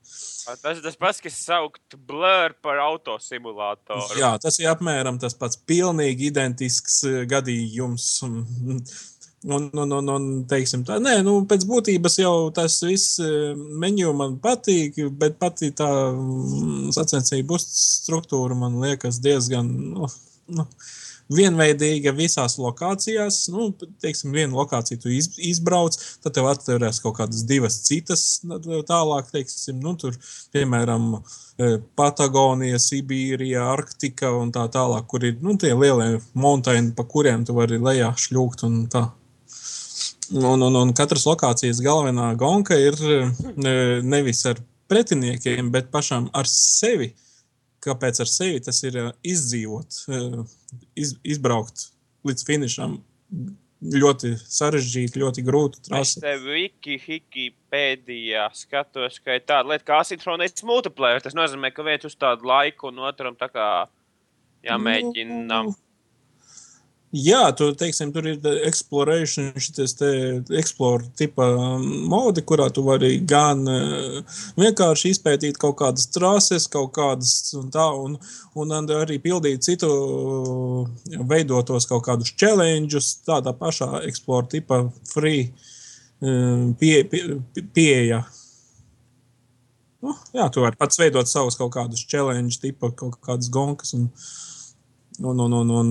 Tas 0.45 0.77
ir 0.77 0.83
tas 0.85 0.97
pats, 1.01 1.23
kas 1.25 1.37
saukt 1.41 1.97
blur 2.09 2.53
par 2.63 2.81
autosimulātoru. 2.85 4.19
Jā, 4.21 4.35
tas 4.43 4.59
ir 4.61 4.69
apmēram 4.69 5.17
tas 5.21 5.37
pats, 5.39 5.57
pilnīgi 5.57 6.29
identisks 6.29 7.01
eh, 7.09 7.23
gadījums. 7.29 8.11
Un, 9.45 9.69
un, 9.73 9.81
un, 9.93 9.93
un, 9.93 10.09
un 10.09 10.29
teiksim, 10.49 10.87
tā, 10.89 10.97
nē, 11.05 11.19
nu, 11.21 11.35
pēc 11.49 11.67
būtības 11.69 12.15
jau 12.17 12.49
tas 12.57 12.79
viss 12.81 13.19
eh, 13.21 13.53
menu 13.53 14.15
man 14.17 14.39
patīk, 14.41 14.97
bet 15.21 15.37
pati 15.37 15.69
tā 15.77 15.89
mm, 16.15 16.95
sacensību 16.97 17.59
struktūra 17.61 18.57
man 18.57 18.79
liekas 18.81 19.19
diezgan 19.21 19.69
nu, 19.69 20.09
nu, 20.57 20.65
vienveidīga 21.33 22.13
visās 22.17 22.57
lokācijās. 22.61 23.43
Nu, 23.53 23.71
teiksim, 24.03 24.33
vienu 24.35 24.59
lokāciju 24.59 25.03
tu 25.03 25.13
iz, 25.13 25.31
izbrauc, 25.37 25.97
tad 26.25 26.37
tev 26.37 26.49
atveras 26.51 27.01
kaut 27.05 27.19
kādas 27.19 27.45
divas 27.49 27.81
citas 27.87 28.25
tālāk, 28.89 29.29
teiksim, 29.33 29.81
nu, 29.85 29.93
tur, 30.01 30.17
piemēram, 30.55 31.11
eh, 31.59 31.77
Patagonija, 31.97 32.81
Sibīrija, 32.81 33.67
Arktika 33.75 34.33
un 34.37 34.53
tā 34.57 34.65
tālāk, 34.73 35.05
kur 35.11 35.25
ir 35.25 35.37
nu, 35.45 35.57
tie 35.61 35.75
lielie 35.75 36.23
monēti, 36.33 36.95
pa 36.97 37.05
kuriem 37.05 37.45
tu 37.45 37.57
vari 37.57 37.81
lejā 37.81 38.15
šļūkt 38.25 38.67
un 38.69 38.81
tā. 38.93 39.05
Un, 40.33 40.63
un, 40.63 40.77
un 40.79 40.93
katras 40.97 41.27
lokācijas 41.29 41.83
galvenā 41.85 42.31
gonka 42.41 42.77
ir 42.81 42.97
eh, 43.05 44.01
nevis 44.05 44.45
ar 44.49 44.61
pretiniekiem, 44.89 45.71
bet 45.75 45.91
pašam 45.93 46.31
ar 46.37 46.49
sevi. 46.49 47.13
Kāpēc 47.85 48.23
ar 48.25 48.31
sevi 48.31 48.63
tas 48.65 48.81
ir 48.87 48.97
eh, 49.01 49.11
izdzīvot, 49.35 49.99
eh, 50.09 50.39
iz, 50.97 51.17
izbraukt 51.35 51.91
līdz 52.25 52.49
finišam? 52.49 52.97
Ļoti 53.85 54.31
sarežģīti, 54.41 55.21
ļoti 55.21 55.43
grūti 55.45 55.83
Es 55.99 56.15
te 56.17 56.31
wiki, 56.41 56.95
Wikipēdijā 57.05 58.47
skatos, 58.57 59.19
ka 59.21 59.37
ir 59.37 59.43
tāda 59.45 59.75
lieta 59.75 59.85
kā 59.91 59.99
asinhronēts 60.01 60.65
multiplayer. 60.65 61.21
Tas 61.21 61.37
nozīmē, 61.37 61.69
ka 61.75 61.85
viens 61.85 62.07
uz 62.09 62.17
tādu 62.17 62.49
laiku 62.49 62.89
un 62.89 63.03
otram 63.05 63.37
tā 63.37 63.51
kā 63.53 63.67
jāmēģina. 64.65 65.43
Nu, 65.51 65.75
Jā, 67.15 67.53
tur, 67.55 67.77
teiksim, 67.79 68.11
tur 68.11 68.27
ir 68.27 68.43
exploration, 68.67 69.53
šis 69.55 69.93
te 69.95 70.09
explore 70.59 71.07
tipa 71.15 71.47
modi, 72.11 72.43
kurā 72.43 72.67
tu 72.75 72.83
vari 72.83 73.21
gan 73.23 73.61
eh, 73.71 74.41
vienkārši 74.59 75.13
izpētīt 75.15 75.61
kaut 75.63 75.77
kādas 75.79 76.09
trases, 76.11 76.67
kaut 76.67 76.91
kādas 76.97 77.55
un 77.55 77.69
tā, 77.71 77.87
un, 77.95 78.17
un 78.59 78.75
arī 78.97 79.21
pildīt 79.23 79.63
citu 79.63 79.93
veidotos 81.31 81.87
kaut 81.87 82.03
kādus 82.09 82.35
challenges, 82.35 83.13
tādā 83.23 83.55
pašā 83.55 84.03
explore 84.09 84.51
tipa 84.51 84.83
free 85.13 85.45
eh, 85.47 86.65
pie, 86.81 86.97
pie, 87.13 87.39
pieeja. 87.77 88.25
Nu, 90.03 90.17
jā, 90.35 90.51
tu 90.51 90.67
vari 90.67 90.83
pats 90.83 90.99
veidot 90.99 91.31
savus 91.31 91.55
kaut 91.63 91.77
kādus 91.79 92.09
challenge, 92.11 92.59
tipa 92.65 92.91
kaut 92.91 93.21
kādas 93.23 93.55
gonkas 93.55 93.95
un, 93.95 94.11
un, 95.23 95.41
un, 95.41 95.53
un, 95.61 95.71
un, 95.71 95.89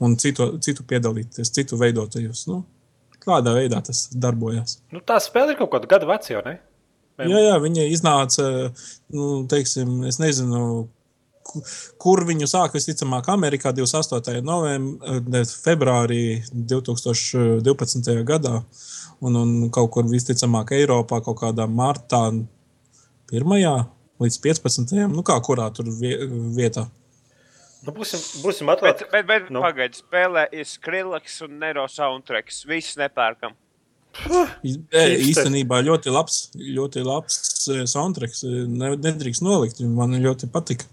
un 0.00 0.16
citu, 0.16 0.58
citu 0.64 0.82
piedalīties, 0.88 1.50
citu 1.52 1.76
veidotajos. 1.80 2.46
Nu, 2.48 2.62
kādā 3.22 3.52
veidā 3.54 3.82
tas 3.84 4.06
darbojas. 4.14 4.78
Nu, 4.92 5.00
tā 5.00 5.18
spēle 5.22 5.52
ir 5.54 5.58
kaut 5.60 5.70
kāda 5.74 5.86
gada 5.90 6.06
veca, 6.08 6.32
jau 6.34 6.42
ne? 6.46 6.56
Vai- 7.18 7.28
Jā, 7.28 7.38
jā, 7.50 7.56
viņa 7.60 7.84
iznāca, 7.92 8.46
nu, 9.12 9.44
teiksim, 9.46 9.98
es 10.08 10.16
nezinu, 10.18 10.88
ku- 11.44 11.62
kur 12.00 12.24
viņu 12.24 12.48
sāka. 12.48 12.78
Visticamāk, 12.80 13.28
Amerikā 13.28 13.70
28. 13.76 14.40
novembrī, 14.42 15.42
februārī 15.62 16.22
2012. 16.54 18.24
gadā. 18.24 18.62
Un, 19.22 19.36
un 19.36 19.70
kaut 19.70 19.90
kur 19.94 20.08
visticamāk 20.10 20.72
Eiropā 20.74 21.20
kaut 21.22 21.38
kādā 21.44 21.68
martā, 21.70 22.24
1. 23.30 23.86
līdz 24.20 24.40
15. 24.42 25.06
nu 25.12 25.22
kā 25.22 25.36
kurā 25.44 25.68
tur 25.74 25.84
vie- 26.00 26.26
vietā. 26.56 26.88
Nu, 27.86 27.90
būsim, 27.96 28.20
būsim 28.44 28.68
Bet, 28.70 28.78
atvērti. 28.78 29.08
bet, 29.10 29.26
bet 29.26 29.50
Nu. 29.50 29.58
nu. 29.58 29.62
pagaidi, 29.66 29.98
spēlē 29.98 30.46
ir 30.54 30.64
Skrillex 30.64 31.40
un 31.42 31.58
Nero 31.58 31.86
soundtracks. 31.90 32.64
Viss 32.70 32.96
nepērkam. 33.00 33.56
Īstenībā 34.62 35.80
ļoti 35.86 36.12
labs, 36.12 36.50
ļoti 36.56 37.02
labs 37.06 37.38
e, 37.72 37.82
soundtracks. 37.88 38.42
e, 38.44 38.64
Ne, 38.68 38.92
nedrīkst 38.96 39.42
nolikt. 39.44 39.80
Man 39.80 40.12
ļoti 40.22 40.50
patika. 40.52 40.84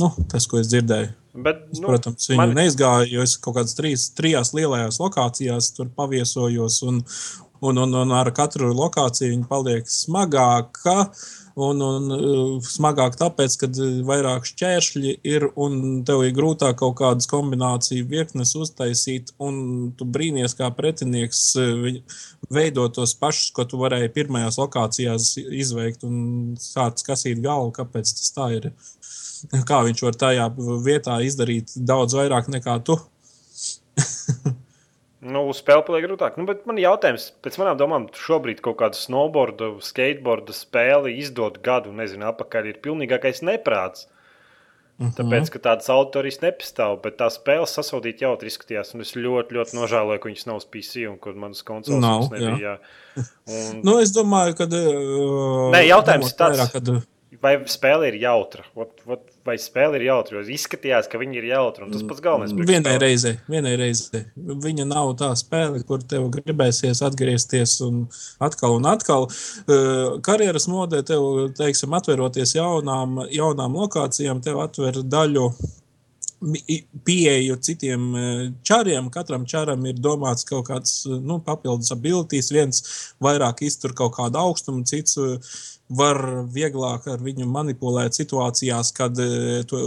Nu, 0.00 0.10
tas, 0.28 0.46
ko 0.46 0.58
es 0.60 0.68
dzirdēju. 0.68 1.14
Bet, 1.36 1.62
Es, 1.72 1.80
nu, 1.80 1.88
protams, 1.88 2.28
viņu 2.30 2.36
man- 2.36 2.54
neizgāju, 2.56 3.10
jo 3.12 3.22
es 3.22 3.36
kaut 3.36 3.56
kādās 3.56 3.74
trīs, 3.76 4.10
trijās 4.16 4.52
lielajās 4.56 4.98
lokācijās 5.00 5.74
tur 5.76 5.86
paviesojos. 5.96 6.82
Un, 6.88 7.02
un, 7.62 7.78
un, 7.78 7.94
un 7.94 8.12
ar 8.12 8.30
katru 8.30 8.72
lokāciju 8.72 9.32
viņa 9.34 9.48
paliek 9.48 9.84
smagāka. 9.88 11.10
Un, 11.56 11.78
un 11.80 12.10
uh, 12.12 12.56
smagāk 12.60 13.14
tāpēc, 13.16 13.54
ka 13.62 13.68
vairāk 14.04 14.44
šķēršļi 14.44 15.12
ir 15.24 15.46
un 15.56 16.02
tev 16.04 16.26
ir 16.26 16.34
grūtāk 16.36 16.76
kaut 16.82 16.98
kādas 16.98 17.30
kombināciju 17.30 18.04
virknes 18.10 18.52
uztaisīt. 18.60 19.32
Un 19.40 19.94
tu 19.96 20.04
brīnies, 20.04 20.52
kā 20.58 20.68
pretinieks 20.76 21.40
uh, 21.62 21.86
veidot 22.52 22.92
tos 22.98 23.16
pašus, 23.16 23.54
ko 23.56 23.64
tu 23.64 23.80
varēji 23.80 24.12
pirmajās 24.18 24.60
lokācijās 24.60 25.30
izveikt 25.46 26.04
un 26.04 26.18
sākt 26.60 27.06
kasīt 27.08 27.40
galvu, 27.40 27.72
kāpēc 27.80 28.12
tas 28.18 28.36
tā 28.36 28.50
ir. 28.58 28.70
Kā 29.64 29.80
viņš 29.86 30.04
var 30.04 30.20
tajā 30.20 30.50
vietā 30.84 31.22
izdarīt 31.24 31.72
daudz 31.76 32.20
vairāk 32.20 32.52
nekā 32.52 32.78
tu? 32.84 33.00
Nu, 35.24 35.46
spēle 35.56 35.80
paliek 35.86 36.04
grūtāk. 36.04 36.34
Nu, 36.36 36.44
bet 36.48 36.66
man 36.68 36.76
ir 36.76 36.90
jautājums, 36.90 37.30
pēc 37.44 37.56
manām 37.60 37.78
domām, 37.80 38.04
šobrīd 38.12 38.60
kaut 38.64 38.76
kādu 38.82 38.98
snowboardu, 39.00 39.78
skateboardu 39.84 40.52
spēli 40.52 41.14
izdot 41.22 41.62
gadu, 41.64 41.94
nezinu, 41.96 42.28
apakaļ 42.28 42.68
ir 42.68 42.82
pilnīgākais 42.84 43.40
neprāts. 43.46 44.10
Tāpēc, 44.96 45.50
ka 45.52 45.60
tādas 45.60 45.90
autorijas 45.92 46.38
nepastāv, 46.40 46.94
bet 47.04 47.18
tā 47.20 47.26
spēle 47.32 47.66
sasodīt 47.68 48.22
jautri 48.24 48.48
izskatījās. 48.48 48.94
Un 48.96 49.04
es 49.04 49.12
ļoti, 49.16 49.56
ļoti 49.58 49.76
nožēloju, 49.76 50.22
ka 50.22 50.30
viņas 50.30 50.46
nav 50.48 50.62
uz 50.62 50.68
PC 50.72 51.04
un 51.10 51.18
ka 51.20 51.34
manas 51.36 51.60
konsoles 51.68 52.00
Nav, 52.00 52.30
nebija. 52.32 52.78
Jā. 52.78 53.24
Un, 53.44 53.82
Nu, 53.84 53.98
es 54.00 54.14
domāju, 54.16 54.56
ka. 54.56 54.68
Uh, 54.72 55.68
Nē, 55.74 55.82
jautājums 55.90 56.32
ņemot 56.32 56.40
tāds. 56.40 56.56
vērā, 56.62 56.68
Kad, 56.72 56.92
vai 57.42 57.54
spēle 57.70 58.10
ir 58.10 58.16
jautra? 58.20 58.64
Ot, 58.78 59.00
ot, 59.08 59.22
vai 59.46 59.56
spēle 59.60 59.98
ir 59.98 60.06
jautra? 60.08 60.40
Jo 60.40 60.56
izskatījās, 60.56 61.08
ka 61.10 61.20
viņi 61.20 61.40
ir 61.40 61.48
jautri. 61.50 61.88
Tas 61.92 62.04
pats 62.08 62.22
galvenais. 62.24 62.66
Vienai 62.68 62.96
reizei, 63.02 63.36
vienai 63.50 63.74
reizei. 63.80 64.24
Viņa 64.36 64.86
nav 64.88 65.14
tā 65.20 65.30
spēle, 65.38 65.82
kur 65.88 66.04
tev 66.04 66.28
gribēsies 66.34 67.02
atgriezties 67.06 67.78
un 67.86 68.04
atkal 68.42 68.78
un 68.78 68.90
atkal. 68.90 69.28
Uh, 69.28 70.18
karjeras 70.26 70.68
modē 70.72 71.02
tev, 71.06 71.50
teiksim, 71.58 71.96
atveroties 71.96 72.56
jaunām, 72.58 73.24
jaunām 73.32 73.80
lokācijām, 73.82 74.44
tev 74.44 74.62
atver 74.66 75.02
daļu. 75.06 75.50
Pieeju 77.04 77.54
citiem 77.64 78.02
eh, 78.16 78.40
čariem. 78.62 79.08
Katram 79.10 79.46
čaram 79.48 79.86
ir 79.88 79.96
domāts 79.96 80.44
kaut 80.44 80.66
kāds 80.68 80.98
eh, 81.08 81.16
nu, 81.16 81.38
papildus 81.40 81.88
abilitīs. 81.94 82.52
Viens 82.52 82.82
vairāk 83.24 83.62
iztur 83.64 83.94
kaut 83.96 84.12
kādu 84.18 84.42
augstumu, 84.42 84.84
cits 84.84 85.16
eh, 85.16 85.56
var 85.88 86.18
vieglāk 86.50 87.06
ar 87.12 87.20
viņu 87.22 87.46
manipulēt 87.50 88.16
situācijās, 88.18 88.92
kad 88.96 89.18
eh, 89.22 89.60
tu, 89.68 89.82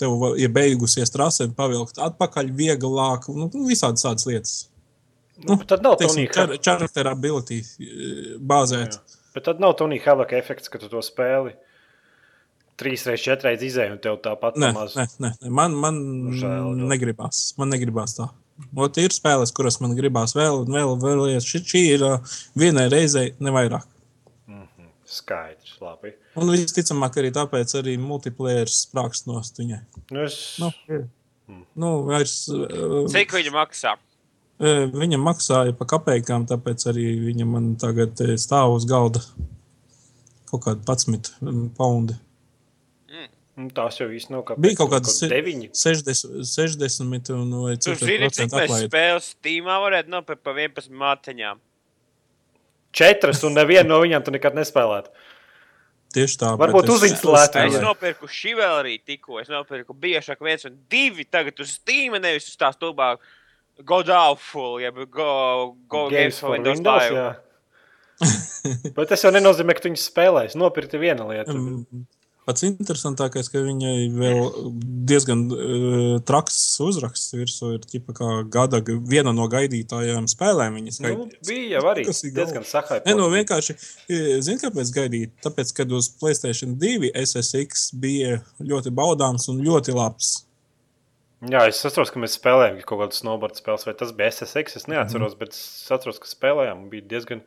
tev 0.00 0.28
ir 0.40 0.52
beigusies 0.54 1.12
trase, 1.12 1.50
pavilkt 1.56 2.00
atpakaļ 2.00 2.52
vieglāk. 2.56 3.28
Nu, 3.36 3.50
visādas 3.68 4.06
tādas 4.06 4.28
lietas. 4.28 4.54
Nu, 5.42 5.56
bet 5.58 5.66
tad 5.72 5.82
nav 5.84 5.98
Teiksim, 6.00 6.28
Havoc. 6.30 6.62
character 6.64 7.10
ability 7.10 7.60
eh, 7.60 8.32
bāzēt. 8.38 9.00
Bet 9.36 9.46
tad 9.48 9.60
nav 9.60 9.76
Tonija 9.80 10.04
Havoc 10.06 10.32
efekts, 10.36 10.72
ka 10.72 10.80
tu 10.80 10.88
to 10.92 11.02
spēli 11.04 11.54
trīs 12.80 13.04
reizes, 13.06 13.24
četras 13.24 13.50
reizes 13.50 13.72
izēji 13.72 13.94
un 13.94 14.00
tev 14.02 14.16
tāpat 14.24 14.56
Nē, 14.60 14.72
maz. 14.74 14.96
nē, 14.98 15.06
nē, 15.22 15.32
nē, 15.44 15.50
man, 15.54 15.74
man 15.78 15.98
Žēl, 16.38 16.70
jā. 16.80 16.88
negribās. 16.94 17.42
Man 17.60 17.70
negribās 17.74 18.16
tā. 18.18 18.30
Ot, 18.78 18.98
ir 19.00 19.14
spēles, 19.14 19.52
kuras 19.54 19.78
man 19.82 19.94
gribās 19.98 20.34
vēl 20.36 20.62
un 20.64 20.74
vēl. 20.74 20.96
vēl 21.02 21.22
šī, 21.42 21.62
šī 21.66 21.82
ir 21.96 22.04
uh, 22.06 22.34
vienai 22.58 22.88
reizei, 22.92 23.32
ne 23.42 23.52
vairāk. 23.54 23.86
Skaidrs, 25.12 25.74
labi. 25.82 26.14
Un 26.40 26.48
visticamāk, 26.54 27.18
arī 27.20 27.32
tāpēc 27.36 27.74
arī 27.82 27.98
multiplayer 28.00 28.70
sprāgst 28.72 29.28
no 29.28 29.42
viņai. 29.58 29.82
Nu, 30.08 30.24
es... 30.24 30.38
Nu, 30.62 30.70
nu, 31.76 31.90
vairs, 32.08 32.36
uh, 32.54 33.02
Cik 33.12 33.34
viņa 33.36 33.52
maksā? 33.52 33.92
uh, 34.62 34.86
viņa 34.88 35.20
maksāja 35.20 35.76
pa 35.76 35.88
kapekām, 35.90 36.46
tāpēc 36.48 36.86
arī 36.92 37.06
viņa 37.26 37.48
man 37.48 37.72
tagad 37.80 38.24
eh, 38.24 38.36
stāv 38.40 38.78
uz 38.78 38.88
galda 38.88 39.20
kaut 40.52 40.64
kādi 40.66 40.84
11 40.88 41.72
poundi. 41.76 42.16
Nu, 43.52 43.68
Tās 43.76 43.98
jau 44.00 44.06
īsti 44.08 44.32
nav 44.32 44.46
kā 44.48 44.54
Bija 44.60 44.78
kaut 44.80 44.94
deviņi. 45.28 45.68
60, 45.76 46.40
60 46.48 47.32
un 47.36 47.50
vai 47.66 47.74
Tu 47.76 47.90
cik 47.90 48.00
zini, 48.00 48.30
tur 48.30 48.36
cik 48.38 48.54
mēs 48.56 48.86
spēles 48.86 49.28
tīmā 49.44 49.76
varētu 49.82 50.12
nopirkt 50.12 50.40
pa 50.46 50.54
11 50.56 50.96
māteņām. 51.02 51.60
Četras, 52.92 53.42
un 53.48 53.54
nevienu 53.56 53.88
no 53.88 54.00
viņām 54.02 54.24
tu 54.24 54.30
nekad 54.34 54.54
nespēlētu. 54.58 55.08
Tieši 56.12 56.36
tā. 56.42 56.50
Varbūt 56.60 56.84
es- 56.84 56.96
uzinstalēt 56.98 57.54
Es 57.56 57.78
nopirku 57.80 58.28
šivelrī 58.28 58.98
tikko, 59.00 59.40
es 59.40 59.48
nopirku 59.48 59.94
biežāk 59.96 60.42
viens 60.44 60.64
un 60.68 60.76
divi, 60.90 61.24
tagad 61.24 61.58
uz 61.60 61.70
Steam, 61.78 62.12
nevis 62.20 62.48
uz 62.50 62.56
tās 62.60 62.76
tubā 62.76 63.16
God 63.82 64.10
Awful, 64.10 64.78
jeb 64.80 64.94
Go, 65.10 65.74
go 65.88 66.08
Games 66.10 66.38
for 66.38 66.50
Windows 66.50 66.80
jā. 66.84 67.36
Bet 68.94 69.08
tas 69.08 69.22
jau 69.24 69.32
nenozīmē, 69.34 69.74
ka 69.74 69.80
tu 69.82 69.88
viņus 69.88 70.04
spēlēsi. 70.12 70.58
Nopirkti 70.60 71.00
viena 71.00 71.24
lieta. 71.26 71.50
Mm, 71.56 72.04
Pats 72.42 72.64
interesantākais, 72.66 73.46
ka 73.52 73.60
viņai 73.62 73.96
vēl 74.16 74.70
diezgan 75.06 75.44
uh, 75.54 76.16
traks 76.26 76.56
uzraksts 76.82 77.36
virsū 77.38 77.76
ir 77.76 77.84
ķipa 77.86 78.16
kā 78.18 78.30
gada 78.50 78.80
viena 78.82 79.30
no 79.36 79.46
gaidītājām 79.50 80.26
spēlēm. 80.30 80.80
Viņas 80.80 81.02
Nu, 81.04 81.28
bija 81.46 81.76
jau 81.76 81.84
arī 81.92 82.06
diezgan 82.10 82.66
sahaipots. 82.66 83.06
Nē, 83.06 83.14
nu 83.18 83.28
vienkārši, 83.30 83.76
zini, 84.42 84.58
kāpēc 84.64 84.90
gaidīt? 84.96 85.36
Tāpēc, 85.46 85.70
kad 85.76 85.94
uz 85.94 86.10
Playstation 86.18 86.74
2 86.82 87.12
SSX 87.22 87.92
bija 88.02 88.40
ļoti 88.58 88.90
baudāms 88.94 89.46
un 89.52 89.62
ļoti 89.62 89.94
labs. 89.94 90.40
Jā, 91.42 91.64
es 91.66 91.80
saprotu, 91.82 92.14
ka 92.14 92.20
mēs 92.22 92.36
spēlējām 92.38 92.76
kaut 92.86 93.00
kādas 93.00 93.18
snowboard 93.22 93.58
spēles, 93.58 93.86
vai 93.88 93.96
tas 93.98 94.12
bija 94.14 94.30
SSX. 94.30 94.78
Es 94.78 94.90
neatceros, 94.90 95.34
bet 95.38 95.56
es 95.56 95.62
saprotu, 95.88 96.22
ka 96.22 96.30
spēlējām. 96.30 96.84
un 96.84 96.90
Bija 96.92 97.06
diezgan, 97.10 97.42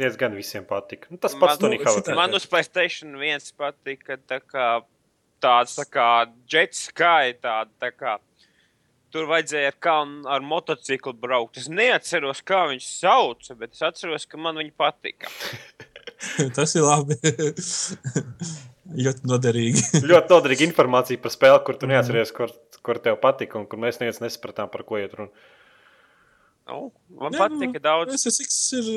diezgan 0.00 0.34
visiem 0.36 0.64
patika. 0.68 1.10
Nu, 1.12 1.20
tas 1.20 1.36
pats 1.36 1.56
Man- 1.56 1.62
Tonija 1.66 1.86
Havoc. 1.86 2.10
Man 2.18 2.38
uz 2.38 2.46
Playstation 2.50 3.14
viens 3.20 3.52
patika 3.56 4.18
tā 4.18 4.40
kā 4.42 4.70
tāds 5.40 5.76
tā 5.78 5.86
kā 5.88 6.08
Jet 6.50 6.76
Sky, 6.76 7.36
tāda 7.40 7.70
tā 7.80 7.92
kā. 7.94 8.18
Tur 9.10 9.26
vajadzēja 9.26 9.72
ar, 9.72 9.76
kalnu, 9.82 10.20
ar 10.30 10.44
motociklu 10.46 11.16
braukt. 11.18 11.58
Es 11.58 11.66
neatceros, 11.66 12.44
kā 12.46 12.60
viņš 12.70 12.84
sauca, 12.86 13.56
bet 13.58 13.74
es 13.74 13.82
atceros, 13.82 14.26
ka 14.30 14.38
man 14.38 14.60
viņa 14.60 14.74
patika. 14.78 15.30
Tas 16.56 16.76
ir 16.78 16.84
labi. 16.86 17.16
ļoti 19.04 19.26
noderīgi. 19.30 19.82
Ļoti 20.10 20.34
noderīga 20.34 20.66
informācija 20.68 21.20
par 21.22 21.34
spēli, 21.34 21.62
kur 21.66 21.78
tu 21.80 21.90
neatceries, 21.90 22.32
kur, 22.36 22.52
kur 22.86 23.00
tev 23.02 23.18
patika 23.22 23.58
un 23.60 23.66
kur 23.70 23.80
mēs 23.82 24.00
neviens 24.00 24.22
nesapratām, 24.22 24.70
par 24.72 24.84
ko 24.86 25.00
iet 25.00 25.16
runa. 25.18 25.32
Nu, 26.68 26.90
man 27.18 27.34
Jā, 27.34 27.46
patika 27.46 27.82
daudz. 27.82 28.14
SSX 28.14 28.58
ir, 28.78 28.90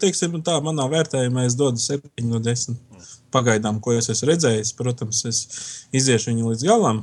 teiksim, 0.00 0.34
tā 0.44 0.56
manā 0.64 0.86
vērtējumā, 0.92 1.46
es 1.48 1.56
dodu 1.58 1.80
7 1.80 2.26
no 2.28 2.40
10. 2.42 2.76
Pagaidām, 3.34 3.80
ko 3.82 3.94
es 3.96 4.10
esmu 4.12 4.30
redzējis, 4.32 4.74
protams, 4.78 5.24
es 5.30 5.40
iziešu 5.96 6.32
viņu 6.32 6.52
līdz 6.52 6.66
galam, 6.68 7.00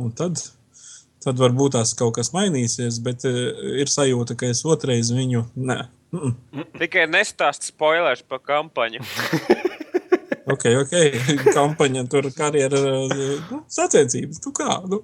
un 0.00 0.14
tad, 0.16 0.40
tad 1.24 1.40
varbūt 1.40 1.74
tās 1.76 1.92
kaut 1.98 2.14
kas 2.20 2.32
mainīsies, 2.36 3.00
bet 3.04 3.26
uh, 3.28 3.42
ir 3.82 3.90
sajūta, 3.90 4.38
ka 4.38 4.52
es 4.52 4.64
otrais 4.68 5.12
viņu. 5.14 5.46
Nē. 5.58 5.82
Tikai 6.78 7.08
nestāst 7.10 7.66
spoilers 7.72 8.22
par 8.28 8.42
kampaņu. 8.46 9.02
ok, 10.54 10.64
ok. 10.82 10.94
Kampaņa 11.54 12.04
tur 12.10 12.28
karjeras 12.36 12.84
nu, 13.50 13.62
sacensības. 13.72 14.40
Tu 14.44 14.52
kā? 14.56 14.78
Nu, 14.90 15.00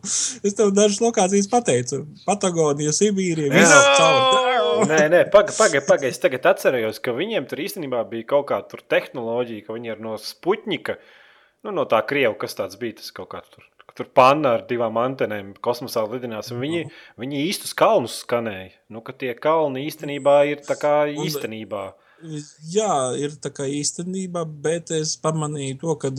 es 0.46 0.56
tev 0.58 0.72
dažas 0.76 1.00
lokācijas 1.02 1.50
pateicu. 1.50 2.04
Patagonija, 2.26 2.94
Sibīrija, 2.96 3.52
visur 3.54 3.90
caur. 3.98 4.49
Nē, 4.90 5.00
nē, 5.12 5.24
pagaidi, 5.32 5.56
pagaidi. 5.58 5.86
Paga. 5.88 6.10
Es 6.10 6.20
tagad 6.22 6.46
atceros, 6.52 7.00
ka 7.02 7.14
viņiem 7.16 7.48
tur 7.50 7.62
īstenībā 7.64 8.04
bija 8.10 8.28
kaut 8.34 8.48
kāda 8.50 8.80
tehnoloģija, 8.94 9.66
ka 9.66 9.76
viņi 9.76 9.92
ir 9.92 10.02
no 10.04 10.16
Sputņika, 10.20 10.96
nu, 11.66 11.74
no 11.76 11.86
tā 11.90 12.00
Krievijas, 12.06 12.38
kas 12.40 12.58
tāds 12.58 12.80
bija. 12.80 12.98
Tas 13.00 13.12
kaut 13.16 13.30
kā 13.34 13.42
tur, 13.46 13.66
tur 13.96 14.10
panna 14.16 14.56
ar 14.58 14.66
divām 14.68 14.98
antenēm 15.00 15.54
kosmosā 15.64 16.04
lidinās. 16.10 16.52
un 16.54 16.62
Viņi, 16.64 16.84
viņi 17.20 17.46
īstus 17.48 17.74
kalnus 17.76 18.20
skanēja. 18.24 18.72
Nu, 18.92 19.04
ka 19.04 19.16
tie 19.16 19.34
kalni 19.34 19.86
īstenībā 19.88 20.42
ir 20.52 20.62
tā 20.66 20.78
kā 20.80 20.94
īstenībā. 21.12 21.90
Jā, 22.68 23.16
ir 23.16 23.32
tā 23.40 23.48
kā 23.48 23.64
īstenībā, 23.64 24.42
bet 24.44 24.90
es 24.92 25.14
pamanīju 25.22 25.78
to, 25.80 25.94
ka 26.02 26.10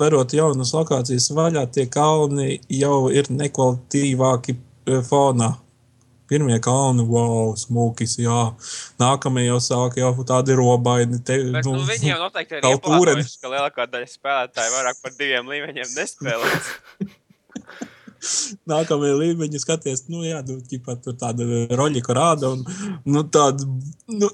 verot 0.00 0.32
jaunas 0.32 0.72
lokācijas 0.72 1.28
vaļā, 1.36 1.66
tie 1.68 1.84
kalni 1.92 2.62
jau 2.72 3.10
ir 3.12 3.28
nekvalitīvāki 3.28 4.56
e, 4.56 5.02
fonā. 5.04 5.50
Pirmie 6.26 6.56
kalni, 6.64 7.04
wow, 7.06 7.52
smūkis, 7.58 8.16
jā. 8.18 8.40
Nākamie 9.02 9.44
jau 9.46 9.60
sāk, 9.62 9.98
jau 10.00 10.10
tādi 10.26 10.56
robaini. 10.58 11.20
Te, 11.22 11.38
Bet, 11.54 11.68
nu, 11.68 11.76
viņi 11.86 12.10
jau 12.12 12.18
noteikti 12.24 12.58
ir 12.58 12.66
ieplānojuši, 12.72 13.38
ka 13.42 13.52
lielākā 13.52 13.86
daļa 13.92 14.10
spēlētāju 14.10 14.74
vairāk 14.74 15.00
par 15.04 15.14
diviem 15.20 15.52
līmeņiem 15.54 15.94
nespēlēs. 16.00 16.72
nākamie 18.70 19.12
līmeņi 19.20 19.60
skaties, 19.62 20.06
nu, 20.12 20.22
jā, 20.26 20.40
nu, 20.46 20.58
ķipa, 20.70 20.96
tur 21.04 21.16
tāda 21.20 21.46
roļika 21.78 22.16
rāda 22.16 22.52
un, 22.56 22.64
nu, 23.06 23.22
tāda, 23.32 23.66
nu, 24.12 24.30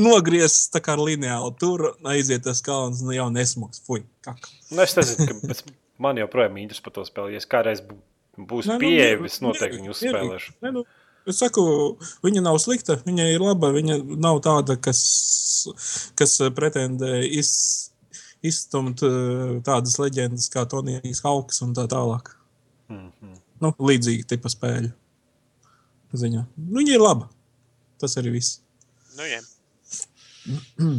nogriezts 0.00 0.70
tā 0.74 0.82
kā 0.84 0.96
lineāli 1.00 1.54
tur, 1.60 1.92
aiziet 2.10 2.44
tas 2.46 2.62
kalns, 2.64 3.02
nu, 3.06 3.14
jau 3.16 3.28
nesmuks, 3.32 3.82
fuj, 3.86 4.04
kaka. 4.26 4.50
Nu, 4.72 4.82
es 4.84 4.96
nezinu, 4.98 5.28
ka 5.30 5.38
pēc- 5.52 5.64
man 6.02 6.18
joprojām 6.20 6.58
interesē 6.60 6.84
par 6.88 6.96
to 6.98 7.06
spēli. 7.08 7.36
Ja 7.36 7.42
es 7.42 7.48
kādreiz 7.48 7.82
bū- 7.84 8.00
būs 8.36 8.68
nu, 8.68 8.78
pieeja, 8.82 9.14
mierīgi, 9.16 9.30
es 9.30 9.40
noteikti 9.44 9.80
viņu 9.80 9.94
uzspēlēšu. 9.94 10.56
Nē, 10.64 10.72
nu, 10.76 10.84
Es 11.26 11.40
saku, 11.42 11.62
viņa 12.22 12.42
nav 12.44 12.60
slikta, 12.62 13.00
viņa 13.06 13.24
ir 13.32 13.42
laba. 13.42 13.72
Viņa 13.74 13.98
nav 14.22 14.38
tāda, 14.44 14.76
kas, 14.78 15.00
kas 16.18 16.36
pretendē 16.54 17.18
iz, 17.26 17.50
izstumt 18.46 19.02
eh, 19.06 19.56
tādas 19.66 19.98
leģendas 20.02 20.46
kā 20.52 20.66
Tonijs 20.70 21.24
Hauks 21.26 21.62
un 21.66 21.74
tā 21.76 21.88
tālāk. 21.90 22.30
Mhm. 22.92 23.34
Nu, 23.64 23.72
līdzīgi 23.80 24.26
tipa 24.28 24.52
spēļu 24.52 24.92
ziņā. 26.16 26.44
Nu, 26.60 26.78
viņa 26.80 26.96
ir 26.96 27.02
laba. 27.02 27.30
Tas 28.00 28.16
arī 28.20 28.34
viss. 28.36 28.60
Nu, 29.16 29.24
jā. 29.24 29.40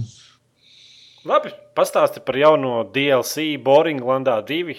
Labi, 1.27 1.51
pastāsti 1.77 2.21
par 2.23 2.37
jauno 2.39 2.81
DLC 2.93 3.57
Boringlandā 3.63 4.39
2. 4.47 4.75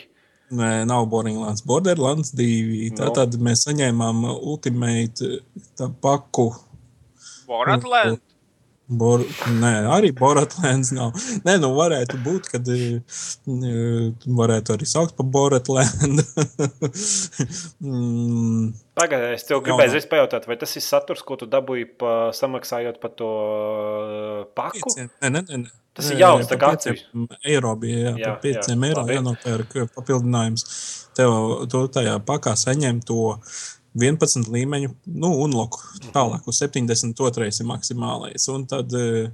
Nē, 0.49 0.84
nav 0.88 1.07
Borderlands. 1.12 1.61
Borderlands 1.66 2.32
2. 2.32 2.92
No. 2.94 2.96
Tātad 3.03 3.36
mēs 3.44 3.66
saņēmām 3.66 4.24
Ultimate 4.30 5.42
tā 5.76 5.90
paku. 6.01 6.51
Boratland. 7.49 8.22
Bor, 8.89 9.20
nē, 9.61 9.72
arī 9.93 10.14
Boratlands 10.16 10.95
nav. 10.97 11.16
Nē, 11.45 11.59
nu 11.61 11.74
varētu 11.76 12.16
būt, 12.24 12.47
kad 12.55 12.68
eh, 12.72 13.03
varētu 14.41 14.72
arī 14.72 14.89
saukt 14.89 15.12
par 15.18 15.28
Boratlandu. 15.28 16.24
mm, 17.84 18.70
Pagaidiet, 18.97 19.34
es 19.36 19.45
tev 19.45 19.61
gribēju 19.66 19.93
uzreiz 19.93 20.09
pajautāt, 20.09 20.49
vai 20.49 20.57
tas 20.61 20.72
ir 20.80 20.84
saturs, 20.86 21.20
ko 21.26 21.36
tu 21.36 21.51
dabūji 21.51 21.84
pa, 22.01 22.14
samaksājot 22.34 22.97
par 23.03 23.12
to 23.18 23.28
uh, 23.28 24.41
paku? 24.57 24.80
pieciem, 24.80 25.12
nē, 25.20 25.34
nē, 25.36 25.61
nē. 25.66 25.76
Tas 25.99 26.09
ir 26.14 26.20
jauns, 26.22 26.47
tā 26.47 26.57
kā 26.61 26.70
pieciem 26.76 27.26
Eiro 27.43 27.74
bija, 27.80 28.12
jā, 28.12 28.14
Jā, 28.22 28.30
par 28.30 28.43
5 28.45 28.70
jā, 28.70 28.76
eiro 28.89 29.05
jānopērk 29.11 29.76
papildinājums. 29.97 30.64
Tev 31.18 31.34
tu 31.68 31.82
tajā 31.93 32.16
pakā 32.24 32.55
saņem 32.57 33.03
to 33.05 33.34
11 33.99 34.51
līmeņu, 34.53 34.90
nu, 35.14 35.30
unloku 35.44 35.80
tālāk, 36.14 36.46
uz 36.49 36.61
72. 36.62 37.49
ir 37.49 37.68
maksimālais. 37.68 38.49
Un 38.53 38.66
tad 38.70 38.92
eh, 38.96 39.30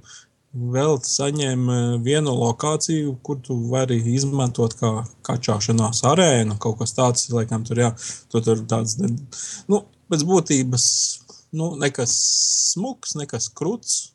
vēl 0.55 0.97
saņem 1.05 1.67
eh, 1.69 1.83
vienu 2.05 2.33
lokāciju, 2.39 3.17
kur 3.25 3.41
tu 3.43 3.57
vari 3.71 3.99
izmantot 4.13 4.77
kā 4.79 4.93
kačāšanās 5.27 6.03
arēnu. 6.07 6.57
Kaut 6.61 6.79
kas 6.81 6.95
tāds, 6.97 7.29
laikam, 7.33 7.65
tur 7.67 7.83
jā, 7.83 7.91
tu 8.31 8.41
tur 8.45 8.63
tāds, 8.69 8.97
nu, 9.71 9.83
pēc 10.11 10.25
būtības, 10.27 10.89
nu, 11.55 11.73
nekas 11.81 12.17
smuks, 12.73 13.15
nekas 13.19 13.49
kruts. 13.53 14.11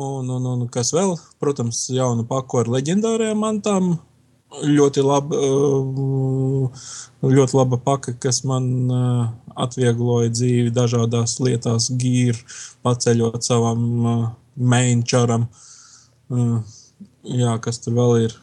Un, 0.00 0.30
un, 0.30 0.46
un 0.46 0.68
kas 0.72 0.94
vēl, 0.94 1.16
protams, 1.42 1.82
jaunu 1.92 2.22
paku 2.28 2.62
ar 2.62 2.70
leģendārajām 2.78 3.42
mantām. 3.42 3.96
Ļoti 4.50 5.02
laba, 5.06 5.38
uh, 5.38 6.86
ļoti 7.22 7.56
laba 7.56 7.78
paka, 7.84 8.16
kas 8.18 8.42
man 8.48 8.66
uh, 8.90 9.28
atviegloja 9.54 10.32
dzīvi 10.34 10.72
dažādās 10.74 11.36
lietās, 11.38 11.86
gīri, 12.00 12.38
paceļot 12.82 13.46
savam 13.46 13.84
uh, 14.02 14.24
mainčaram. 14.58 15.46
Jā, 16.30 17.54
kas 17.62 17.80
tur 17.82 17.96
vēl 17.96 18.26
ir? 18.26 18.34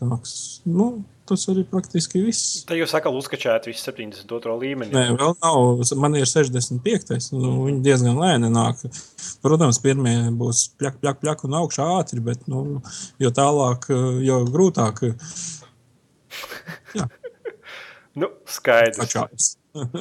Tāks, 0.00 0.32
nu, 0.68 1.02
tas 1.30 1.46
arī 1.52 1.64
praktiski 1.70 2.22
viss. 2.24 2.60
Te 2.68 2.76
jūs 2.78 2.92
atkal 2.98 3.16
uzskačājat 3.18 3.68
visu 3.70 3.86
72. 3.86 4.56
līmeni. 4.64 4.92
Nē, 4.94 5.04
vēl 5.16 5.36
nav. 5.40 5.84
Man 6.02 6.18
ir 6.18 6.28
65. 6.28 7.30
Nu, 7.38 7.54
viņi 7.68 7.80
diezgan 7.86 8.20
lēni 8.20 8.50
nāk. 8.52 8.82
Protams, 9.44 9.80
pirmie 9.82 10.16
būs 10.36 10.66
pļak, 10.80 11.00
pļak, 11.00 11.22
pļak 11.22 11.46
un 11.48 11.58
augšā 11.62 11.86
ātri, 12.00 12.20
bet 12.24 12.44
nu, 12.50 12.82
jo 13.22 13.32
tālāk, 13.34 13.88
jo 14.26 14.42
grūtāk 14.50 15.06
Nu, 18.20 18.26
skaidrs. 18.50 19.54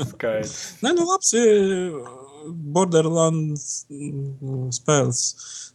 skaidrs. 0.10 0.54
Nē, 0.82 0.94
nu 0.98 1.06
labs 1.06 1.30
ir 1.38 2.00
Borderlands 2.48 3.86
mm, 3.90 4.70
spēles 4.76 5.24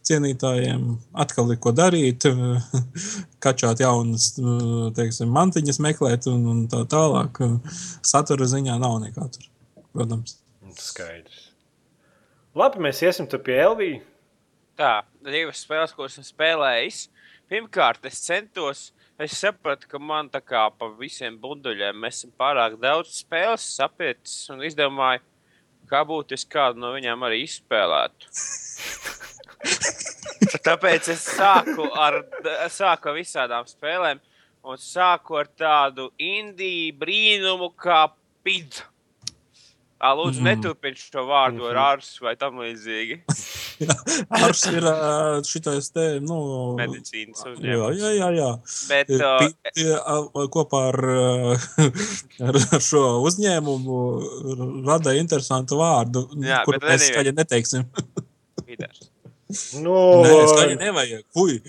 cienītājiem. 0.05 0.87
Atkal 1.25 1.53
ir 1.53 1.59
ko 1.63 1.73
darīt, 1.75 2.27
kačāt 3.45 3.83
jaunas 3.83 4.33
mm, 4.39 4.93
teiksim, 4.97 5.31
mantiņas, 5.35 5.81
meklēt 5.85 6.29
un, 6.31 6.45
un 6.51 6.63
tā 6.71 6.83
tālāk. 6.91 7.41
Satura 8.05 8.49
ziņā 8.49 8.79
nav 8.81 8.99
nekā 9.05 9.29
tur, 9.33 9.49
protams. 9.93 10.39
Skaidrs. 10.75 11.49
Labi, 12.55 12.79
mēs 12.83 13.01
iesim 13.03 13.27
tur 13.27 13.41
pie 13.43 13.57
Elvijas. 13.59 14.03
Tā, 14.75 15.05
divas 15.23 15.61
spēles, 15.63 15.93
ko 15.95 16.07
esmu 16.07 16.25
spēlējis. 16.27 17.05
Pirmkārt, 17.51 18.03
es 18.09 18.17
centos, 18.25 18.89
es 19.21 19.37
sapratu, 19.39 19.87
ka 19.87 19.99
man 20.01 20.27
tā 20.33 20.41
kā 20.43 20.65
pa 20.75 20.89
visiem 20.99 21.37
bunduļiem 21.39 21.99
mēs 22.01 22.17
esam 22.19 22.33
pārāk 22.35 22.75
daudz 22.81 23.21
spēles 23.21 23.67
sapietis 23.77 24.49
un 24.51 24.65
izdomāju, 24.67 25.21
kā 25.89 26.03
būtu, 26.07 26.37
es 26.37 26.45
kādu 26.49 26.81
no 26.83 26.93
viņām 26.95 27.25
arī 27.27 27.43
izspēlētu. 27.45 28.31
Tāpēc 30.65 31.09
es 31.13 31.23
sāku 31.35 31.87
ar, 31.97 32.21
sāku 32.71 33.11
ar 33.11 33.17
visādām 33.17 33.67
spēlēm 33.69 34.21
un 34.65 34.81
sāku 34.81 35.37
ar 35.39 35.49
tādu 35.57 36.09
indiju 36.21 36.95
brīnumu 36.99 37.71
kā 37.77 38.05
pizza. 38.45 38.87
Lūdzu, 40.03 40.41
Mm. 40.41 40.47
neturpiniet 40.49 40.99
šo 40.99 41.23
vārdu 41.25 41.69
ar 41.69 41.75
Mhm. 41.75 41.85
ārstu 41.87 42.21
vai 42.27 42.35
tam 42.35 42.57
līdzīgi. 42.59 43.15
Ars 44.43 44.65
ir 44.67 44.83
šitais 45.47 45.87
te, 45.95 46.19
nu, 46.19 46.75
Medicīnas 46.77 47.41
Jā, 47.41 47.53
uzņēmums. 47.55 48.01
jā, 48.03 48.11
jā. 48.19 48.29
jā. 48.35 48.49
Bet, 48.89 49.09
uh, 49.15 49.39
Pi- 49.73 49.87
ā, 49.95 50.17
kopā 50.51 50.81
ar, 50.91 50.99
ar 52.49 52.55
ar 52.75 52.83
šo 52.83 53.23
uzņēmumu 53.23 54.85
rada 54.85 55.15
interesantu 55.17 55.79
vārdu, 55.79 56.27
Jā, 56.43 56.63
kuru 56.67 56.79
mēs 56.83 56.99
anyway. 56.99 57.11
skaļi 57.15 57.35
neteiksim. 57.39 57.87
Nu, 59.79 59.95
Nē, 60.25 60.37
skaļi 60.51 60.77
nevajag. 60.81 61.23
Fui. 61.33 61.59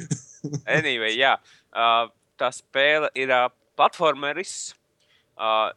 Anyway, 0.67 1.13
jā, 1.19 1.35
uh, 1.77 2.09
tā 2.41 2.49
spēle 2.55 3.11
ir 3.15 3.31
uh, 3.31 3.49
platformeris. 3.77 4.73
Uh, 5.37 5.71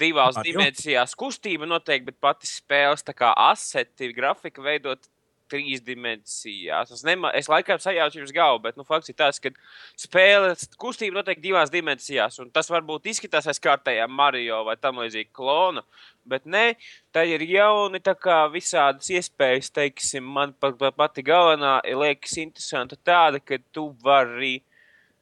divās 0.00 0.38
Mario? 0.38 0.52
dimensijās 0.52 1.16
kustība 1.18 1.68
noteikti, 1.68 2.10
bet 2.10 2.20
pati 2.22 2.50
spēles 2.50 3.04
aseti, 3.34 4.12
grafika 4.16 4.62
veidot 4.62 5.08
trīs 5.50 5.82
dimensijās. 5.84 6.92
Es, 6.94 7.02
nema, 7.06 7.30
es 7.36 7.48
laikam 7.50 7.78
sajaucu 7.80 8.20
jums 8.20 8.32
galvu, 8.34 8.62
bet 8.66 8.78
nu, 8.78 8.84
fakts 8.86 9.12
ir 9.12 9.16
tas, 9.18 9.40
ka 9.42 9.52
spēles 10.00 10.66
kustība 10.80 11.18
notiek 11.18 11.42
divās 11.42 11.72
dimensijās. 11.72 12.38
un 12.42 12.50
Tas 12.54 12.70
varbūt 12.72 13.10
izskatās 13.12 13.48
aiz 13.50 13.60
kārtējā 13.62 14.08
Mario 14.10 14.62
vai 14.68 14.76
tam 14.80 15.02
līdzīga 15.02 15.32
klona. 15.36 15.84
Bet 16.28 16.48
nē, 16.48 16.64
tā 17.12 17.26
ir 17.28 17.44
jauni 17.44 18.00
kā 18.00 18.44
visādas 18.52 19.10
iespējas. 19.12 19.72
Teiksim, 19.74 20.24
man 20.24 20.54
pat, 20.56 20.78
pat, 20.80 20.96
pati 20.96 21.24
galvenā 21.26 21.80
liekas 21.84 22.38
interesanta 22.40 22.96
tāda, 22.96 23.42
ka 23.44 23.60
tu 23.72 23.90
vari 24.04 24.56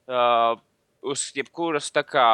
uh, 0.07 0.55
uz 1.03 1.31
jebkuras 1.35 1.91
tā 1.91 2.07
kā 2.07 2.27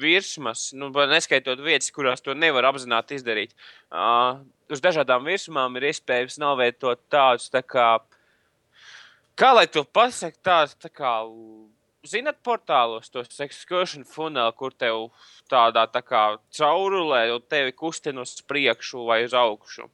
virsmas, 0.00 0.70
nu, 0.76 0.90
neskaitot 1.10 1.60
vietas, 1.64 1.90
kurās 1.94 2.22
to 2.24 2.34
nevar 2.36 2.68
apzināti 2.70 3.18
izdarīt. 3.18 3.54
Uh, 3.90 4.42
uz 4.72 4.82
dažādām 4.84 5.26
virsmām 5.26 5.78
ir 5.78 5.90
iespējams 5.92 6.38
novietot 6.42 7.00
tādus 7.12 7.48
tā 7.52 7.62
kā, 7.64 7.88
kā 9.38 9.52
lai 9.56 9.66
to 9.70 9.84
pasaktu, 9.84 10.42
tādus 10.46 10.76
tā 10.80 10.92
kā. 10.92 11.18
Zinat, 12.06 12.38
portālos 12.46 13.10
tos 13.10 13.40
excursion 13.42 14.04
funnel, 14.06 14.52
kur 14.54 14.70
tev 14.70 15.08
tādā 15.50 15.88
tā 15.90 16.04
kā 16.06 16.36
caurulē, 16.54 17.24
un 17.34 17.42
tevi 17.50 17.74
kustina 17.74 18.22
uz 18.22 18.36
priekšu 18.46 19.08
vai 19.08 19.24
uz 19.26 19.34
augšu. 19.34 19.88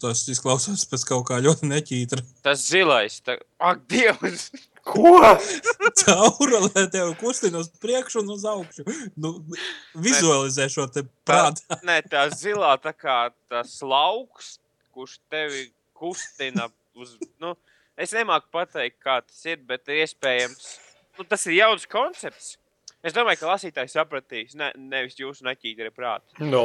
Tas 0.00 0.22
izklausās 0.32 0.86
pēc 0.88 1.04
kaut 1.08 1.26
kā 1.28 1.38
ļoti 1.44 1.68
neķītra. 1.68 2.24
Tas 2.44 2.62
zilais, 2.68 3.18
tā, 3.24 3.38
ak, 3.60 3.82
Dievs! 3.88 4.50
Ko? 4.88 5.14
Caura, 6.00 6.60
lai 6.66 6.84
tev 6.92 7.12
kustina 7.20 7.62
uz 7.62 7.70
priekšu 7.82 8.22
un 8.22 8.34
uz 8.34 8.44
augšu. 8.48 8.86
Nu, 9.20 9.34
vizualizē 9.94 10.68
šo 10.72 10.88
te 10.92 11.04
prātu. 11.28 11.64
Nē, 11.88 12.00
tā 12.10 12.26
zilā, 12.34 12.74
tā 12.82 12.94
kā 12.96 13.18
tas 13.50 13.78
lauks, 13.84 14.56
kurš 14.96 15.18
tevi 15.32 15.68
kustina 15.98 16.68
uz. 16.98 17.16
Nu, 17.42 17.54
es 17.98 18.14
nemāku 18.16 18.50
pateikt, 18.54 19.00
kā 19.04 19.20
tas 19.24 19.42
ir, 19.48 19.60
bet 19.68 19.90
iespējams, 19.92 20.70
nu, 21.18 21.28
tas 21.28 21.44
ir 21.48 21.60
jauns 21.60 21.88
koncepts. 21.90 22.56
Es 23.04 23.14
domāju, 23.14 23.44
ka 23.44 23.52
lasītājs 23.52 23.94
sapratīs, 23.94 24.56
ne, 24.58 24.72
nevis 24.90 25.20
jūsu 25.20 25.46
neķītri 25.46 25.92
prātu. 25.94 26.34
Nu, 26.42 26.64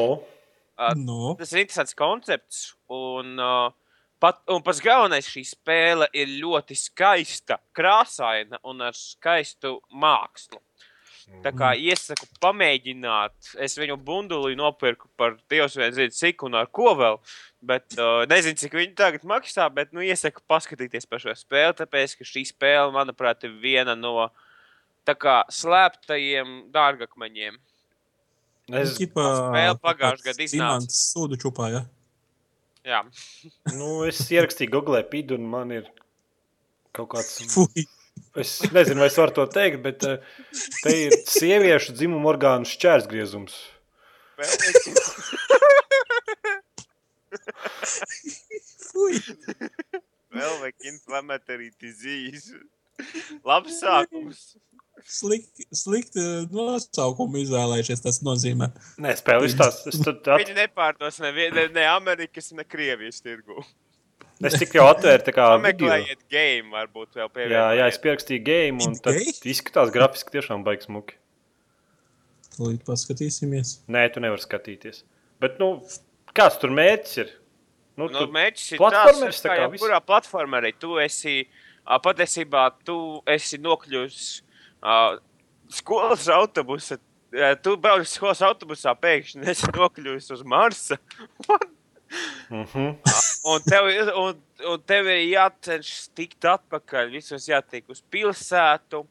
No. 0.98 1.36
Tas 1.38 1.52
ir 1.54 1.64
interesants 1.64 1.94
koncepts. 1.98 2.64
Un, 2.92 3.36
uh, 3.38 3.70
pat, 4.24 4.40
un 4.52 4.64
pats 4.64 4.80
galvenais 4.84 5.28
šī 5.28 5.44
spēle 5.52 6.08
ir 6.16 6.32
ļoti 6.40 6.78
skaista, 6.80 7.60
krāsaina 7.76 8.62
un 8.70 8.86
ar 8.88 8.96
skaistu 8.98 9.78
mākslu. 9.92 10.62
Tā 11.44 11.54
kā 11.56 11.72
iesaku 11.80 12.28
pamēģināt, 12.44 13.54
es 13.64 13.78
viņu 13.80 13.96
bunduli 14.06 14.58
nopirku 14.60 15.08
par 15.20 15.38
Dievs 15.52 15.78
vien 15.80 15.94
zina 15.96 16.12
cik 16.12 16.44
un 16.44 16.58
ar 16.60 16.68
ko 16.68 16.92
vēl. 17.00 17.20
Bet 17.64 17.96
uh, 17.96 18.26
nezinu, 18.28 18.60
cik 18.60 18.76
viņi 18.76 18.96
tagad 19.00 19.24
maksā, 19.28 19.70
bet 19.72 19.94
nu, 19.96 20.04
iesaku 20.04 20.44
paskatīties 20.52 21.08
par 21.08 21.24
šo 21.24 21.36
spēli. 21.40 21.78
Tāpēc, 21.80 22.18
ka 22.20 22.28
šī 22.28 22.44
spēle, 22.52 22.92
manuprāt, 22.96 23.48
ir 23.48 23.56
viena 23.64 23.96
no 23.96 24.28
tā 25.08 25.16
kā 25.16 25.40
slēptajiem 25.52 26.66
dārgakmeņiem. 26.76 27.60
Es, 28.74 28.98
Ķipā, 29.00 29.28
spēle 29.40 29.80
pagājušajā 29.84 30.28
gadā 30.28 30.48
iznāca. 30.50 30.92
Sūdu 30.96 31.40
čupā, 31.40 31.72
ja? 31.72 31.86
Jā, 32.84 33.00
nu, 33.80 34.04
es 34.08 34.32
ierakstīju 34.32 34.72
Google 34.74 35.04
pīdu, 35.08 35.36
un 35.40 35.46
man 35.50 35.72
ir 35.76 35.86
kaut 36.96 37.10
kāds. 37.16 37.32
Fui. 37.54 37.84
Es 38.38 38.62
nezinu, 38.74 39.00
vai 39.02 39.08
es 39.10 39.18
varu 39.18 39.34
to 39.34 39.46
teikt, 39.50 39.80
bet 39.86 40.04
eh, 40.06 40.18
te 40.84 40.92
ir 41.08 41.14
sieviešu 41.30 41.94
dzimuma 41.98 42.30
orgānu 42.34 42.66
šķērsgriezums. 42.70 43.54
Fui. 48.94 49.18
vēl 50.34 50.54
vajag 50.62 50.78
inflammatory 50.92 51.70
disease. 51.82 52.54
Labs 53.46 53.74
sākums. 53.82 54.40
Slikti, 55.10 55.66
slikti 55.76 56.22
nosaukumu 56.54 57.42
izvēlējušies, 57.44 58.02
tas 58.06 58.22
nozīmē. 58.26 58.70
Nē, 59.04 59.14
spēle 59.20 59.50
izstāsta. 59.50 59.92
Es, 59.92 60.00
tad 60.02 60.22
at- 60.32 60.42
Viņi 60.44 60.56
nepārdos 60.58 61.20
nevienu, 61.24 61.68
ne 61.76 61.84
Amerikas, 61.92 62.52
ne 62.56 62.64
Krievijas 62.64 63.20
tirgu. 63.26 63.66
es 64.48 64.56
tik 64.60 64.74
jau 64.80 64.88
atvēru 64.92 65.28
tā 65.28 65.34
kā 65.36 65.50
video. 65.58 65.90
Meklējiet 65.92 66.24
game, 66.32 66.72
varbūt 66.74 67.20
vēl 67.20 67.30
pie 67.36 67.50
Jā, 67.52 67.68
jā, 67.82 67.90
es 67.92 68.00
pierakstīju 68.04 68.46
game, 68.48 68.80
un 68.88 68.98
gay? 69.04 69.28
izskatās 69.54 69.92
grafiski 69.94 70.38
tiešām 70.38 70.64
baigs 70.66 70.90
muki. 70.92 71.20
Tūlīt 72.56 72.84
paskatīsimies. 72.88 73.80
Nē, 73.92 74.08
tu 74.14 74.22
nevari 74.24 74.44
skatīties. 74.44 75.04
Bet, 75.42 75.60
nu, 75.62 75.76
kāds 76.38 76.60
tur 76.62 76.74
mērķis 76.74 77.18
ir? 77.24 77.32
Nu, 77.98 78.08
Nu, 78.10 78.10
tu, 78.10 78.32
Mēģis 78.34 78.72
ir 78.74 78.80
platformeris 78.82 79.42
tā 79.44 79.52
kā 79.52 79.56
kā 79.60 79.66
jebkurā 79.68 80.00
platformā 80.02 80.60
arī 80.64 80.72
tu 80.82 80.96
esi, 81.02 81.44
patiesībā 81.86 82.64
tu 82.88 82.96
esi 83.30 83.60
nokļuvis 83.62 84.22
uh, 84.84 85.18
skolas 85.72 86.28
autobusa. 86.30 87.00
ā, 87.34 87.56
Tu 87.62 87.76
brauc 87.78 88.06
skolas 88.08 88.44
autobusā, 88.46 88.94
pēkšņi 89.00 89.48
esi 89.54 89.72
nokļuvis 89.74 90.32
uz 90.36 90.44
Marsa. 90.44 91.00
mm 92.54 92.64
-hmm. 92.64 92.96
Un 93.46 93.62
tev, 93.70 93.90
ir- 93.90 94.14
un, 94.16 94.42
un 94.70 94.82
tev 94.86 95.08
ir 95.08 95.24
jācenšas 95.34 96.10
tikt 96.16 96.46
atpakaļ. 96.46 97.12
Visos 97.12 97.48
jātiek 97.50 97.84
uz 97.90 98.04
pilsētu, 98.12 99.06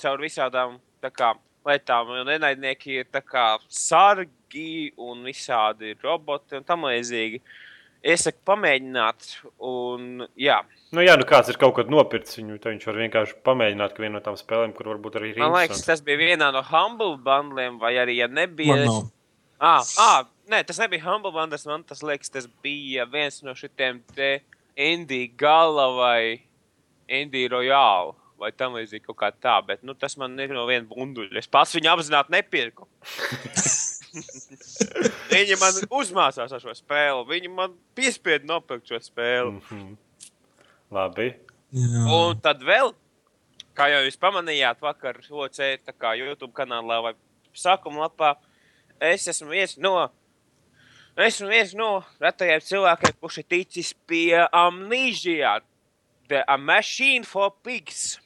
caur 0.00 0.18
visādām 0.20 0.78
kā, 1.02 1.34
lietām. 1.66 2.08
Un 2.08 2.28
ienaidnieki 2.28 3.00
ir 3.00 3.06
kā 3.26 3.58
sargi 3.68 4.92
un 4.96 5.24
visādi 5.24 5.96
roboti 6.02 6.56
un 6.56 6.64
tam 6.64 6.82
līdzīgi. 6.82 7.40
Es 7.40 7.42
saku, 8.20 8.40
pamēģināt, 8.48 9.32
un 9.70 10.26
jā, 10.40 10.62
Nu, 10.90 11.04
jā, 11.06 11.12
nu 11.14 11.22
kāds 11.22 11.46
ir 11.52 11.54
kaut 11.58 11.76
kad 11.76 11.90
nopircis 11.92 12.40
viņu, 12.40 12.56
tad 12.58 12.72
viņš 12.72 12.86
var 12.88 12.96
vienkārši 12.98 13.36
pamēģināt, 13.46 13.92
ka 13.94 14.02
viena 14.02 14.16
no 14.16 14.22
tām 14.24 14.34
spēlēm, 14.38 14.72
kur 14.74 14.88
varbūt 14.90 15.20
arī 15.20 15.28
ir 15.30 15.36
man 15.38 15.52
liekas, 15.54 15.84
tas 15.86 16.02
bija 16.02 16.18
vienā 16.18 16.48
no 16.50 16.64
Humble 16.66 17.14
bundliem, 17.22 17.76
vai 17.78 17.92
arī, 18.02 18.16
ja 18.18 18.26
nebija. 18.26 18.74
Man 18.74 18.88
nav. 18.88 19.04
Ah, 19.60 19.84
ah, 20.02 20.24
nē, 20.50 20.64
tas 20.66 20.80
nebija 20.82 21.04
Humble 21.04 21.30
Bundles. 21.36 21.66
Man 21.68 21.84
tas 21.86 22.02
liekas, 22.02 22.32
tas 22.32 22.48
bija 22.64 23.04
viens 23.12 23.38
no 23.46 23.54
šitiem 23.54 24.00
te 24.16 24.40
Indija 24.74 25.30
gala 25.38 25.86
vai 25.94 26.40
Indija 27.06 27.52
Royale. 27.54 28.16
Vai 28.40 28.48
tam 28.56 28.72
līdzīgi 28.78 29.04
kaut 29.04 29.18
kā 29.20 29.28
tā, 29.36 29.58
bet 29.68 29.82
nu, 29.84 29.92
tas 29.92 30.16
man 30.16 30.32
ir 30.40 30.54
no 30.56 30.64
viena 30.64 30.88
bunduļa. 30.88 31.36
Es 31.36 31.50
pats 31.52 31.76
viņu 31.76 31.92
apzināti 31.92 32.32
nepirku. 32.32 32.88
Viņi 35.32 35.58
man 35.60 35.80
uzmācās 36.00 36.52
ar 36.52 36.62
šo 36.62 36.74
spēli. 36.76 37.26
Viņi 37.28 37.50
man 37.54 37.74
piespieda 37.96 38.48
nopirkt 38.48 38.90
šo 38.90 39.00
spēli. 39.02 39.52
Mm 39.52 39.60
-hmm. 39.68 39.96
Labi. 40.90 41.28
Jā. 41.70 42.04
Un 42.10 42.40
tad 42.42 42.62
vēl, 42.66 42.94
kā 43.78 43.90
jau 43.92 44.00
jūs 44.04 44.18
pamanījāt, 44.18 44.80
vakar 44.82 45.20
OC 45.30 45.60
kā 45.98 46.14
YouTube 46.18 46.52
kanālā 46.52 47.02
vai 47.02 47.14
sākuma 47.54 48.08
lapā, 48.08 48.34
es 49.00 49.28
esmu 49.28 49.50
viens 49.50 49.76
no, 49.78 50.10
esmu 51.16 51.48
viens 51.48 51.74
no 51.74 52.04
retajiem 52.20 52.60
cilvēkiem, 52.60 53.14
kurš 53.20 53.38
ir 53.38 53.44
ticis 53.44 53.94
pie 54.06 54.46
amnīžijā, 54.52 55.60
The 56.28 56.44
A 56.46 56.56
Machine 56.56 57.24
for 57.24 57.50
Pigs 57.62 58.20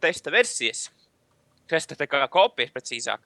testa 0.00 0.32
versijas. 0.32 0.88
Testa 1.68 1.96
tā 1.96 2.06
kā 2.08 2.20
kopijas 2.28 2.72
precīzāk. 2.74 3.20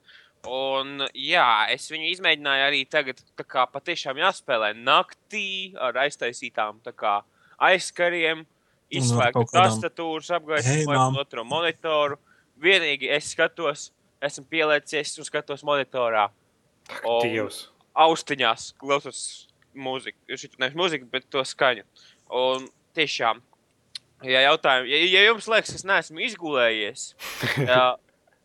Un, 0.47 1.03
jā, 1.19 1.67
es 1.73 1.89
viņu 1.91 2.13
izmēģināju 2.13 2.63
arī 2.69 2.85
tagad, 2.87 3.19
tā 3.35 3.43
kā 3.43 3.65
patiešām 3.67 4.21
jāspēlē 4.21 4.71
naktī 4.77 5.75
ar 5.75 5.97
aiztaisītām 6.05 6.79
tā 6.85 6.93
kā 6.95 7.17
aizkariem, 7.69 8.45
izslēgtu 8.89 9.43
tastatūras 9.51 10.31
apgaismojumu, 10.39 11.19
otru 11.19 11.43
monitoru. 11.43 12.19
Vienīgi 12.59 13.11
es 13.15 13.33
skatos, 13.33 13.89
esmu 14.23 14.45
pieliecies 14.51 15.17
un 15.19 15.27
skatos 15.27 15.63
monitorā. 15.67 16.29
Dievs. 17.23 17.67
austiņās 17.99 18.71
klausos 18.79 19.21
mūziku. 19.77 20.17
Šī 20.33 20.49
nevis 20.57 20.77
mūzika, 20.79 21.07
bet 21.11 21.27
to 21.29 21.43
skaņu. 21.45 21.83
Un 22.33 22.65
tiešām, 22.97 23.41
ja, 24.25 24.41
jautājum, 24.47 24.87
ja, 24.89 25.01
ja 25.05 25.25
jums 25.27 25.49
liekas, 25.51 25.73
ka 25.73 25.81
es 25.81 25.85
neesmu 25.87 26.23
izgulējies, 26.25 27.05
jā, 27.69 27.83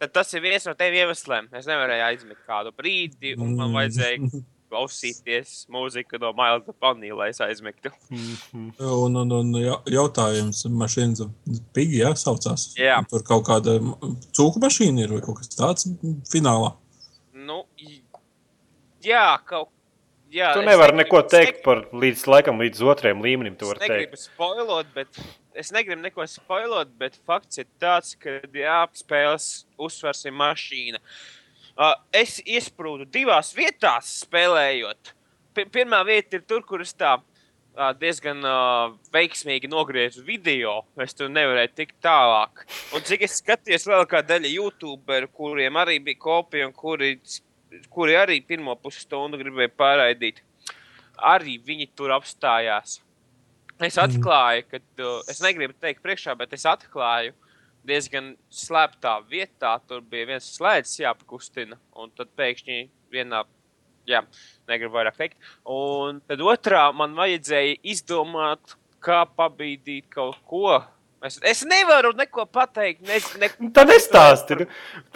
tad 0.00 0.12
tas 0.16 0.32
ir 0.34 0.42
viens 0.44 0.66
no 0.68 0.74
tiem 0.78 0.96
iemesliem. 1.02 1.48
Es 1.56 1.68
nevarēju 1.70 2.04
aizmigt 2.08 2.42
kādu 2.48 2.72
brīdi, 2.76 3.34
un 3.40 3.54
man 3.58 3.72
vajadzēja 3.76 4.18
klausīties 4.74 5.52
mūziku 5.70 6.18
no 6.18 6.32
Mailda 6.34 6.72
Panī, 6.82 7.12
lai 7.14 7.28
es 7.30 7.38
aizmigtu. 7.44 7.92
Mhm. 8.10 8.70
Un, 9.04 9.16
un, 9.20 9.32
un 9.38 9.52
ja- 9.60 9.78
jautājums, 9.94 10.64
mašīnas 10.66 11.22
pigi, 11.76 12.00
jā, 12.02 12.10
saucās. 12.18 12.72
Jā. 12.80 12.96
Tur 13.10 13.22
kaut 13.26 13.44
kāda 13.46 13.76
cūku 14.34 14.62
mašīna 14.64 15.04
ir 15.06 15.14
vai 15.14 15.22
kaut 15.24 15.38
kas 15.42 15.52
tāds 15.54 15.86
finālā. 16.32 16.72
Nu, 17.46 17.62
jā, 19.04 19.26
kaut 19.46 19.70
Jā, 20.34 20.50
Tu 20.56 20.62
nevari 20.66 20.96
negribu- 20.96 21.04
neko 21.04 21.18
teikt 21.30 21.62
par 21.62 21.84
līdz 21.94 22.24
laikam, 22.26 22.58
līdz 22.58 22.80
otrajam 22.82 23.20
līmenim. 23.22 23.54
Es 23.54 23.78
negribu 23.78 24.18
spoilot, 24.18 24.86
bet 24.94 25.20
es 25.54 25.70
negribu 25.70 26.02
neko 26.02 26.26
spoilot, 26.26 26.90
bet 26.98 27.14
fakts 27.24 27.58
ir 27.62 27.66
tāds, 27.80 28.16
ka 28.18 28.40
jā, 28.50 28.80
spēles 28.98 29.64
uzsvars 29.78 30.24
ir 30.26 30.32
mašīna. 30.32 30.98
Uh, 31.76 31.94
es 32.12 32.40
iesprūdu 32.42 33.06
divās 33.10 33.52
vietās 33.54 34.10
spēlējot. 34.24 35.12
P 35.54 35.64
pirmā 35.70 36.04
vieta 36.06 36.38
ir 36.38 36.42
tur, 36.42 36.62
kur 36.66 36.82
es 36.82 36.92
tā 36.94 37.14
uh, 37.20 37.92
diezgan 37.94 38.42
uh, 38.42 38.92
veiksmīgi 39.14 39.70
nogriezu 39.70 40.24
video. 40.26 40.80
Es 40.98 41.14
tur 41.14 41.30
nevarēju 41.30 41.74
tikt 41.74 41.96
tālāk. 42.02 42.66
Un 42.94 43.06
cik 43.06 43.22
es 43.22 43.40
skatījos, 43.42 43.86
vēl 43.86 44.06
kā 44.10 44.22
daļa 44.26 44.50
YouTuberu, 44.50 45.30
kuriem 45.34 45.78
arī 45.82 46.00
bija 46.02 46.18
kopija 46.26 46.66
un 46.66 46.72
kuri, 46.74 47.16
kuri 47.92 48.16
arī 48.18 48.40
pirmo 48.46 48.74
pusstundu 48.80 49.38
gribēja 49.40 49.72
pārraidīt, 49.78 50.42
arī 51.18 51.58
viņi 51.62 51.90
tur 51.96 52.14
apstājās. 52.16 53.00
Es 53.82 53.98
atklāju, 53.98 54.68
ka 54.70 54.78
uh, 54.78 55.24
es 55.30 55.40
negribu 55.42 55.74
teikt 55.82 56.02
priekšā, 56.04 56.36
bet 56.38 56.52
es 56.54 56.66
atklāju 56.68 57.34
diezgan 57.86 58.32
slēptā 58.52 59.16
vietā. 59.30 59.74
Tur 59.88 60.04
bija 60.06 60.30
viens 60.30 60.46
slēdzis 60.56 61.02
jāpakustina, 61.02 61.78
un 61.98 62.12
tad 62.14 62.30
pēkšņi 62.38 62.78
vienā, 63.14 63.42
jā, 64.08 64.22
negribu 64.70 64.94
vairāk 64.98 65.18
teikt. 65.18 65.38
Un 65.70 66.22
tad 66.28 66.42
otrā 66.44 66.86
man 66.96 67.16
vajadzēja 67.18 67.80
izdomāt, 67.94 68.76
kā 69.04 69.24
pabīdīt 69.36 70.08
kaut 70.12 70.38
ko. 70.48 70.78
Es, 71.24 71.38
es 71.40 71.62
nevaru 71.64 72.10
neko 72.16 72.44
pateikt. 72.52 73.00
Ne, 73.08 73.16
ne, 73.40 73.48
Tā 73.72 73.86
nestāsti. 73.88 74.66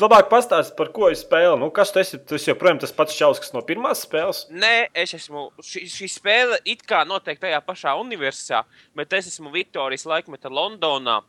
Labāk 0.00 0.30
pastāsti, 0.30 0.72
par 0.78 0.88
ko 0.94 1.10
ir 1.12 1.18
spēle. 1.20 1.58
Nu, 1.60 1.68
kas 1.74 1.92
tu 1.92 2.00
esi? 2.00 2.20
Tu 2.24 2.38
esi 2.38 2.48
joprojām 2.48 2.80
tas 2.80 2.94
pats 2.96 3.16
čels, 3.18 3.40
kas 3.42 3.52
no 3.52 3.60
pirmās 3.66 4.06
spēles. 4.06 4.46
Nē, 4.48 4.88
es 4.96 5.12
esmu. 5.18 5.50
Šī, 5.64 5.84
šī 5.92 6.08
spēle 6.14 6.60
it 6.64 6.86
kā 6.88 7.02
notiek 7.08 7.40
tajā 7.42 7.60
pašā 7.66 7.92
universitātē, 8.00 8.64
bet 8.96 9.12
es 9.18 9.28
esmu 9.34 9.52
Viktorijas 9.52 10.06
laikmeta 10.08 10.48
Londonā. 10.48 11.20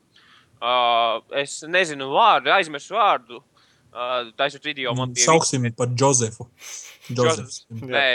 Uh, 0.59 1.19
es 1.39 1.59
nezinu 1.67 2.09
vārdu, 2.13 2.51
aizmirsu 2.55 2.95
vārdu. 2.95 3.41
Uh, 3.89 4.29
Taisot 4.37 4.63
video, 4.63 4.93
man 4.95 5.11
bija. 5.15 5.25
Sauksim 5.27 5.65
par 5.75 5.91
Josefu. 5.91 6.47
Jozefs. 7.09 7.65
Jozefs. 7.73 7.83
Nē, 7.89 8.07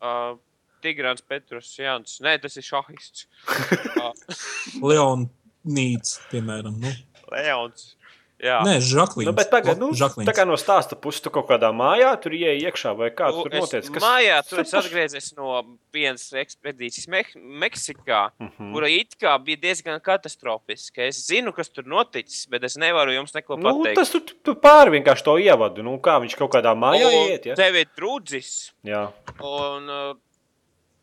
uh, 0.00 0.38
Tigrāns 0.80 1.24
Petrus 1.26 1.72
Jans. 1.76 2.16
Nē, 2.24 2.36
tas 2.40 2.56
ir 2.56 2.64
šahists. 2.64 3.26
uh, 4.00 5.26
Leonīds, 5.64 6.20
piemēram. 6.30 6.76
Nu. 6.80 6.92
Leons. 7.30 7.96
Jā, 8.40 8.62
Nē, 8.64 8.78
Žaklīns. 8.80 9.28
Nu, 9.28 9.34
bet 9.36 9.50
tagad, 9.52 9.76
nu, 9.76 9.90
Žaklīns. 9.92 10.24
tā 10.24 10.32
kā 10.32 10.46
no 10.48 10.54
stāsta 10.56 10.96
puses, 10.96 11.20
tu 11.20 11.28
kaut 11.28 11.44
kādā 11.50 11.68
mājā 11.76 12.14
tur 12.22 12.32
ieej 12.32 12.62
iekšā, 12.70 12.94
vai 12.96 13.10
kā 13.12 13.28
Nu, 13.28 13.42
tur 13.44 13.52
notiek? 13.52 13.84
Kas... 13.84 14.00
Mājā 14.00 14.38
tur 14.48 14.62
es 14.62 14.72
atgriezies 14.80 15.28
no 15.36 15.58
vienas 15.92 16.24
ekspedīcijas 16.32 17.10
Me 17.12 17.20
Meksikā, 17.66 18.30
mm. 18.38 18.48
-hmm. 18.48 18.72
kura 18.72 18.88
it 18.88 19.12
kā 19.20 19.36
bija 19.44 19.60
diezgan 19.60 20.00
katastrofiska. 20.00 21.04
Es 21.04 21.20
zinu, 21.26 21.52
kas 21.52 21.68
tur 21.68 21.84
noticis, 21.84 22.48
bet 22.48 22.64
es 22.64 22.78
nevaru 22.80 23.12
jums 23.12 23.34
neko 23.34 23.60
Nu, 23.60 23.76
pateikt. 23.82 24.00
tas 24.00 24.10
tu, 24.10 24.20
tu 24.20 24.54
pāri 24.54 24.96
vienkārši 24.96 25.24
to 25.24 25.36
ievadu. 25.36 25.82
Nu, 25.82 25.98
kā 26.00 26.16
viņš 26.24 26.38
kaut 26.38 26.54
kādā 26.54 26.72
mājā 26.72 27.12
Un 27.12 27.28
iet. 27.28 27.46
Ja? 27.46 27.54
Tev 27.54 27.76
ir 27.76 27.92
drudzis, 27.96 28.72
Jā. 28.82 29.12
un, 29.36 29.84
uh, 29.84 30.16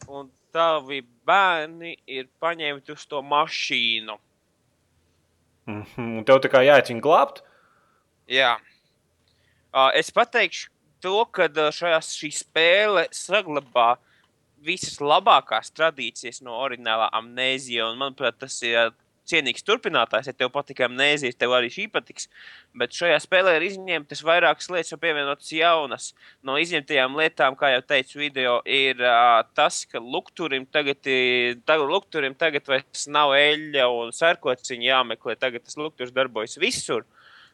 un 0.09 0.31
tavi 0.51 1.05
bērni 1.23 1.97
ir 2.07 2.29
paņemti 2.41 2.91
uz 2.91 3.05
to 3.05 3.21
mašīnu. 3.21 4.17
Mhm. 5.67 6.17
Un 6.19 6.25
tev 6.27 6.41
tā 6.43 6.51
kā 6.51 6.63
jāicina 6.63 7.03
glābt. 7.03 7.43
Jā. 8.31 8.55
Uh, 9.75 9.91
es 9.99 10.09
pateikšu 10.15 10.69
to, 11.03 11.19
ka 11.31 11.47
šajā 11.51 11.99
šī 12.03 12.29
spēle 12.33 13.07
saglabā 13.13 13.97
visas 14.63 14.97
labākās 15.03 15.69
tradīcijas 15.75 16.41
no 16.41 16.55
oriģinālā 16.63 17.11
amnēzija. 17.19 17.91
Un, 17.91 17.99
manuprāt, 18.01 18.39
tas 18.41 18.55
ir 18.65 18.95
cienīgs 19.29 19.65
turpinātājs. 19.67 20.29
Ja 20.31 20.35
tev 20.35 20.51
patīk 20.55 20.81
amnēzija, 20.87 21.35
tev 21.37 21.55
arī 21.57 21.71
šī 21.73 21.87
patiks. 21.93 22.29
Bet 22.77 22.95
šajā 22.95 23.17
spēlē 23.23 23.57
ir 23.57 23.67
izņemtas 23.67 24.23
vairākas 24.27 24.71
lietas, 24.73 24.93
un 24.95 25.01
pievienotas 25.03 25.51
jaunas. 25.55 26.07
No 26.45 26.57
izņemtajām 26.61 27.17
lietām, 27.19 27.57
kā 27.59 27.73
jau 27.75 27.83
teicu, 27.93 28.21
video 28.21 28.57
ir 28.63 29.03
uh, 29.03 29.41
tas, 29.57 29.83
ka 29.89 30.01
lukturim 30.03 30.67
tagad, 30.71 31.01
tagad, 31.03 31.85
lukturim 31.91 32.37
tagad 32.39 32.67
vairs 32.71 33.07
nav 33.11 33.35
eļļa 33.37 33.89
un 33.99 34.15
sērkociņa 34.15 34.89
jāmeklē. 34.91 35.37
Tagad 35.39 35.67
tas 35.67 35.77
lukturs 35.79 36.15
darbojas 36.15 36.57
visur. 36.61 37.05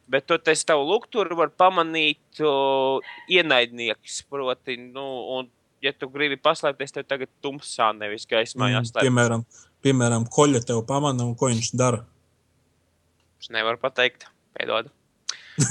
Bet 0.09 0.25
to 0.27 0.35
es 0.51 0.65
tavu 0.67 0.83
lukturu 0.83 1.37
varu 1.39 1.53
pamanīt 1.55 2.41
o, 2.43 2.99
ienaidnieks. 3.31 4.23
Proti, 4.27 4.75
nu, 4.75 5.05
un, 5.37 5.47
ja 5.83 5.93
tu 5.95 6.09
gribi 6.11 6.35
paslēpties, 6.43 6.91
tev 6.95 7.05
tagad 7.07 7.31
tumsā, 7.43 7.93
nevis 7.95 8.27
gaismā 8.27 8.67
Mm, 8.67 8.75
jāslēpjas. 8.77 9.07
piemēram, 9.07 9.45
piemēram, 9.83 10.25
koļa 10.31 10.63
tev 10.67 10.81
pamana 10.89 11.25
un 11.27 11.35
ko 11.39 11.49
viņš 11.51 11.71
dara. 11.79 12.03
Es 13.41 13.49
nevaru 13.53 13.79
pateikt. 13.81 14.27
Piedod. 14.57 14.89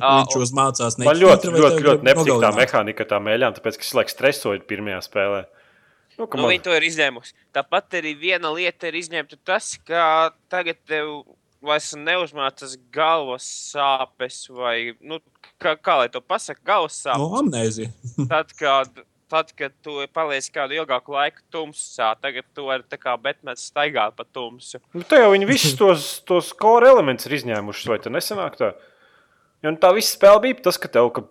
Viņš 0.00 0.34
un- 0.36 0.42
uzmācās 0.44 0.96
Man 1.00 1.16
ļoti, 1.18 1.50
ļoti, 1.54 1.82
ļoti 1.86 2.06
nepatīk 2.06 2.42
tā 2.44 2.50
mehānika, 2.56 3.06
tā 3.08 3.18
mēļām, 3.22 3.56
tāpēc, 3.56 3.78
ka 3.80 3.86
es 3.86 3.94
laikam 3.96 4.14
stresoju 4.14 4.62
pirmajā 4.70 5.00
spēlē. 5.06 5.42
Nu, 6.18 6.26
Nu, 6.26 6.42
man- 6.42 6.50
viņi 6.52 6.62
to 6.66 6.74
ir 6.76 6.84
izņēmuši. 6.84 7.32
Tāpat 7.56 7.96
arī 8.00 8.12
viena 8.18 8.50
lieta 8.52 8.90
ir 8.90 8.98
izņemta 9.00 9.38
tas, 9.44 9.70
ka 9.88 10.30
tagad 10.52 10.76
tev 10.86 11.22
vairs 11.64 11.94
neuzmācas 11.96 12.76
galvas 12.92 13.46
sāpes 13.72 14.42
vai, 14.52 14.92
nu, 15.00 15.18
kā, 15.60 15.76
kā 15.80 15.96
lai 16.02 16.08
to 16.12 16.20
pasaka, 16.20 16.60
galvas 16.64 16.98
sāpes. 17.04 17.20
No 17.20 17.40
amnēzija. 17.40 17.90
Tad, 18.32 18.52
kad, 18.58 19.00
tad, 19.30 19.52
kad 19.56 19.74
tu 19.84 19.96
paliec 20.14 20.48
kādu 20.52 20.80
ilgāku 20.80 21.14
laiku 21.14 21.42
tumsā, 21.54 22.12
tagad 22.22 22.46
tu 22.56 22.66
vari 22.68 22.86
tā 22.90 22.98
kā 23.00 23.14
Batmans 23.20 23.68
staigāt 23.70 24.16
pa 24.18 24.26
tumsu. 24.26 24.82
Nu, 24.96 25.04
te 25.06 25.20
jau 25.22 25.32
viņi 25.32 25.48
visus 25.48 25.76
tos, 25.78 26.12
tos 26.28 26.52
core 26.58 26.90
elementus 26.90 27.30
ir 27.30 27.38
izņēmuši, 27.40 27.92
vai 27.92 28.00
tas 28.02 28.14
nesanāk 28.14 28.58
tā? 28.60 28.74
Jo 29.60 29.74
nu, 29.74 29.76
tā 29.80 29.90
visa 29.92 30.14
spēle 30.14 30.40
bija 30.46 30.62
tas, 30.64 30.78
ka 30.80 30.88
tev, 30.88 31.10
ka 31.12 31.24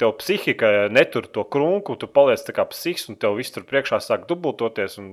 tev 0.00 0.16
psihika 0.18 0.88
netur 0.90 1.28
to 1.30 1.44
krunku, 1.46 1.94
tu 2.00 2.08
paliec 2.10 2.42
tā 2.42 2.54
kā 2.56 2.64
psihs, 2.66 3.06
un 3.12 3.18
tev 3.20 3.36
viss 3.38 3.54
tur 3.54 3.66
priekšā 3.68 4.00
sāk 4.02 4.26
dubultoties. 4.30 4.98
Un, 4.98 5.12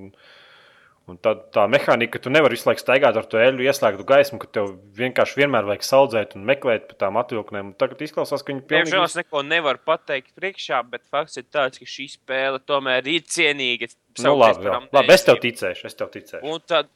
un 1.11 1.17
tā, 1.19 1.33
tā 1.53 1.65
mehānika, 1.71 2.15
ka 2.15 2.23
tu 2.23 2.31
nevari 2.31 2.55
visu 2.55 2.69
laiku 2.69 2.81
staigāt 2.81 3.17
ar 3.19 3.27
to 3.29 3.39
eļļu, 3.41 3.65
ieslēgtu 3.67 4.05
gaismu, 4.07 4.39
ka 4.41 4.49
tev 4.55 4.69
vienkārši 4.97 5.41
vienmēr 5.41 5.67
vajag 5.67 5.85
saudzēt 5.87 6.35
un 6.37 6.45
meklēt 6.47 6.87
pa 6.91 6.97
tām 7.05 7.19
atvilknēm. 7.19 7.73
Un 7.73 7.77
Tagad 7.79 8.03
izklausās, 8.05 8.43
ka 8.43 8.53
viņi 8.53 8.63
Diemžēl 8.71 8.95
pilnīgi 8.95 9.11
es 9.11 9.17
neko 9.19 9.43
nevaru 9.47 9.83
pateikt 9.83 10.31
priekšā, 10.39 10.79
bet 10.89 11.03
fakts 11.11 11.41
ir 11.41 11.47
tāds, 11.51 11.81
ka 11.81 11.87
šī 11.89 12.07
spēle 12.15 12.61
tomēr 12.63 13.09
ir 13.11 13.25
cienīga. 13.27 13.91
Nu, 14.23 14.35
labi, 14.39 14.71
labi, 14.93 15.15
es 15.15 15.27
tev 15.27 15.41
ticēšu, 15.43 15.89
es 15.89 15.99
tev 15.99 16.13
ticēšu. 16.13 16.43
Un 16.47 16.63
tad, 16.69 16.91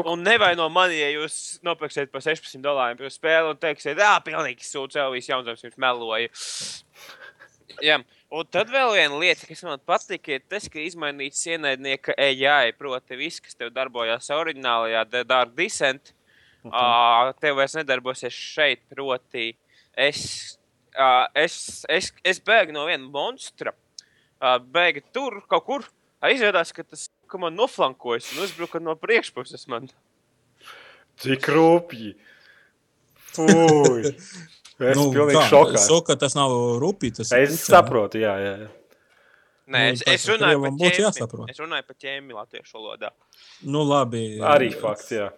un 0.00 0.24
nevaino 0.24 0.70
mani, 0.72 0.96
ja 1.02 1.12
jūs 1.12 1.36
nopirksiet 1.66 2.12
par 2.14 2.24
16 2.24 2.64
dolāriem 2.64 3.00
par 3.00 3.12
spēli 3.12 3.52
un 3.52 3.60
teiksiet, 3.60 4.00
ah, 4.00 4.16
pilnīgi 4.24 4.64
sūds, 4.64 4.96
jau 4.96 5.10
viss 5.12 5.28
jaunums 5.28 5.66
jums 5.66 5.78
meloja. 5.82 6.32
Jā. 7.88 8.00
Un 8.32 8.48
tad 8.48 8.70
vēl 8.72 8.94
viena 8.96 9.18
lieta, 9.20 9.44
kas 9.44 9.60
man 9.66 9.80
patīk, 9.84 10.30
ir 10.32 10.44
tas, 10.48 10.64
ka 10.72 10.80
izmainīts 10.80 11.42
ienaidnieka 11.50 12.14
AI, 12.16 12.72
proti, 12.72 13.18
viss, 13.20 13.42
kas 13.44 13.58
tev 13.58 13.68
darbojās 13.76 14.30
oriģinālajā 14.32 15.02
The 15.10 15.20
Dark 15.28 15.52
Descent, 15.58 16.14
uh, 16.64 17.34
tev 17.44 17.58
vairs 17.60 17.76
nedarbosies 17.76 18.32
šeit, 18.32 18.80
proti, 18.88 19.50
es, 20.00 20.22
uh, 20.96 21.26
es, 21.36 21.84
es, 21.92 22.08
es 22.24 22.40
bēgu 22.40 22.72
no 22.72 22.86
viena 22.88 23.04
monstra, 23.04 23.74
uh, 24.40 24.56
bēgu 24.64 25.04
tur 25.12 25.42
kaut 25.44 25.68
kur, 25.68 25.84
uh, 25.84 26.32
izrādās, 26.32 26.72
ka 26.72 26.86
tas 26.88 27.10
ka 27.28 27.40
man 27.40 27.56
noflankojas 27.56 28.32
un 28.32 28.46
uzbruka 28.46 28.80
no 28.80 28.96
priekšpuses 28.96 29.68
man. 29.72 29.92
Cik 31.20 31.52
rūpīgi! 31.52 32.16
Es 34.90 34.96
nu, 34.98 35.08
pilnīgi 35.14 35.42
šokā. 35.48 35.82
Ka 36.06 36.16
tas 36.16 36.34
nav 36.34 36.52
rupji. 36.82 37.10
Tas 37.18 37.30
Es 37.32 37.50
pucē. 37.54 37.70
saprotu, 37.76 38.18
jā, 38.22 38.34
jā. 38.42 38.54
jā. 38.64 38.70
Nē, 39.72 39.82
Nu, 39.86 39.92
es, 39.94 40.02
es 40.10 40.24
runāju 40.28 40.60
par 40.64 40.72
ķēmi. 40.80 41.02
jāsaprot. 41.04 41.50
Es 41.52 41.60
runāju 41.62 41.86
par 41.86 41.96
ķēmi 42.02 42.34
latviešu 42.34 42.74
valodā. 42.80 43.10
Nu, 43.62 43.84
labi. 43.86 44.22
Arī 44.42 44.72
fakts, 44.74 45.12
jā. 45.14 45.28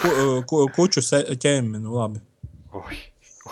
Ku, 0.00 0.42
ku, 0.48 0.62
kuču 0.76 1.02
se- 1.02 1.24
ķēmi, 1.34 1.80
nu 1.82 1.96
labi. 1.98 2.22
Ui, 2.78 3.00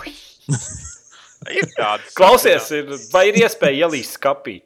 ui. 0.01 0.15
Ir 1.59 1.67
tāds. 1.75 2.15
Klausies, 2.15 2.71
ir, 2.71 2.93
vai 3.13 3.25
ir 3.33 3.41
iespēja 3.43 3.89
ielīst 3.89 4.15
skapī? 4.21 4.61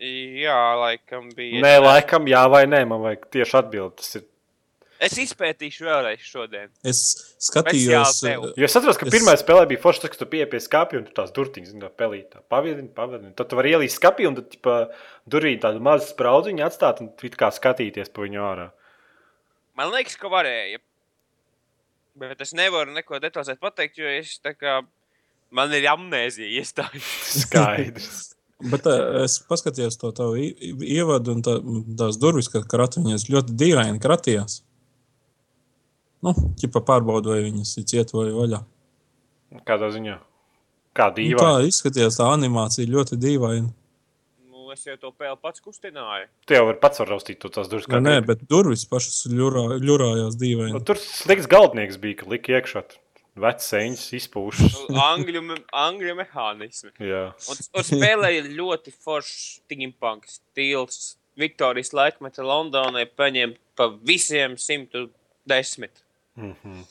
Jā, 0.00 0.56
laikam 0.80 1.26
bija. 1.36 1.60
Nē, 1.60 1.72
laikam, 1.84 2.24
jā 2.30 2.44
vai 2.48 2.62
nē, 2.70 2.84
man 2.88 3.02
vajag 3.04 3.26
tieši 3.34 3.56
atbildēt. 3.60 3.98
Tas 4.00 4.14
ir. 4.20 4.24
Es 5.00 5.14
izpētīšu 5.16 5.86
vēlreiz 5.86 6.24
šodien. 6.28 6.68
Es 6.84 6.98
skatījos. 7.40 8.18
Jo 8.60 8.66
es 8.66 8.74
atceros, 8.76 8.98
ka 9.00 9.06
Es- 9.08 9.14
pirmā 9.14 9.32
spēlē 9.40 9.62
bija 9.70 9.80
forši, 9.80 10.02
tas, 10.02 10.10
ka 10.12 10.20
tu 10.20 10.26
pieeji 10.28 10.50
pie 10.52 10.60
skāpja 10.60 10.98
un 11.00 11.06
tu 11.06 11.14
tās 11.16 11.32
durtiņas, 11.32 11.70
zini, 11.72 11.80
tā 11.80 11.88
pelīt, 12.02 12.26
tā 12.34 12.42
paviedini, 12.52 12.90
paviedini. 12.92 13.32
Tad 13.38 13.48
tu 13.48 13.56
vari 13.56 13.72
ielīst 13.72 13.96
skapī 13.96 14.28
un 14.28 14.36
tad, 14.36 14.50
tipā, 14.52 14.76
durvī 15.30 15.54
tādu 15.62 15.80
mazu 15.80 16.10
spraudziņu 16.12 16.66
atstāt 16.66 17.00
un 17.00 17.08
it 17.24 17.36
kā 17.40 17.48
skatīties 17.56 18.12
pa 18.12 18.26
viņu 18.26 18.44
ārā. 18.44 18.68
Man 19.80 19.90
liekas, 19.94 20.18
ka 20.20 20.28
varēja. 20.28 20.82
Bet 22.20 22.40
es 22.44 22.52
nevaru 22.52 22.92
neko 22.92 23.20
detalizēt 23.22 23.60
pateikt, 23.62 23.96
jo 24.02 24.04
es 24.18 24.36
tā 24.44 24.52
kā. 24.52 24.82
Man 25.50 25.72
ir 25.74 25.86
amnēzija 25.90 26.60
iestājusies. 26.60 27.40
Skaidrs. 27.46 28.34
bet 28.70 28.84
uh, 28.86 29.22
es 29.24 29.38
paskatījos 29.48 29.96
to 29.98 30.10
tavu 30.12 30.36
ievadu 30.84 31.32
un 31.32 31.40
tā, 31.42 31.56
tās 31.98 32.18
durvis, 32.20 32.50
ka 32.52 32.60
kratiņas 32.68 33.30
ļoti 33.32 33.56
dīvaini 33.56 34.02
kratījās. 34.04 34.60
Nu, 36.22 36.34
ķipa 36.60 36.82
pārbaudu, 36.84 37.32
vai 37.32 37.42
viņas 37.46 37.76
ir 37.80 37.84
ciet 37.88 38.10
vai 38.12 38.26
vaļā. 38.34 38.58
Kādā 39.66 39.88
ziņā? 39.94 40.18
Kā 40.94 41.06
Nu, 41.10 41.16
dīvaini. 41.16 41.40
tā 41.40 41.52
izskatījās, 41.70 42.18
tā 42.20 42.26
animācija 42.34 42.86
ļoti 42.90 43.16
dīvaina. 43.22 43.70
Nu, 44.50 44.66
es 44.74 44.84
jau 44.86 44.96
to 45.00 45.10
pēlu 45.16 45.38
pats 45.40 45.60
kustināju. 45.64 46.26
Tu 46.46 46.54
jau 46.54 46.64
vari 46.68 46.78
pats 46.82 47.00
raustīt 47.00 47.38
to 47.42 47.48
tās 47.48 47.68
durvis. 47.70 47.86
kā 47.86 47.98
Nē, 48.02 48.18
gribi. 48.20 48.26
bet 48.34 48.44
durvis 48.50 48.84
pašas 48.90 49.26
ļurā, 49.30 49.64
ļurājās 49.80 50.34
Nu, 50.36 50.40
dīvaini. 50.44 50.84
Tur 50.84 50.96
slikts 51.00 51.46
galvenieks 51.50 51.96
bija, 51.98 52.18
ka 52.22 52.26
lika 52.30 52.52
iekšā. 52.60 52.84
Sēņas 53.40 54.02
izpūšas. 54.18 54.74
Nu, 54.90 54.98
Angļu, 55.00 55.40
me- 55.42 55.62
angļu 55.72 56.14
mehānismi. 56.18 56.90
Jā. 57.00 57.32
Un, 57.48 57.56
un 57.78 57.82
spēlē 57.86 58.32
ir 58.36 58.50
ļoti 58.58 58.92
foršs 58.92 59.62
steampunk 59.62 60.26
stils. 60.28 61.16
Viktorijas 61.38 61.92
laikmeta 61.96 62.42
Londonai 62.44 63.06
paņem 63.06 63.54
pa 63.78 63.88
visiem 63.88 64.56
110. 64.60 65.88
Mhm. 66.40 66.84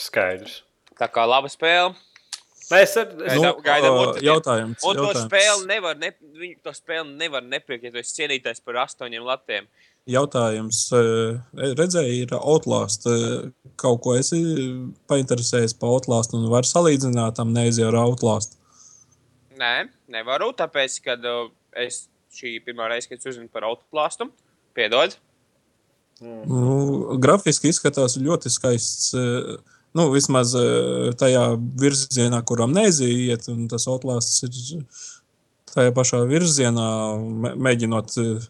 Skaidrs. 0.00 0.62
Tā 0.98 1.08
kā 1.10 1.24
laba 1.26 1.48
spēle. 1.50 1.94
Nē, 2.70 2.78
es, 2.80 2.94
ar, 2.96 3.10
es, 3.28 3.34
Nu, 3.42 3.50
gaidām 3.60 3.96
otrdien. 4.00 4.24
jautājums. 4.24 4.84
Un 4.88 4.96
to 4.96 5.02
jautājums. 5.04 5.26
spēli 5.28 5.66
nevar, 5.68 5.98
ne, 6.00 6.10
viņu 6.40 6.62
to 6.64 6.72
spēli 6.72 7.16
nevar 7.20 7.42
nepirkt, 7.44 7.84
ja 7.84 7.90
tu 7.92 8.00
esi 8.00 8.14
cienītājs 8.22 8.62
par 8.64 8.78
astoņiem 8.86 9.26
latiem. 9.26 9.66
Jautājums, 10.08 10.78
redzēju, 11.54 12.14
ir 12.24 12.32
Outlast. 12.36 13.04
Kaut 13.80 14.00
ko 14.04 14.14
esi 14.16 14.40
painteresējies 15.08 15.76
par 15.80 15.92
Outlast 15.96 16.34
un 16.36 16.48
var 16.52 16.62
salīdzināt 16.68 17.40
amnēziju 17.40 17.88
ar 17.88 18.00
Outlast. 18.02 18.58
Nē, 19.60 19.88
nevaru, 20.08 20.50
tāpēc, 20.56 20.98
ka 21.04 21.14
uh, 21.20 21.50
es 21.76 22.08
šī 22.34 22.56
pirmā 22.64 22.88
reize, 22.90 23.08
kad 23.08 23.18
es 23.20 23.28
uzzinu 23.32 23.48
par 23.52 23.62
autoplāstu, 23.68 24.30
piedod. 24.74 25.16
Nu, 26.22 27.16
grafiski 27.20 27.68
izskatās 27.72 28.18
ļoti 28.18 28.50
skaists. 28.50 29.14
eh, 29.14 29.56
Nu, 29.94 30.08
vismaz 30.10 30.54
eh, 30.58 31.12
tajā 31.14 31.54
virzienā, 31.78 32.40
kur 32.44 32.58
amnēzija 32.64 33.28
iet, 33.30 33.44
un 33.48 33.68
tas 33.70 33.84
Outlast 33.86 34.42
ir 34.42 34.80
tajā 35.70 35.92
pašā 35.94 36.24
virzienā, 36.26 36.86
mē- 37.44 37.52
mēģinot 37.54 38.16
eh, 38.18 38.48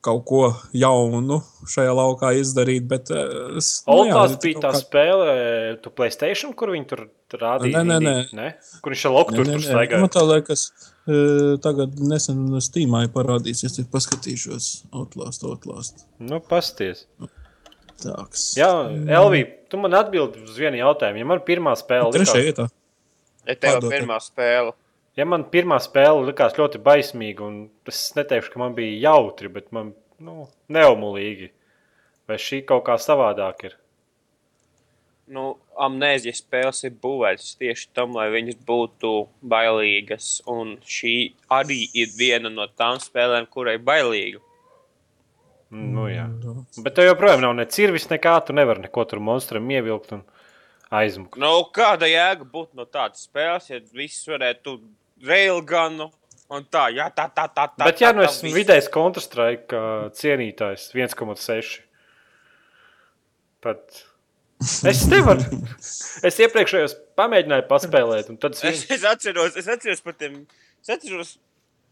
kaut 0.00 0.22
ko 0.30 0.42
jaunu 0.72 1.40
šajā 1.66 1.94
laukā 1.98 2.30
izdarīt. 2.38 2.86
Bet, 2.86 3.10
es, 3.58 3.82
nu, 3.88 4.04
jā, 4.06 4.14
Oltās 4.14 4.36
kaut 4.36 4.42
bija 4.46 4.60
tā 4.62 4.70
kā- 4.70 4.82
spēle, 4.84 5.82
tu 5.82 5.90
Playstation, 5.90 6.54
kur 6.54 6.68
viņi 6.76 6.86
tur 6.88 7.08
rādīja. 7.34 7.82
Nē, 7.82 7.82
nē, 7.90 7.98
nē. 8.06 8.16
ne? 8.38 8.54
Kur 8.80 8.94
viņš 8.94 9.04
ar 9.10 9.16
loku 9.18 9.34
tur, 9.34 9.44
Nē, 9.50 9.56
nē, 9.56 9.58
nē. 9.58 9.72
staigāja. 9.74 10.00
Man 10.06 10.14
tā 10.14 10.22
liekas, 10.30 10.68
tagad 11.64 11.98
nesen 12.04 12.58
Steamā 12.64 13.04
ir 13.06 13.12
parādīsies, 13.14 13.78
ja 13.80 13.84
paskatīšos 13.92 14.66
Outlast, 14.92 15.44
Outlast. 15.48 16.04
Nu, 16.20 16.40
pasties. 16.44 17.06
Tāks. 17.98 18.52
Jā, 18.58 18.68
Elvija, 19.18 19.48
tu 19.70 19.80
man 19.82 19.96
atbildi 19.98 20.44
uz 20.44 20.58
vienu 20.60 20.78
jautājumu. 20.78 21.22
Ja 21.22 21.28
man 21.32 21.40
pirmā 21.46 21.72
spēle 21.78 22.12
Trešajā 22.14 22.44
likās, 22.44 22.46
vietā. 22.46 22.68
Ja 23.48 23.56
tev 23.56 23.78
Pārdot. 23.78 23.94
pirmā 23.96 24.18
spēle. 24.22 24.74
ja 25.18 25.26
man 25.26 25.46
pirmā 25.50 25.80
spēle 25.82 26.28
likās 26.28 26.54
ļoti 26.58 26.78
baismīga, 26.84 27.48
un 27.48 27.56
es 27.90 28.04
neteikšu, 28.14 28.52
ka 28.54 28.62
man 28.62 28.76
bija 28.76 29.10
jautri, 29.10 29.50
bet 29.50 29.72
man 29.74 29.94
nu, 30.22 30.46
neumulīgi. 30.70 31.50
Vai 32.28 32.36
šī 32.36 32.62
kaut 32.68 32.84
kā 32.86 32.98
savādāk 33.00 33.64
ir? 33.70 33.78
Nu, 35.28 35.58
amnēzijas 35.76 36.40
spēles 36.40 36.82
ir 36.88 36.94
būvētas 37.02 37.56
tieši 37.60 37.90
tam, 37.96 38.14
lai 38.16 38.30
viņas 38.32 38.60
būtu 38.68 39.12
bailīgas. 39.44 40.38
Un 40.48 40.78
šī 40.88 41.14
arī 41.52 41.82
ir 41.92 42.14
viena 42.16 42.48
no 42.52 42.64
tām 42.80 42.96
spēlēm, 43.02 43.48
kurai 43.52 43.76
ir 43.76 43.84
bailīga. 43.84 44.40
Nu, 45.68 46.06
jā. 46.08 46.24
Mm, 46.24 46.64
Bet 46.84 46.96
tev 46.96 47.10
joprojām 47.10 47.42
nav 47.44 47.52
ne 47.58 47.66
cirvis, 47.68 48.08
nekā 48.08 48.38
tu 48.46 48.56
nevari 48.56 48.86
neko 48.86 49.04
tur 49.10 49.20
monstram 49.20 49.68
ievilkt 49.68 50.14
un 50.16 50.24
aizmukt. 50.88 51.36
Nu, 51.40 51.50
kāda 51.76 52.08
jēga 52.08 52.48
būtu 52.48 52.78
no 52.78 52.88
tādas 52.88 53.26
spēles, 53.28 53.68
ja 53.68 53.82
viss 53.92 54.24
varētu 54.30 54.78
railgunu 55.28 56.08
un 56.48 56.64
tā, 56.72 56.86
jā, 56.96 57.10
tā, 57.12 57.28
tā, 57.28 57.44
tā. 57.52 57.68
tā 57.68 57.84
Bet, 57.84 58.00
ja 58.00 58.14
tā, 58.14 58.16
nu 58.16 58.24
esmu 58.24 58.48
viss. 58.48 58.56
vidējs 58.62 58.88
Counter-Strike 58.94 59.76
ā, 59.76 59.84
cienītājs, 60.16 60.88
1,6. 60.96 61.80
Pat. 63.64 64.04
Es 64.90 65.04
nevaru. 65.06 65.44
Es 66.26 66.38
iepriekšējos 66.42 66.96
pamēģināju 67.18 67.66
paspēlēt, 67.70 68.30
un 68.32 68.38
tad 68.42 68.56
es 68.56 68.64
Es, 68.66 68.86
es 68.98 69.04
atceros, 69.06 69.58
es 69.58 69.68
atceros 69.70 70.02
par 70.02 70.16
tiem, 70.18 70.40
es 70.82 70.90
atceros, 70.96 71.36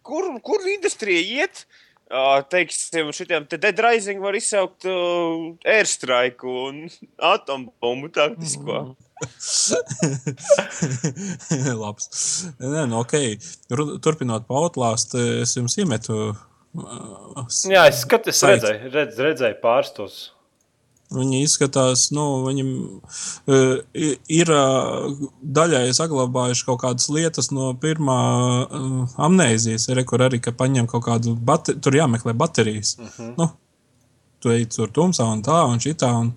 kur, 0.06 0.32
kur 0.46 0.66
industrija 0.74 1.42
iet. 1.42 1.66
Uh, 2.06 2.38
teiksim, 2.46 3.08
šitiem 3.10 3.48
te 3.50 3.58
Dead 3.58 3.80
Rising 3.82 4.20
var 4.22 4.36
izsaukt 4.38 4.84
uh, 4.86 5.48
airstrike 5.66 6.46
un 6.46 6.84
atombumbu 7.34 8.12
taktisko. 8.14 8.76
Labs. 11.82 12.06
Nē, 12.62 12.84
nu, 12.86 13.00
ok. 13.00 13.16
Turpinot 14.04 14.46
pautlāst, 14.46 15.18
es 15.42 15.56
jums 15.58 15.74
iemetu. 15.82 16.20
uh, 16.78 17.42
Jā, 17.66 17.88
es 17.90 18.04
skatos, 18.04 18.38
redzēju, 18.52 18.92
redz, 18.94 19.18
redzēju 19.26 19.58
pārstos. 19.64 20.20
Viņi 21.14 21.44
izskatās, 21.46 22.08
nu, 22.10 22.22
viņam 22.42 22.70
uh, 23.46 23.76
ir 24.26 24.50
uh, 24.50 25.12
daļai 25.58 25.92
saglabājuši 25.94 26.64
kaut 26.66 26.80
kādas 26.82 27.06
lietas 27.14 27.52
no 27.54 27.68
pirmā 27.78 28.16
uh, 28.64 28.96
amnēzijas. 29.28 29.86
Ir 29.92 30.02
kur 30.08 30.24
arī, 30.26 30.40
ka 30.42 30.50
paņem 30.50 30.88
kaut 30.90 31.04
kādu 31.06 31.36
bateriju, 31.38 31.80
tur 31.86 31.98
jāmeklē 32.00 32.34
baterijas. 32.34 32.96
Uh 32.98 33.06
-huh. 33.06 33.32
nu, 33.38 33.48
tu 34.42 34.50
ej 34.50 34.66
tur 34.70 34.90
tumsā 34.90 35.24
un 35.32 35.42
tā 35.42 35.64
un 35.66 35.78
šitā, 35.78 36.10
un 36.20 36.32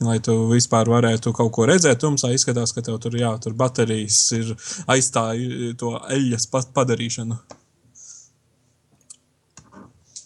lai 0.00 0.18
tu 0.20 0.32
vispār 0.48 0.88
varētu 0.88 1.32
kaut 1.32 1.52
ko 1.52 1.66
redzēt 1.66 2.00
tumsā, 2.00 2.32
izskatās, 2.34 2.72
ka 2.72 2.82
tev 2.82 2.98
tur, 2.98 3.12
jā, 3.12 3.40
tur 3.42 3.52
baterijas 3.52 4.32
ir 4.32 4.54
aizstāja 4.86 5.74
to 5.76 6.00
eļas 6.10 6.46
pa- 6.50 6.64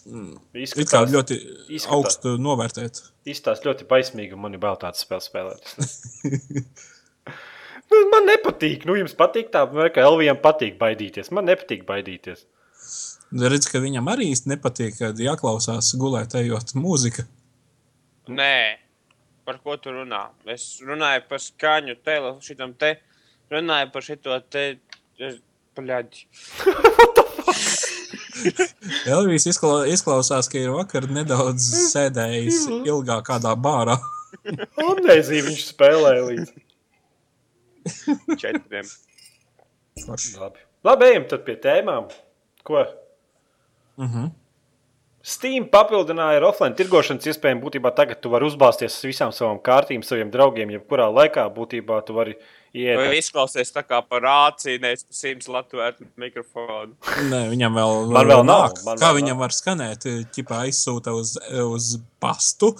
padarīšanu. 0.05 0.41
It 0.53 0.91
kā 0.91 1.01
Izskatās 1.01 1.13
ļoti 1.13 1.37
izskatās. 1.41 1.87
augstu 1.97 2.35
novērtēt. 2.41 3.01
Izstāst 3.25 3.65
ļoti 3.65 3.87
baismīgi, 3.89 4.33
un 4.37 4.43
man 4.45 4.53
ir 4.53 4.61
bail 4.61 4.77
tādas 4.81 5.05
spēles 5.05 5.29
spēlēt. 5.31 5.63
Nu, 7.85 7.99
man 8.09 8.25
nepatīk. 8.25 8.85
Nu, 8.89 8.95
jums 8.97 9.13
patīk 9.13 9.51
tā, 9.53 9.61
vai 9.69 9.91
ka 9.93 10.01
Elvijam 10.01 10.39
patīk 10.41 10.79
baidīties. 10.79 11.29
Man 11.35 11.45
nepatīk 11.45 11.83
baidīties. 11.85 12.45
Redz, 13.45 13.67
ka 13.69 13.81
viņam 13.83 14.09
arī 14.09 14.31
īsti 14.33 14.49
nepatīk, 14.49 14.97
kad 14.97 15.21
jāklausās 15.21 15.91
gulēt, 16.01 16.33
ejot 16.39 16.73
mūzika. 16.79 17.27
Nē, 18.33 18.79
par 19.45 19.59
ko 19.61 19.77
tu 19.77 19.93
runā? 19.93 20.23
Es 20.49 20.81
runāju 20.81 21.27
par 21.29 21.43
skaņu, 21.43 21.97
tele, 22.05 22.33
šitam 22.45 22.73
te, 22.73 22.95
runāju 23.53 23.91
par 23.93 24.07
šito 24.09 24.39
te, 24.49 24.65
paļaģi. 25.77 26.25
Elvijas 29.15 29.47
izkla 29.53 29.85
izklausās, 29.91 30.49
ka 30.51 30.59
ir 30.59 30.73
vakar 30.75 31.07
nedaudz 31.11 31.67
sēdējis 31.93 32.65
ilgāk 32.83 33.25
kādā 33.31 33.55
bārā. 33.57 33.97
Amnēzija 34.45 35.47
viņš 35.47 35.65
spēlēja 35.71 36.29
līdzi. 36.29 36.65
četriem. 38.41 38.85
Labi. 40.39 40.59
Labi, 40.83 41.05
ejam 41.05 41.27
tad 41.29 41.45
pie 41.45 41.55
tēmām. 41.61 42.09
Ko? 42.65 42.81
Uh 43.95 44.05
-huh. 44.05 44.31
Steam 45.25 45.65
papildināja 45.69 46.37
ar 46.37 46.43
offline 46.43 46.75
tirgošanas 46.75 47.25
iespējām. 47.25 47.61
Būtībā 47.61 47.95
tagad 47.95 48.21
tu 48.21 48.29
vari 48.29 48.45
uzbāzties 48.45 48.97
uz 48.97 49.05
visām 49.05 49.31
savām 49.31 49.57
kārtīm, 49.57 50.03
saviem 50.03 50.31
draugiem, 50.31 50.69
jebkurā 50.69 51.07
laikā. 51.09 51.47
Būtībā 51.55 52.05
tu 52.05 52.13
vari 52.13 52.35
iet. 52.75 52.99
Vai 52.99 53.19
izklausies 53.19 53.71
tā 53.73 53.81
kā 53.87 54.01
par 54.05 54.23
rāciju, 54.25 54.81
nevis 54.83 55.05
par 55.07 55.17
simts 55.17 55.47
latvētu 55.51 56.07
mikrofonu? 56.21 56.93
Nē, 57.31 57.41
viņam 57.53 57.79
vēl, 57.79 58.01
Man 58.11 58.29
vēl 58.31 58.43
nav, 58.47 58.65
nāk. 58.67 58.81
man 58.87 58.99
Kā 59.01 59.09
vēl 59.09 59.21
viņam 59.21 59.41
var 59.41 59.55
skanēt? 59.55 60.07
Ķipā 60.35 60.65
aizsūta 60.67 61.15
uz, 61.15 61.35
uz 61.63 61.89
pastu, 62.23 62.73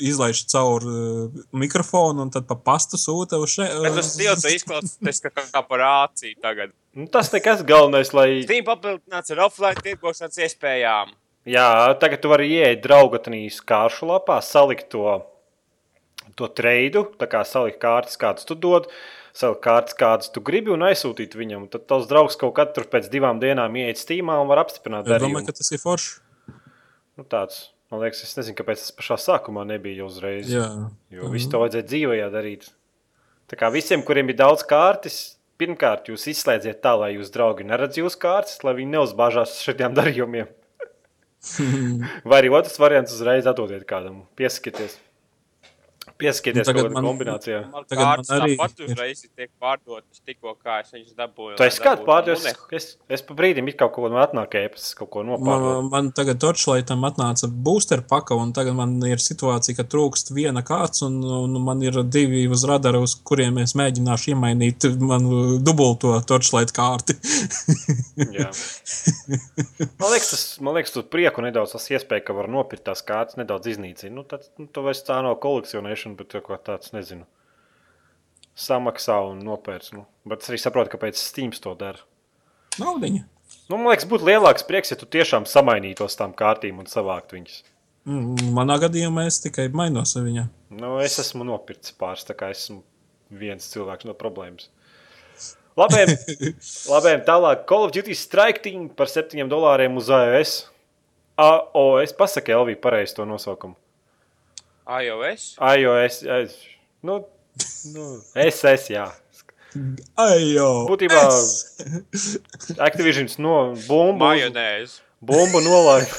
izlaiž 0.00 0.42
caur 0.50 0.86
uh, 0.88 1.40
mikrofonu 1.56 2.26
un 2.26 2.34
tad 2.34 2.48
pa 2.50 2.58
pastu 2.58 3.00
sūta 3.00 3.40
uz 3.40 3.54
šeit. 3.56 3.72
Bet 3.84 3.98
tas 4.00 4.12
tilts 4.18 4.50
izklausās 4.50 5.24
kā, 5.24 5.32
kā 5.38 5.64
par 5.66 5.84
rāciju 5.84 6.38
tagad. 6.42 6.74
Nu, 6.96 7.06
tas 7.06 7.30
nekas 7.30 7.62
galvenais, 7.66 8.10
lai. 8.16 8.42
Steam 8.42 8.66
papildināts 8.66 9.30
ar 9.30 9.44
offline 9.46 9.78
tirgošanas 9.84 10.40
iespējām. 10.42 11.12
Jā, 11.48 11.66
tagad 12.00 12.20
tu 12.20 12.30
vari 12.32 12.50
ieiet 12.52 12.82
draugatnīs 12.84 13.62
kāršu 13.64 14.10
lapā, 14.10 14.40
salikt 14.44 14.90
to, 14.92 15.20
to 16.40 16.48
treidu, 16.60 17.04
tā 17.20 17.28
kā 17.30 17.44
salikt 17.46 17.78
kārtas, 17.82 18.16
kādas 18.20 18.48
tu 18.48 18.56
dod, 18.58 18.88
salikt 19.36 19.62
kārtas, 19.64 19.96
kādas 20.00 20.32
tu 20.34 20.42
gribi 20.44 20.72
un 20.74 20.82
aizsūtīt 20.88 21.36
viņam. 21.38 21.68
Tad 21.72 21.86
tavs 21.90 22.08
draugs 22.10 22.38
kaut 22.40 22.56
kad 22.56 22.72
tur 22.76 22.88
pēc 22.90 23.06
divām 23.12 23.38
dienām 23.42 23.76
ieiet 23.78 24.00
Steamā 24.00 24.40
un 24.42 24.48
var 24.50 24.64
apstiprināt 24.64 25.06
Es 25.06 25.12
domāju, 25.12 25.20
darījumu. 25.28 25.46
ka 25.46 25.56
tas 25.60 25.70
ir 25.76 25.82
forši. 25.82 26.16
Nu, 27.20 27.26
tāds, 27.28 27.66
man 27.92 28.00
liekas, 28.04 28.22
es 28.24 28.36
nezinu, 28.38 28.56
kāpēc 28.58 28.80
tas 28.82 28.94
pašā 28.96 29.18
sākumā 29.20 29.66
nebija 29.68 30.06
uzreiz. 30.08 30.48
Jā. 30.50 30.66
Jo 31.12 31.28
visu 31.34 31.50
to 31.52 31.60
vajadzēja 31.62 31.88
dzīvē 31.90 32.22
darīt. 32.32 32.70
Tā 33.50 33.58
kā 33.60 33.68
visiem, 33.74 34.02
kuriem 34.06 34.30
ir 34.30 34.38
daudz 34.38 34.62
kārtas, 34.64 35.18
pirmkārt, 35.60 36.08
jūs 36.08 36.28
izslēdziet 36.32 36.78
tā, 36.80 36.94
lai 36.96 37.12
jūsu 37.16 37.34
draugi 37.34 37.66
neredz 37.68 37.98
jūsu 38.00 38.16
kārtas, 38.22 38.62
lai 38.64 38.76
viņi 38.78 38.94
neuzbāžās 38.94 39.52
uz 39.56 39.66
šiem 39.66 39.96
darījumiem. 39.98 40.48
Vai 42.28 42.38
arī 42.42 42.50
otrs 42.52 42.76
variants 42.80 43.14
uzreiz 43.16 43.46
atdodiet 43.48 43.86
kādam, 43.88 44.22
pieskatieties. 44.36 44.98
Pieskatieties 46.20 46.60
Nu, 46.60 46.64
kaut 46.64 46.76
tagad 46.76 46.90
kādā 46.90 46.94
man- 46.96 47.06
kombinācijā. 47.08 47.60
Man 47.72 47.84
Tagad 47.90 48.04
man 48.04 48.40
arī 48.40 48.50
ir. 48.54 48.86
uzreiz 48.90 49.22
tiek 49.36 49.50
pārdotas 49.62 50.20
tikko 50.26 50.54
kā 50.60 50.80
es 50.84 50.90
viņus 50.94 51.14
dabūju. 51.18 51.56
Tu 51.56 51.64
esi 51.66 51.80
kāds 51.84 52.04
pārdevējs, 52.06 52.44
pārdot? 52.46 52.76
es, 52.78 52.88
es 53.18 53.22
pa 53.26 53.34
brīdim 53.38 53.68
it 53.72 53.78
kaut 53.80 53.92
ko 53.96 54.08
no 54.12 54.20
atnāk 54.22 54.54
ēpas, 54.60 54.90
kaut 54.98 55.10
ko 55.14 55.22
nopārdodu. 55.26 55.82
Man, 55.82 55.90
man 55.90 56.12
tagad 56.16 56.38
Torčlaitam 56.42 57.02
atnāca 57.08 57.48
booster 57.50 58.02
paka, 58.02 58.34
un 58.36 58.52
tagad 58.56 58.74
man 58.76 58.96
ir 59.08 59.16
situācija, 59.22 59.76
ka 59.80 59.84
trūkst 59.84 60.34
viena 60.36 60.62
kārts, 60.66 61.02
un, 61.06 61.18
un 61.24 61.56
man 61.64 61.82
ir 61.82 62.02
divi 62.04 62.46
uz 62.50 62.64
radara, 62.68 63.00
uz 63.00 63.14
kuriem 63.24 63.58
es 63.64 63.74
mēģināšu 63.78 64.34
iemainīt 64.34 64.86
manu 65.00 65.58
dubulto 65.64 66.16
Torčlaitu 66.28 66.76
kārti. 66.76 67.16
Jā. 68.30 68.50
Man 70.00 70.10
liekas, 70.12 70.30
tas, 70.32 70.42
man 70.60 70.74
liekas, 70.76 70.92
tu 70.94 71.02
prieku 71.06 71.42
nedaudz 71.44 71.72
tas 71.74 71.86
iespēja, 71.92 72.24
ka 72.26 72.34
var 72.36 72.48
nopirkt 72.52 72.84
tās 72.88 73.02
kārtas, 73.06 73.36
nedaudz 73.40 73.68
iznīcina. 73.72 74.12
Nu, 74.16 74.24
tad, 74.28 74.46
nu, 74.60 74.66
tu 74.72 74.82
vairs 74.84 75.02
tā 75.06 75.18
nav 75.24 75.36
kolekcionēšana, 75.42 76.09
bet 76.18 76.36
kaut 76.36 76.48
kā 76.48 76.58
tāds, 76.72 76.92
nezinu, 76.94 77.26
samaksā 78.58 79.18
un 79.30 79.42
nopērts. 79.46 79.92
Nu. 79.96 80.06
Bet 80.28 80.44
es 80.44 80.52
arī 80.52 80.60
saprotu, 80.62 80.92
kāpēc 80.94 81.18
Steam 81.18 81.52
to 81.54 81.74
dara. 81.78 82.02
Naudiņa. 82.80 83.26
Nu, 83.70 83.76
man 83.78 83.90
liekas, 83.92 84.06
būtu 84.10 84.26
lielāks 84.26 84.66
prieks, 84.66 84.92
ja 84.92 84.98
tu 84.98 85.06
tiešām 85.10 85.46
samainītos 85.48 86.16
tām 86.18 86.34
kārtīm 86.36 86.80
un 86.82 86.88
savāktu 86.90 87.38
viņas. 87.38 87.60
Mm, 88.08 88.50
Manā 88.56 88.78
gadījumā 88.82 89.26
es 89.28 89.40
tikai 89.42 89.68
mainos 89.74 90.16
ar 90.18 90.24
viņu. 90.26 90.46
Nu, 90.80 90.94
es 91.02 91.18
esmu 91.22 91.46
nopircis 91.46 91.94
pāris, 91.98 92.24
tā 92.26 92.36
kā 92.38 92.50
esmu 92.54 92.80
viens 93.30 93.66
cilvēks 93.72 94.08
no 94.08 94.14
problēmas. 94.18 94.70
Labiem, 95.78 96.10
labiem 96.94 97.22
tālāk, 97.26 97.62
Call 97.68 97.86
of 97.86 97.94
Duty 97.94 98.16
Strike 98.18 98.64
Team 98.64 98.88
par 98.96 99.10
7 99.10 99.46
dolāriem 99.50 99.98
uz 100.00 100.10
iOS. 100.10 100.56
AOS, 101.40 102.12
pasaka, 102.18 102.52
Elvija, 102.56 102.80
pareizi 102.82 103.16
to 103.16 103.24
nosaukumu. 103.28 103.78
iOS? 104.86 105.56
iOS, 105.60 106.22
es, 106.22 106.56
nu, 107.02 107.20
nu, 107.94 108.06
SS, 108.34 108.90
jā. 108.94 109.08
Jau! 109.70 110.86
Būtībā 110.90 111.20
Activisions 112.82 113.38
no 113.38 113.72
bumbu, 113.86 114.24
Majonēzi. 114.24 114.98
bumbu 115.22 115.60
nolaida. 115.62 116.10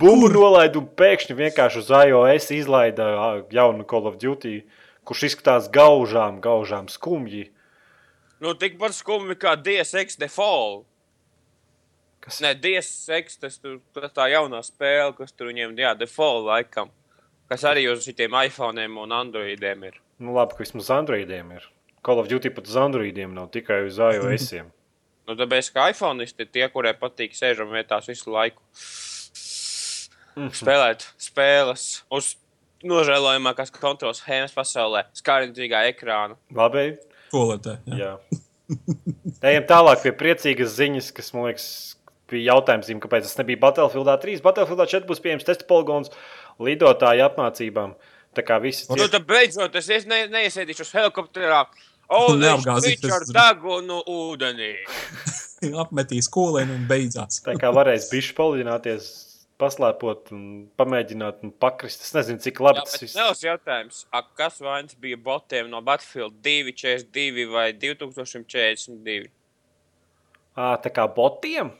bumbu 0.00 0.30
nolaida 0.32 0.80
un 0.80 0.88
pēkšņi 0.96 1.36
vienkārši 1.36 1.82
uz 1.82 1.90
iOS 2.00 2.50
izlaida 2.56 3.10
jaunu 3.52 3.84
Call 3.84 4.08
of 4.08 4.16
Duty, 4.22 4.62
kurš 5.04 5.26
izskatās 5.30 5.68
gaužām, 5.72 6.40
gaužām 6.40 6.88
skumji. 6.88 7.50
Nu, 8.40 8.54
tikpat 8.56 8.96
skumji 8.96 9.36
kā 9.36 9.52
DSX 9.60 10.16
Default. 10.20 10.86
Kas 12.30 12.38
Nē, 12.44 12.52
DSX 12.62 13.40
tas 13.42 13.56
tur 13.58 13.80
tā, 13.90 14.06
tā 14.14 14.28
jaunā 14.30 14.60
spēle, 14.62 15.10
kas 15.18 15.32
tur 15.34 15.48
viņiem, 15.50 15.72
jā, 15.74 15.96
Default 15.98 16.44
laikam. 16.46 16.92
Kas 17.50 17.64
arī 17.66 17.88
uz 17.90 18.04
šitiem 18.06 18.36
iPhone'iem 18.38 19.00
un 19.02 19.10
Androidiem 19.16 19.82
ir. 19.88 19.96
Nu, 20.22 20.36
labi, 20.36 20.54
ka 20.54 20.62
vismaz 20.62 20.92
Androidiem 20.94 21.48
ir. 21.56 21.64
Call 22.06 22.22
of 22.22 22.28
Duty 22.30 22.52
pat 22.54 22.70
uz 22.70 22.76
Androidiem 22.78 23.34
nav 23.34 23.48
tikai 23.50 23.82
uz 23.88 23.98
iOS. 23.98 24.52
Nu, 25.28 25.34
tāpēc, 25.38 25.68
ka 25.70 25.84
iPhoneisti 25.92 26.42
ir 26.42 26.48
tie, 26.50 26.62
kuriem 26.72 26.96
patīk 26.98 27.36
sēžam 27.38 27.68
vietās 27.70 28.08
visu 28.10 28.32
laiku. 28.34 28.62
Spēlēt 30.58 31.04
spēles 31.22 31.84
uz 32.10 32.32
nožēlojamākās 32.82 33.70
kontrols 33.76 34.22
schēmas 34.24 34.54
pasaulē, 34.56 35.04
skārīgā 35.18 35.84
ekrāna. 35.92 36.38
Labi, 36.56 36.96
Toaletē. 37.30 37.76
Jā. 37.92 38.16
jā. 38.16 38.40
Ejam 39.52 39.68
tālāk 39.70 40.02
pie 40.02 40.14
priecīgas 40.18 40.74
ziņas, 40.80 41.12
kas 41.14 41.30
man 41.36 41.46
liekas, 41.48 41.68
bija 42.30 42.54
jautājums, 42.54 42.90
kāpēc 43.02 43.26
tas 43.26 43.38
nebija 43.40 43.60
Battlefield 43.66 44.10
3. 44.24 44.40
Battlefield 44.44 44.84
4 44.94 45.08
būs 45.08 45.22
pieejams 45.24 45.46
testa 45.48 45.66
poligons 45.68 46.12
lidotāju 46.62 47.26
apmācībām. 47.26 47.94
Tā 48.36 48.44
kā 48.46 48.60
visi 48.62 48.86
Nu, 48.90 49.00
ciet... 49.00 49.14
tad 49.16 49.26
beidzot 49.26 49.74
es 49.80 50.06
ne, 50.06 50.22
neiesēdīšos 50.30 50.92
helikopterā. 50.94 51.64
O, 52.10 52.34
Neapgāzīsies 52.38 53.04
viņš 53.04 53.14
ar 53.14 53.24
tur. 53.26 53.36
degunu 53.36 53.98
ūdenī. 54.10 54.70
Apmetīs 55.82 56.26
skolēnu 56.30 56.78
un 56.78 56.86
beidzās. 56.90 57.42
Tā 57.44 57.54
kā 57.60 57.70
varēs 57.74 58.08
bišķi 58.10 58.34
palīdzināties, 58.38 59.10
paslēpot 59.60 60.32
un 60.34 60.44
pamēģināt 60.80 61.44
un 61.46 61.52
pakrist. 61.62 62.06
Es 62.06 62.14
nezinu, 62.16 62.40
cik 62.42 62.62
labi 62.64 62.80
Jā, 62.80 62.86
tas 62.86 62.96
bet 62.96 63.04
viss 63.04 63.18
Nels 63.18 63.44
jautājums, 63.44 64.00
a, 64.10 64.22
kas 64.40 64.58
vainas 64.64 64.96
bija 65.02 65.20
botiem 65.20 65.70
no 65.70 65.82
Battlefield 65.86 66.40
242 66.46 67.46
vai 67.52 67.68
2042? 67.76 69.30
Ā, 70.58 70.72
tā 70.82 70.90
kā 70.94 71.06
botiem. 71.14 71.70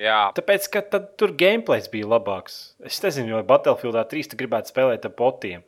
Jā, 0.00 0.30
Tāpēc, 0.32 0.66
ka 0.72 0.80
tad 0.94 1.10
tur 1.20 1.34
gameplays 1.36 1.90
bija 1.92 2.08
labāks. 2.08 2.72
Es 2.88 3.02
nezinu, 3.04 3.34
vai 3.36 3.44
Battlefield 3.44 3.98
3 4.08 4.30
tu 4.32 4.38
gribētu 4.40 4.72
spēlēt 4.72 5.04
ar 5.04 5.12
botiem. 5.18 5.66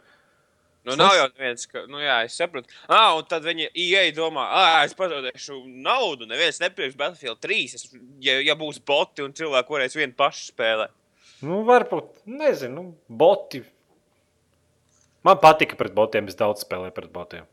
nu 0.88 0.96
nav 0.98 1.12
jau 1.14 1.26
viens, 1.38 1.66
ka, 1.68 1.84
nu 1.86 2.00
jā, 2.00 2.16
es 2.24 2.38
saprotu. 2.40 2.72
Ah, 2.88 3.12
un 3.18 3.28
tad 3.28 3.44
viņi 3.44 3.68
ieeja 3.68 4.14
domā, 4.16 4.46
ah, 4.48 4.78
es 4.86 4.96
pazaudēšu 4.98 5.60
naudu, 5.84 6.26
neviens 6.30 6.62
nepirks 6.64 6.96
Battlefield 6.96 7.42
3, 7.44 7.76
es, 7.76 7.86
ja, 8.24 8.38
ja 8.40 8.56
būs 8.58 8.80
boti 8.80 9.22
un 9.22 9.36
cilvēki 9.36 9.76
varēs 9.76 9.98
vienu 10.00 10.16
pašu 10.16 10.48
spēlēt. 10.48 10.96
Nu, 11.44 11.60
varbūt, 11.68 12.24
nezinu, 12.24 12.74
nu, 12.80 13.16
boti. 13.22 13.60
Man 15.22 15.38
patika 15.44 15.76
pret 15.78 15.92
botiem, 15.94 16.32
es 16.32 16.40
daudz 16.40 16.64
spēlēju 16.64 16.96
pret 16.96 17.12
botiem. 17.14 17.51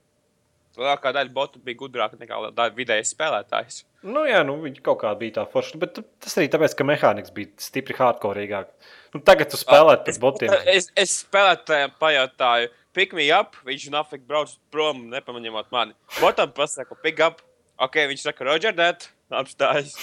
Lielākā 0.79 1.11
daļa 1.15 1.33
botu 1.35 1.59
bija 1.63 1.77
gudrāka 1.81 2.17
nekā 2.19 2.69
vidējais 2.77 3.11
spēlētājs. 3.13 3.81
Nu, 4.07 4.23
jā, 4.29 4.39
nu, 4.47 4.55
viņi 4.63 4.79
kaut 4.83 5.01
kā 5.01 5.11
bija 5.19 5.39
tā 5.41 5.45
forša, 5.51 5.79
bet 5.81 5.99
tas 6.23 6.37
arī 6.39 6.47
tāpēc, 6.53 6.75
ka 6.79 6.87
mehāniks 6.87 7.33
bija 7.35 7.51
stipri 7.59 7.97
hardcoreīgāk. 7.97 8.71
Nu, 9.13 9.21
tagad 9.25 9.51
tu 9.51 9.59
spēlēt 9.59 10.05
pret 10.07 10.19
botiem. 10.23 10.55
Es, 10.71 10.87
es 10.95 11.17
spēlētājiem 11.25 11.95
pajautāju, 11.99 12.71
pick 12.95 13.15
me 13.17 13.27
up, 13.35 13.59
viņš 13.67 13.89
nafik 13.93 14.23
brauc 14.29 14.55
prom, 14.71 15.09
nepamaņemot 15.11 15.71
mani. 15.75 15.97
Botam 16.21 16.53
pasaka, 16.55 16.95
pick 17.03 17.19
up, 17.25 17.43
ok, 17.81 18.05
viņš 18.13 18.29
saka, 18.29 18.47
Roger, 18.47 18.75
that, 18.79 19.11
apstājas. 19.29 19.97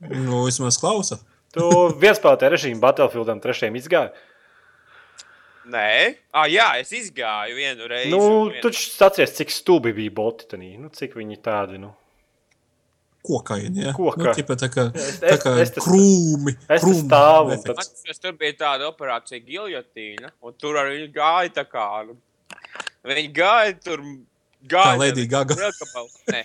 Nu, 0.00 0.42
vismaz 0.44 0.80
klausa. 0.80 1.20
Tu 1.56 1.66
vienspēlētāju 2.02 2.52
režīmu 2.52 2.82
Battlefieldam 2.82 3.38
trešajam 3.40 3.78
izgāji. 3.78 4.12
Nē, 5.66 6.14
ah, 6.32 6.46
jā, 6.46 6.66
es 6.80 6.92
izgāju 6.94 7.56
vienu 7.58 7.88
reizi. 7.90 8.10
Nu, 8.12 8.20
vienu- 8.50 8.60
tu 8.62 8.70
atceries, 9.04 9.32
cik 9.34 9.50
stulbi 9.50 9.92
bija 9.96 10.12
boti 10.14 10.46
tanī. 10.52 10.76
Nu, 10.78 10.88
cik 10.94 11.14
viņi 11.18 11.40
tādi, 11.42 11.78
nu. 11.82 11.90
Kokaini, 13.26 13.82
ja? 13.88 13.92
Koka. 13.96 14.22
Nu, 14.22 14.34
tipa 14.38 14.54
tā 14.54 14.68
kā, 14.70 14.84
es- 14.94 15.18
tā 15.18 15.34
kā 15.42 15.56
es 15.58 15.72
tas- 15.74 15.82
krūmi. 15.84 16.52
es 16.54 16.68
tas 16.68 16.84
krūmu 16.84 17.02
stāvu 17.08 17.52
efekts. 17.56 17.88
Atceros, 17.88 18.20
tur 18.22 18.32
bija 18.38 18.54
tāda 18.60 18.86
operācija 18.92 19.42
giljotīna, 19.42 20.30
un 20.42 20.52
tur 20.54 20.74
arī 20.78 21.08
gāja 21.12 21.50
tā 21.50 21.64
kā. 21.66 22.06
nu, 22.06 22.16
Viņi 23.04 23.32
gāja 23.34 23.82
tur. 23.82 23.98
Gāja 24.66 24.94
Kā 24.94 24.98
Lady 24.98 25.26
Gaga. 25.28 25.54
Lielgabalu, 25.54 26.08
nē, 26.30 26.44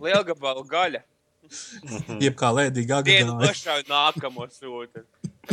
lielgabalu 0.00 0.66
gaļa. 0.68 1.02
Jeb 2.20 2.34
kā 2.34 2.50
Lēdija 2.54 2.86
Gaga. 2.86 3.10
Vienu 3.10 3.34
nošāva 3.40 3.82
nākamo 3.86 4.46
sūtu. 4.50 5.04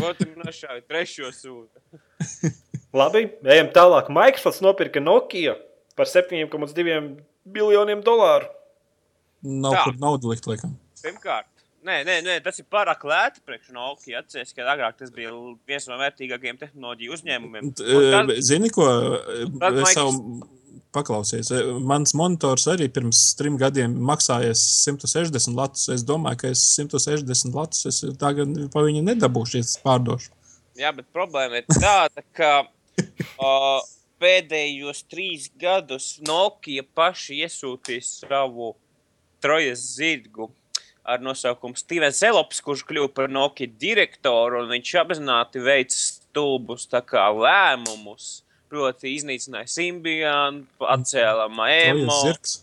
Otru 0.01 0.35
nošāva 0.41 0.81
trešo 0.89 1.29
sūtu. 1.29 2.01
Labi, 2.93 3.23
ejam 3.49 3.71
tālāk. 3.73 4.09
Microsoft 4.13 4.61
nopirka 4.61 5.01
Nokia 5.01 5.55
par 5.97 6.05
7,2 6.09 6.99
miljoniem 7.45 8.03
dolāru. 8.05 8.49
Nav 9.43 9.75
kur 9.83 9.97
naudu 9.99 10.29
likt, 10.31 10.45
laikam. 10.47 10.75
Pirmkārt, 11.03 11.47
nē, 11.83 11.97
nē, 12.07 12.19
nē, 12.23 12.35
tas 12.45 12.61
ir 12.61 12.67
pārāk 12.71 13.01
lēti 13.09 13.41
priekš 13.43 13.73
Nokia. 13.75 14.21
Atcerieties, 14.21 14.53
ka 14.55 14.67
agrāk 14.75 14.99
tas 15.01 15.11
bija 15.11 15.33
viens 15.67 15.87
no 15.89 15.97
vērtīgākajiem 15.99 16.59
tehnoloģiju 16.61 17.15
uzņēmumiem. 17.17 17.71
T- 17.75 17.87
Un 17.97 18.31
eh, 18.31 18.39
Zini, 18.45 18.69
ko 18.71 18.85
tad 19.59 19.81
savu 19.91 20.37
paklausies? 20.95 21.49
Eh, 21.51 21.73
Mans 21.83 22.13
monitors 22.15 22.69
arī 22.71 22.87
pirms 22.93 23.23
trim 23.39 23.57
gadiem 23.59 23.97
maksāja 24.07 24.53
160 24.55 25.57
latus. 25.57 25.89
Es 25.97 26.05
domāju, 26.07 26.39
ka 26.45 26.53
es 26.53 26.63
160 26.77 27.57
latus 27.57 27.83
es 27.89 27.99
tagad 28.21 28.53
pa 28.71 28.85
viņu 28.85 29.03
nedabūšu, 29.09 29.57
ja 29.59 29.65
es 29.67 29.75
pārdošu. 29.83 30.31
Jā, 30.79 30.93
bet 30.95 31.09
problēma 31.13 31.59
ir 31.59 31.67
tāda, 31.73 32.23
ka 32.33 32.53
uh, 33.43 33.79
pēdējos 34.23 35.03
trīs 35.11 35.49
gadus 35.59 36.17
Nokia 36.25 36.85
paši 36.95 37.41
iesūtīs 37.43 38.19
savu 38.23 38.73
trojas 39.43 39.83
zirgu 39.97 40.49
ar 41.03 41.19
nosaukumu 41.19 41.75
Stevens 41.75 42.21
Elops, 42.23 42.61
kurš 42.63 42.85
kļuva 42.87 43.11
par 43.11 43.31
Nokia 43.31 43.67
direktoru, 43.67 44.61
un 44.63 44.71
viņš 44.71 44.93
apzināti 45.01 45.63
veic 45.63 45.91
stulbus 45.91 46.87
lēmumus. 47.35 48.39
Proti, 48.73 49.11
iznīcināja 49.13 49.69
Trojas 49.69 51.45
Maemo 51.51 52.15
zirgs. 52.23 52.61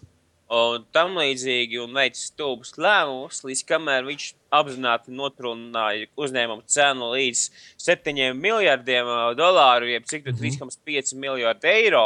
Un 0.51 0.84
tam 0.94 1.14
līdzīgi, 1.20 1.78
un 1.84 1.94
veica 1.94 2.18
stulbus 2.18 2.74
lēmumus, 2.80 3.44
līdz 3.46 3.62
kamēr 3.68 4.07
viņš 4.09 4.26
apzināti 4.59 5.14
notrunāja 5.14 6.09
uzņēmumu 6.18 6.66
cenu 6.70 7.12
līdz 7.12 7.44
7 7.78 8.34
miljardiem 8.38 9.07
ā, 9.07 9.20
dolāru, 9.38 9.90
jeb 9.92 10.09
cik 10.11 10.26
tur 10.26 10.34
3,5 10.40 11.14
miljardi 11.22 11.70
eiro. 11.70 12.05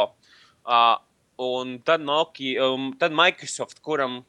Uh, 0.65 0.93
un 1.41 1.79
tad, 1.85 2.05
Nokia, 2.05 2.69
um, 2.69 2.91
tad 2.99 3.15
Microsoft, 3.17 3.81
kuram, 3.85 4.21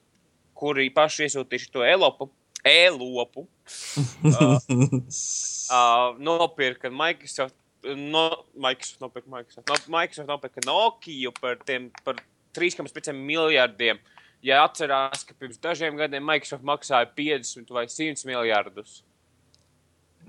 kuri 0.57 0.89
paši 0.95 1.27
iesūtījuši 1.27 1.71
to 1.75 1.85
elopu, 1.85 2.31
e-lopu, 2.67 3.45
uh, 4.33 4.57
uh, 4.73 6.17
nopirka 6.17 6.91
Microsoft. 6.91 7.57
No, 7.87 8.31
Microsoft 8.57 9.05
nopirka 9.05 9.31
Microsoft. 9.31 9.69
No, 9.69 9.77
Microsoft 9.93 10.33
nopirka 10.33 10.65
Nokia 10.67 11.31
par, 11.37 11.61
tiem, 11.69 11.91
par 12.03 12.19
3,5 12.57 13.13
miljardiem. 13.17 14.01
Ja 14.45 14.63
atcerās, 14.67 15.25
ka 15.27 15.35
pirms 15.39 15.59
dažiem 15.63 15.97
gadiem 15.99 16.25
Microsoft 16.27 16.65
maksāja 16.67 17.09
50 17.17 17.73
vai 17.75 17.87
100 17.91 18.27
miljardus. 18.29 19.01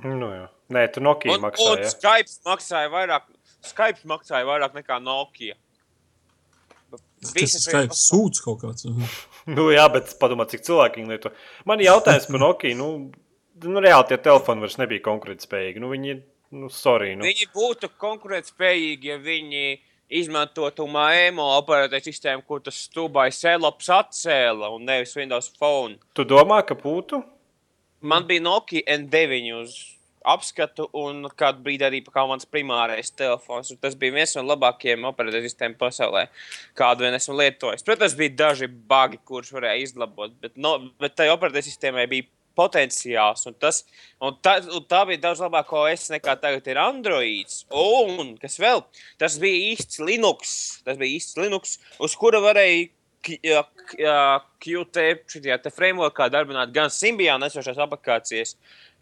Nu, 0.04 0.30
jā. 0.32 0.48
Nē, 0.74 0.84
tu 0.94 1.02
Nokia 1.04 1.32
Un, 1.34 1.40
un 1.40 1.46
maksāji. 1.48 1.86
ja? 1.86 1.92
Skype 1.94 2.50
maksāja 2.50 2.90
vairāk, 2.94 3.30
Skype 3.66 4.10
maksāja 4.10 4.48
vairāk 4.48 4.76
nekā 4.78 5.00
Nokia. 5.04 5.56
Tas 6.92 7.34
Visas 7.34 7.66
ir 7.72 7.88
sūds 7.98 8.44
kaut 8.46 8.62
kāds. 8.62 8.86
Nu, 9.48 9.70
jā, 9.72 9.86
bet 9.88 10.10
padomā, 10.20 10.44
cik 10.52 10.66
cilvēki 10.68 11.00
viņu 11.00 11.14
lieto. 11.14 11.30
Man 11.70 11.80
ir 11.80 11.88
jautājums 11.88 12.26
par 12.28 12.42
Nokia. 12.42 12.76
Nu, 12.76 12.88
nu, 13.64 13.80
reāli 13.80 14.10
tie 14.10 14.18
telefoni 14.20 14.60
vairs 14.66 14.76
nebija 14.82 15.06
konkurētspējīgi. 15.06 15.80
Nu, 15.80 15.88
viņi, 15.94 16.18
nu, 16.60 16.68
sorry. 16.74 17.14
Nu. 17.16 17.24
Viņi 17.24 17.48
būtu 17.54 17.90
konkurētspējīgi, 18.02 19.14
ja 19.14 19.16
viņi 19.24 19.64
izmantotu 20.08 20.88
MAEMO 20.88 21.46
operētāju 21.58 22.08
sistēmu, 22.08 22.46
kur 22.48 22.64
tas 22.64 22.80
stūbais 22.88 23.42
Elops 23.52 23.90
atcēla 23.92 24.72
un 24.76 24.88
nevis 24.88 25.16
Windows 25.18 25.52
Phone. 25.58 26.00
Tu 26.16 26.26
domā, 26.28 26.62
ka 26.68 26.78
būtu? 26.80 27.22
Man 28.08 28.28
bija 28.30 28.44
Nokia 28.46 28.86
N9 28.98 29.54
uz 29.58 29.78
apskatu, 30.28 30.88
un 30.98 31.28
kādu 31.40 31.64
brīdi 31.64 31.86
arī 31.88 32.02
kā 32.06 32.24
mans 32.28 32.48
primārais 32.50 33.12
telefons. 33.16 33.72
Tas 33.82 33.96
bija 34.00 34.16
viens 34.18 34.36
no 34.38 34.44
labākajiem 34.48 35.08
operētāju 35.10 35.48
sistēmu 35.48 35.78
pasaulē, 35.80 36.28
kādu 36.78 37.06
vien 37.06 37.16
esmu 37.18 37.38
lietojis. 37.40 37.86
Protams, 37.88 38.18
bija 38.20 38.36
daži 38.44 38.68
bagi, 38.68 39.20
kurus 39.28 39.54
varēja 39.56 39.86
izlabot, 39.86 40.36
bet, 40.44 40.56
no, 40.60 40.78
bet 41.02 41.16
tai 41.20 41.30
operētāju 41.34 41.70
sistēmai 41.70 42.08
bija 42.12 42.28
potenciāls. 42.58 43.46
Un 43.50 43.56
tas, 43.62 43.84
un 44.24 44.36
tā, 44.44 44.58
un 44.74 44.84
tā 44.90 45.04
bija 45.10 45.28
daudz 45.28 45.46
labāka 45.46 45.78
OS 45.84 46.10
nekā 46.16 46.36
tagad 46.42 46.68
ir 46.68 46.82
Android. 46.82 47.58
Un 47.72 48.36
kas 48.42 48.60
vēl? 48.62 48.84
Tas 49.22 49.40
bija 49.42 49.72
īsts 49.72 50.02
Linux. 50.04 50.58
Tas 50.88 51.00
bija 51.00 51.20
īsts 51.20 51.40
Linux, 51.40 51.78
uz 52.04 52.18
kura 52.20 52.42
varēja 52.44 52.90
Qt 53.28 55.04
šajā 55.28 55.58
frameworkā 55.74 56.30
darbināt 56.32 56.72
gan 56.76 56.92
Symbian 56.94 57.44
esošās 57.44 57.80
aplikācijas, 57.84 58.54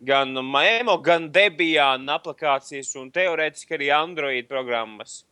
gan 0.02 0.34
Maemo, 0.34 0.98
gan 1.04 1.28
Debian 1.34 2.08
aplikācijas 2.10 2.96
un 2.98 3.12
teorētiski 3.14 3.78
arī 3.78 3.92
Android 3.94 4.48
programmas. 4.50 5.24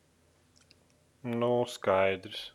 Nu, 1.23 1.63
skaidrs. 1.69 2.51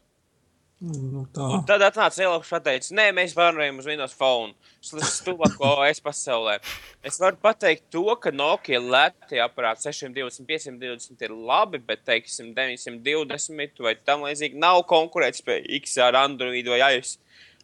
Nu, 0.78 1.24
tā. 1.34 1.46
Tad 1.66 1.82
atnāca 1.82 2.22
Eiropas 2.22 2.52
un 2.54 2.62
teica, 2.62 2.92
nē, 2.94 3.08
mēs 3.16 3.32
pārējām 3.34 3.80
uz 3.82 3.86
Windows 3.90 4.12
Phone. 4.14 4.52
Stulbāko 4.86 5.72
es 5.88 5.98
pasaulē. 6.04 6.60
Es 7.02 7.18
varu 7.18 7.40
pateikt 7.42 7.88
to, 7.90 8.04
ka 8.22 8.30
Nokia 8.30 8.78
lētie 8.78 9.40
aparāti 9.42 9.88
620, 9.88 10.46
520 10.46 11.26
ir 11.26 11.34
labi, 11.34 11.82
bet, 11.82 12.04
teiksim, 12.06 12.52
920 12.54 13.82
vai 13.82 13.96
tam 13.98 14.22
līdzīgi 14.28 14.62
nav 14.62 14.84
konkurētspējīgs 14.92 15.98
ar 16.06 16.20
Android 16.22 16.70
vai 16.70 16.78
iOS 16.84 17.16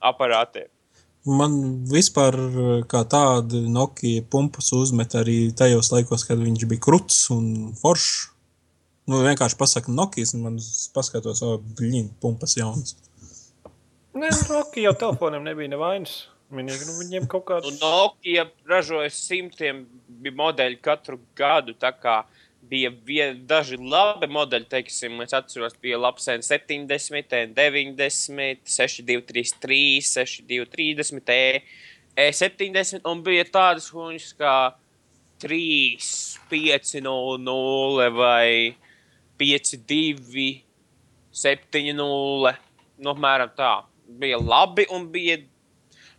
aparātiem. 0.03 0.67
Man 1.25 1.87
vispār 1.89 2.35
kā 2.91 3.07
tāda 3.09 3.62
Nokia 3.71 4.27
pumpas 4.27 4.75
uzmet 4.75 5.15
arī 5.17 5.39
tajos 5.57 5.95
laikos, 5.95 6.27
kad 6.27 6.43
viņš 6.43 6.67
bija 6.67 6.83
kruts 6.91 7.29
un 7.33 7.71
foršs. 7.79 8.33
Nu, 9.05 9.21
vienkārši 9.21 9.57
pasaka 9.61 9.93
Nokijas, 9.93 10.33
un 10.33 10.47
man 10.47 10.55
paskatos, 10.97 11.43
o, 11.45 11.59
blīn, 11.77 12.09
pumpas 12.23 12.57
jaunas. 12.57 12.95
Nē, 14.15 14.29
nu, 14.31 14.43
Nokia 14.47 14.89
jau 14.89 14.95
telefoniem 14.95 15.43
nebija 15.43 15.73
nevainas. 15.73 16.29
Vienīgi, 16.55 16.87
nu, 16.87 16.95
viņiem 17.01 17.25
kaut 17.31 17.49
Un 17.49 17.49
kāds. 17.65 17.81
Nokia 17.83 18.45
ražoja 18.71 19.11
simtiem 19.11 19.85
modeļu 20.39 20.79
katru 20.85 21.19
gadu. 21.39 21.75
Bija 22.65 22.89
vien, 23.05 23.43
daži 23.45 23.77
labi 23.77 24.25
modeļi, 24.33 24.65
teiksim, 24.71 25.19
es 25.21 25.35
atceros, 25.37 25.75
bija 25.83 25.99
labs 26.01 26.31
N70, 26.33 27.35
N90, 27.51 28.62
6233, 28.65 29.99
6230, 30.09 31.29
E, 31.35 32.31
E70, 32.31 33.03
un 33.11 33.21
bija 33.27 33.45
tādas 33.51 33.91
huņas 33.93 34.31
kā 34.39 34.55
3, 35.45 35.59
5, 36.49 36.95
0, 37.05 37.41
0 37.45 38.09
vai 38.17 38.77
5, 39.43 39.75
2, 39.91 40.47
7, 41.35 41.91
0. 41.99 42.55
Nu, 42.97 43.12
apmēram 43.12 43.53
tā. 43.59 43.75
Bija 44.09 44.39
labi, 44.39 44.87
un 44.93 45.09
bija. 45.13 45.41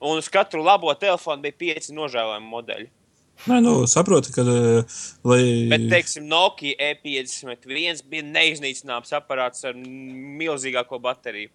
Un 0.03 0.19
uz 0.19 0.27
katru 0.29 0.61
labo 0.63 0.91
telefonu 0.99 1.41
bija 1.45 1.55
pieci 1.57 1.93
nožēlojami 1.95 2.49
modeļi. 2.51 2.89
Nē, 3.45 3.59
nu, 3.61 3.73
saproti, 3.89 4.31
ka, 4.33 4.41
eh, 4.47 4.95
lai. 5.27 5.41
Bet, 5.69 5.89
teiksim, 5.91 6.25
Nokia 6.31 6.73
E51 6.93 8.01
bija 8.09 8.23
neiznīcināms 8.25 9.11
aparāts 9.17 9.67
ar 9.67 9.75
milzīgāko 9.75 10.99
bateriju. 11.03 11.51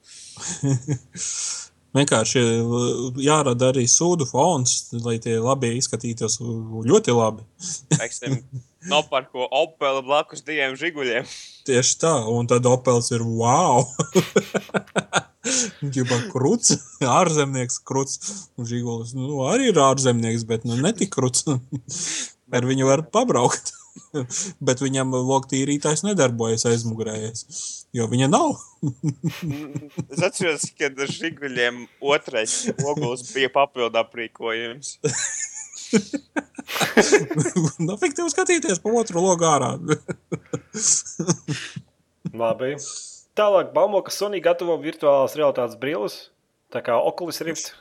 Vienkārši 1.97 2.43
eh, 2.45 2.75
jārada 3.25 3.73
arī 3.73 3.87
sūdu 3.91 4.29
fons, 4.29 4.77
lai 5.03 5.17
tie 5.25 5.39
labi 5.43 5.73
izskatītos 5.81 6.39
ļoti 6.41 7.17
labi. 7.17 7.49
Teiksim, 7.97 8.39
nopārko 8.93 9.49
Opel 9.49 10.05
blakus 10.07 10.45
diviem 10.47 10.77
žiguļiem. 10.79 11.27
Tieši 11.67 11.99
tā, 12.05 12.15
un 12.31 12.47
tad 12.51 12.69
Opels 12.71 13.11
ir 13.17 13.27
wow! 13.27 13.89
Viņš 15.41 15.99
ir 16.03 16.25
krūts, 16.33 16.77
ārzemnieks, 17.21 17.81
krūts. 17.87 18.35
Un 18.61 18.69
Žigulis 18.69 19.15
nu, 19.17 19.41
arī 19.49 19.71
ir 19.71 19.81
ārzemnieks, 19.81 20.45
bet 20.49 20.67
nu, 20.69 20.77
ne 20.81 20.93
tik 20.97 21.15
krūts. 21.17 21.47
Ar 22.57 22.67
viņu 22.67 22.89
var 22.89 23.07
pabraukt. 23.15 23.75
bet 24.67 24.81
viņam 24.83 25.15
loktīrītājs 25.27 26.05
nedarbojas 26.07 26.67
aizmugurējies, 26.71 27.45
jo 27.97 28.07
viņa 28.11 28.29
nav. 28.31 28.59
Es 30.07 30.23
atceros, 30.23 30.69
ka 30.79 30.91
žiguļiem 31.11 31.85
otrais 32.13 32.55
oguls 32.87 33.27
bija 33.35 33.51
papildu 33.55 34.01
aprīkojums. 34.03 34.97
nu, 37.83 37.99
fiktīvi 37.99 38.31
skatīties 38.31 38.83
pa 38.83 38.95
otru 39.03 39.25
logu 39.27 39.49
ārā. 39.51 39.75
Labi. 42.31 42.77
Tālāk, 43.39 43.71
baumo, 43.75 44.01
ka 44.03 44.13
Sony 44.15 44.41
gatavo 44.43 44.75
virtuālās 44.83 45.37
realitātes 45.39 45.79
brilles. 45.81 46.19
Tā 46.71 46.83
kā 46.87 46.97
Oculus 46.99 47.41
Rift. 47.47 47.73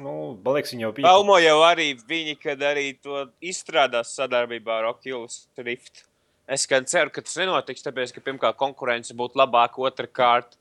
Nu, 0.00 0.34
Balīgs 0.44 0.72
viņa 0.74 0.86
jau 0.86 0.92
bija. 0.96 1.08
Palmo 1.08 1.38
jau 1.40 1.56
arī 1.64 1.90
viņi, 2.08 2.36
kad 2.40 2.60
arī 2.64 2.90
to 3.00 3.26
izstrādās 3.44 4.12
sadarbībā 4.16 4.80
ar 4.80 4.90
Oculus 4.92 5.46
Rift. 5.60 6.04
Es 6.46 6.66
gan 6.70 6.86
ceru, 6.86 7.10
ka 7.10 7.24
tas 7.24 7.36
nenotiks, 7.40 7.82
tāpēc, 7.82 8.12
ka 8.14 8.22
pirmkārt 8.22 8.58
konkurence 8.60 9.14
būtu 9.16 9.40
labāka, 9.40 9.82
otrkārt. 9.88 10.54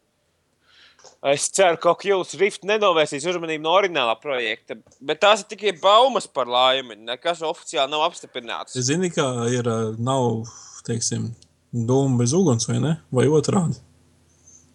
Es 1.30 1.46
ceru, 1.54 1.78
ka 1.78 1.92
Oculus 1.94 2.34
Rift 2.40 2.64
nenovērsīs 2.66 3.28
uzmanību 3.30 3.68
no 3.68 3.76
originālā 3.78 4.16
projekta, 4.18 4.80
bet 5.06 5.22
tās 5.22 5.44
ir 5.44 5.52
tikai 5.52 5.76
baumas 5.82 6.26
par 6.26 6.50
laimi. 6.50 6.98
Nekas 7.06 7.44
oficiāli 7.46 7.94
nav 7.94 8.08
apstiprināts. 8.08 8.78
Zini, 8.88 9.12
kā 9.14 9.28
ir, 9.54 9.70
ā, 9.70 9.92
nav, 10.02 10.48
teiksim, 10.88 11.30
dūma 11.76 12.24
bez 12.24 12.34
uguns, 12.34 12.66
vai 12.72 12.80
ne? 12.82 12.96
Vai 13.14 13.28
otrādi? 13.30 13.85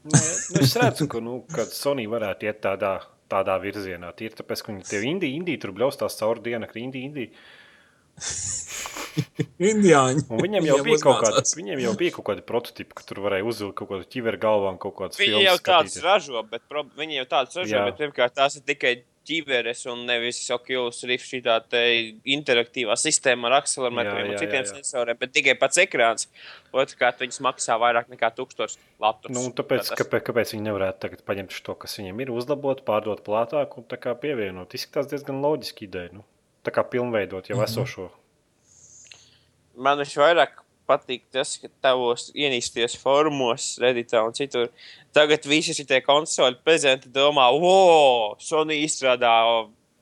Nē, 0.00 0.20
nu, 0.54 0.60
es 0.64 0.76
redzu, 0.80 1.06
ka 1.12 1.20
nu, 1.20 1.42
kad 1.52 1.72
Sony 1.76 2.06
varētu 2.08 2.48
iet 2.48 2.62
tādā, 2.64 2.94
tādā 3.28 3.58
virzienā. 3.60 4.14
Tīri 4.16 4.38
tāpēc, 4.38 4.62
ka 4.64 4.72
viņi 4.72 4.86
tev 4.88 5.04
indī, 5.04 5.34
indī 5.36 5.58
tur 5.60 5.74
bļaustās 5.76 6.16
cauri 6.20 6.44
dienakti, 6.46 6.84
indī, 6.86 7.04
indī. 7.08 7.26
Indiāņi. 9.70 10.24
Un 10.30 10.40
viņiem 10.40 10.66
jau 10.68 10.78
bija 10.86 10.98
kaut 11.02 11.24
uzmācās. 11.24 11.54
viņiem 11.58 11.82
jau 11.82 11.92
bija 12.00 12.14
kaut 12.16 12.26
kādi 12.30 12.44
prototipi, 12.46 12.96
ka 12.96 13.04
tur 13.04 13.20
varēja 13.26 13.46
uzvilkt 13.50 13.76
kaut 13.80 13.90
kādu 13.92 14.06
ķiveru 14.14 14.40
galvā 14.40 14.72
un 14.72 14.80
kaut 14.80 14.96
kādas 15.00 15.20
Viņi 15.20 15.44
jau 15.44 15.56
tādas 15.66 15.96
ražo, 16.04 16.42
bet 16.48 16.64
pro... 16.70 16.84
viņi 16.96 17.20
jau 17.20 17.26
tādas 17.34 17.58
ražo, 17.60 17.74
Jā. 17.74 17.84
bet 17.90 18.00
pirmkārt 18.00 18.36
tās 18.38 18.56
ir 18.60 18.64
tikai 18.70 18.94
ķiveres 19.28 19.82
un 19.92 20.06
nevis 20.08 20.38
Oculus 20.54 21.02
Rift 21.04 21.26
šī 21.28 21.42
tā 21.44 21.56
te 21.68 21.80
interaktīvā 22.24 22.96
sistēma 22.98 23.48
ar 23.50 23.52
Jā, 23.56 23.58
akcelerometriem 23.64 24.16
jā, 24.18 24.24
un 24.24 24.32
jā, 24.34 24.38
citiem 24.42 24.64
jā. 24.64 24.70
sensoriem, 24.72 25.18
bet 25.20 25.32
tikai 25.36 25.54
pats 25.60 25.78
ekrāns. 25.82 26.26
Otrkārt, 26.72 27.20
viņas 27.20 27.40
maksā 27.44 27.76
vairāk 27.82 28.08
nekā 28.12 28.30
1000 28.38 28.78
latus. 29.00 29.30
Nu, 29.34 29.44
tāpēc, 29.52 29.90
Tas- 29.90 29.98
kāpēc, 30.00 30.24
kāpēc 30.30 30.54
viņi 30.56 30.66
nevarētu 30.70 30.98
tagad 31.06 31.24
paņemt 31.28 31.60
to, 31.66 31.74
kas 31.74 31.98
viņiem 32.00 32.20
ir, 32.24 32.30
uzlabot, 32.30 32.84
pārdot 32.86 33.22
plātāk 33.26 33.76
un 33.78 33.84
tā 33.84 33.96
kā 34.00 34.14
pievienot? 34.18 34.72
Izskatās 34.74 35.10
diezgan 35.12 35.42
loģiski 35.44 35.86
ideja. 35.90 36.12
Nu, 36.12 36.24
tā 36.64 36.72
kā 36.72 36.82
pilnveidot 36.88 37.48
jau 37.52 37.56
Mhm. 37.60 37.64
esošo. 37.68 38.10
Man 39.76 39.98
visvairāk 39.98 40.60
patīk 40.90 41.22
tas, 41.32 41.54
ka 41.62 41.70
tavos 41.86 42.28
ienīsties 42.34 42.96
formos, 43.00 43.70
Redditā 43.82 44.24
un 44.26 44.34
citur. 44.36 44.68
Tagad 45.16 45.46
visi 45.50 45.74
šie 45.78 46.00
konsoli 46.02 46.58
prezidenti 46.66 47.10
domā, 47.14 47.46
wow, 47.54 48.34
Sony 48.42 48.80
izstrādā 48.84 49.32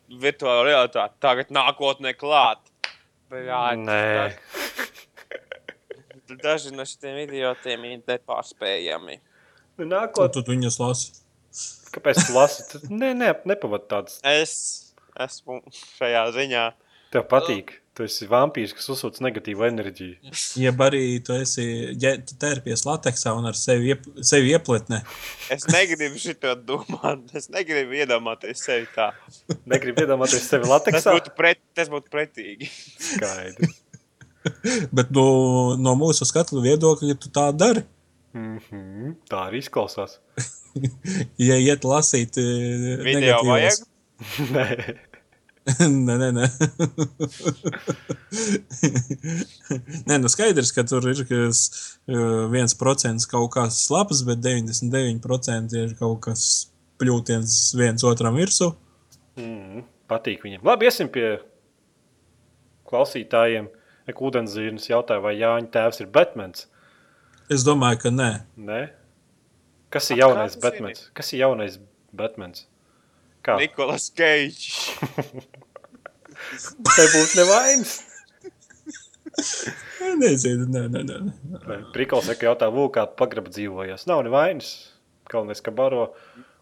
virtuālo 0.08 0.64
realitāti, 0.68 1.20
tagad 1.20 1.52
nākotnē 1.52 2.14
klāt. 2.16 2.64
Nē, 3.28 4.32
daži- 6.42 6.72
no 6.78 6.84
šiem 6.88 7.22
idiotiem 7.26 7.84
ir 7.90 8.02
nepārspējami. 8.08 9.18
nu, 9.20 9.84
Ko 9.84 9.88
nākot, 9.92 10.32
tu 10.34 10.44
viņus 10.48 10.80
lasi? 10.80 11.10
kāpēc 11.94 12.26
tu 12.26 12.34
lasi? 12.36 12.64
Tu- 12.72 12.80
Nē, 12.92 13.12
nē, 13.16 13.32
nepavad 13.48 13.86
tāds. 13.90 14.18
Es 14.26 14.54
esmu 15.18 15.60
šajā 15.98 16.24
ziņā. 16.36 16.64
Tev 17.12 17.24
patīk. 17.30 17.76
Tu 17.98 18.04
esi 18.06 18.28
vampīrs, 18.30 18.70
kas 18.78 18.86
uzsūc 18.94 19.16
negatīvu 19.26 19.64
enerģiju. 19.66 20.30
Jeb 20.64 20.82
arī 20.86 21.00
tu 21.26 21.34
esi 21.34 21.64
ja 21.98 22.12
tu 22.22 22.36
tērpies 22.38 22.84
lateksā 22.86 23.32
un 23.34 23.48
ar 23.50 23.56
sevi, 23.58 23.90
iep, 23.90 24.04
sevi 24.22 24.52
iepletnē. 24.54 25.00
Es 25.50 25.66
negribu 25.66 26.20
šito 26.22 26.52
domāt. 26.68 27.24
Es 27.34 27.50
negribu 27.50 27.98
iedomāties 27.98 28.62
sevi 28.68 28.86
tā. 28.94 29.08
Negribu 29.66 30.04
iedomāties 30.06 30.46
sevi 30.46 30.62
Tas 30.68 30.72
lateksā. 30.76 31.16
būtu, 31.18 31.34
pret, 31.34 31.58
tas 31.74 31.90
būtu 31.90 32.12
pretīgi. 32.14 32.70
Skaidrs. 33.08 33.74
Bet 34.96 35.10
no, 35.12 35.26
no 35.76 35.96
mūsu 35.98 36.24
skatu 36.28 36.62
viedokļa 36.64 37.18
tu 37.20 37.34
tā 37.34 37.48
dari. 37.52 37.82
Mhm, 38.38 39.16
Tā 39.28 39.48
arī 39.50 39.64
izklausās. 39.64 40.20
Ja 41.42 41.56
iet 41.58 41.82
lasīt 41.88 42.36
eh, 42.38 43.00
Video 43.02 43.40
vajag. 43.48 43.80
Nē, 44.54 44.66
nē, 46.08 46.14
nē, 46.16 46.28
nē. 46.32 46.46
nē, 50.08 50.18
nu 50.22 50.30
skaidrs, 50.32 50.72
ka 50.72 50.84
tur 50.88 51.04
ir 51.10 51.24
kas, 51.28 51.62
eh, 52.08 52.44
viens 52.52 52.76
procents 52.78 53.28
kaut 53.28 53.50
kas 53.56 53.82
labs, 53.92 54.22
bet 54.28 54.40
99% 54.44 55.76
ir 55.76 55.94
kaut 55.98 56.22
kas 56.28 56.42
pļūtiens 57.00 57.58
viens 57.78 58.06
otram 58.08 58.38
virsū. 58.40 58.72
mm, 59.36 59.84
patīk 60.10 60.46
viņam. 60.46 60.64
Labi, 60.66 60.88
iesim 60.88 61.12
pie 61.12 61.36
klausītājiem. 62.88 63.68
Ūdenszīmes 64.08 64.86
jautāja, 64.88 65.20
vai 65.20 65.34
Jāņa 65.36 65.68
tēvs 65.68 66.00
ir 66.00 66.06
Batmans? 66.08 66.64
Es 67.52 67.60
domāju, 67.66 67.98
ka 68.06 68.12
nē. 68.12 68.30
Nē. 68.56 68.78
Kas 69.92 70.08
ir 70.12 70.22
jaunais 70.22 70.56
Batmans? 70.60 71.10
Kas 71.16 71.32
ir 71.34 71.42
jaunais 71.42 71.76
Batmans? 72.16 72.64
Kā? 73.48 73.56
Nikolas 73.60 74.10
Keits. 74.12 74.92
Te 76.96 77.06
būs 77.14 77.32
nevainas. 77.38 77.94
Nezinu, 80.18 80.66
nē, 80.68 80.84
nē, 80.92 81.02
nē. 81.06 81.78
Prikals 81.94 82.28
saka, 82.28 82.48
jautā, 82.50 82.68
lūk, 82.72 82.92
kā 82.98 83.06
pagraba 83.18 83.52
dzīvojas. 83.54 84.06
Nav 84.10 84.24
nevainas. 84.26 84.70
Galvenais, 85.30 85.62
ka 85.64 85.74
baro. 85.74 86.10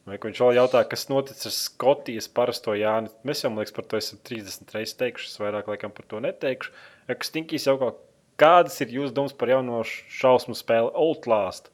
Vai 0.06 0.20
viņš 0.22 0.38
vēl 0.38 0.58
jautā, 0.60 0.84
kas 0.86 1.08
noticis 1.10 1.48
ar 1.48 1.54
Skotijas 1.56 2.28
parasto 2.30 2.76
Jāni? 2.78 3.10
Mēs 3.26 3.42
jau, 3.42 3.50
man 3.50 3.64
liekas, 3.64 3.74
par 3.74 3.88
to 3.90 3.98
esam 3.98 4.20
30 4.22 4.74
reizes 4.76 4.94
teikuši. 5.00 5.32
Es 5.32 5.40
vairāk 5.42 5.70
laikam 5.72 5.94
par 5.94 6.06
to 6.06 6.22
neteikšu. 6.22 6.74
Ja 7.10 7.16
Stinkīs 7.26 7.66
jau 7.66 7.74
kaut 7.80 8.04
kādas 8.38 8.78
ir 8.84 8.94
jūsu 8.94 9.16
domas 9.16 9.34
par 9.34 9.50
jauno 9.50 9.82
šausmu 9.82 10.54
spēli 10.58 10.92
Outlast, 10.94 11.72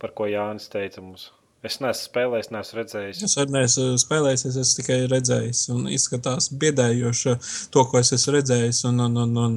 par 0.00 0.16
ko 0.16 0.30
Jānis 0.30 0.70
teica 0.72 1.04
mums? 1.04 1.28
Es 1.64 1.78
neesmu 1.80 2.04
spēlējis, 2.10 2.50
neesmu 2.52 2.78
redzējis. 2.78 3.22
Es 3.26 3.34
arī 3.40 3.54
neesmu 3.54 3.86
spēlējis, 3.98 4.44
es 4.50 4.58
esmu 4.60 4.78
tikai 4.80 4.98
redzējis. 5.10 5.62
Un 5.74 5.86
izskatās 5.90 6.50
biedējoši 6.62 7.34
to, 7.74 7.84
ko 7.90 8.00
es 8.02 8.12
esmu 8.14 8.36
redzējis. 8.36 8.82
Un, 8.90 9.00
un, 9.06 9.16
un, 9.24 9.32
un 9.40 9.56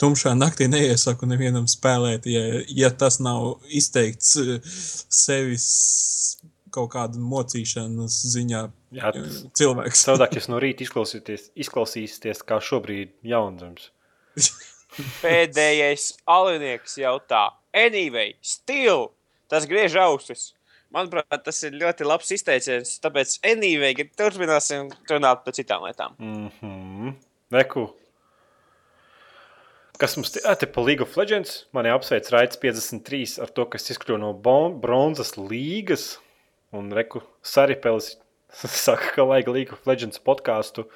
tumšā 0.00 0.36
naktī 0.38 0.70
neiesaku 0.70 1.28
nevienam 1.28 1.66
spēlēt, 1.70 2.28
ja, 2.30 2.62
ja 2.70 2.92
tas 2.94 3.18
nav 3.24 3.58
izteikts 3.66 4.38
sevis 5.10 5.68
kaut 6.74 6.92
kāda 6.94 7.18
mocīšanas 7.18 8.20
ziņā. 8.34 8.62
Jā, 8.94 9.10
cilvēks. 9.58 10.04
Savādāk 10.06 10.38
jūs 10.38 10.48
no 10.50 10.60
rīta 10.62 10.86
izklausīsieties, 10.86 12.44
kā 12.46 12.60
šobrīd 12.62 13.12
jaunzems. 13.26 13.90
Pēdējais 15.22 16.12
alinieks 16.30 16.96
jautā, 16.98 17.48
anyway, 17.76 18.34
still, 18.42 19.10
tas 19.50 19.66
griež 19.70 19.98
ausis. 20.02 20.50
Manuprāt, 20.90 21.42
tas 21.46 21.60
ir 21.66 21.76
ļoti 21.78 22.06
labs 22.06 22.32
izteiciens. 22.34 22.96
Tāpēc, 23.02 23.36
anyway, 23.46 23.94
turpināsim 24.18 24.90
runāt 25.10 25.44
par 25.44 25.54
citām 25.54 25.86
lietām. 25.86 26.16
Mm 26.18 26.48
-hmm. 26.60 27.12
Neku. 27.54 27.90
Kas 30.00 30.16
mums 30.16 30.32
te, 30.32 30.40
te 30.40 30.66
pa 30.66 30.80
League 30.80 31.02
of 31.02 31.16
Legends? 31.16 31.66
Mani 31.72 31.90
apsveic 31.90 32.30
Raits 32.32 32.56
53 32.56 33.38
ar 33.42 33.48
to, 33.48 33.66
kas 33.66 33.90
izkļuva 33.90 34.18
no 34.18 34.32
bronzas 34.82 35.36
līgas. 35.36 36.18
Un 36.72 36.90
Reku 36.92 37.20
Saripelis 37.42 38.16
saka, 38.84 39.12
ka 39.14 39.22
vajag 39.22 39.48
League 39.48 39.72
of 39.72 39.86
Legends 39.86 40.18
podkāstu. 40.18 40.86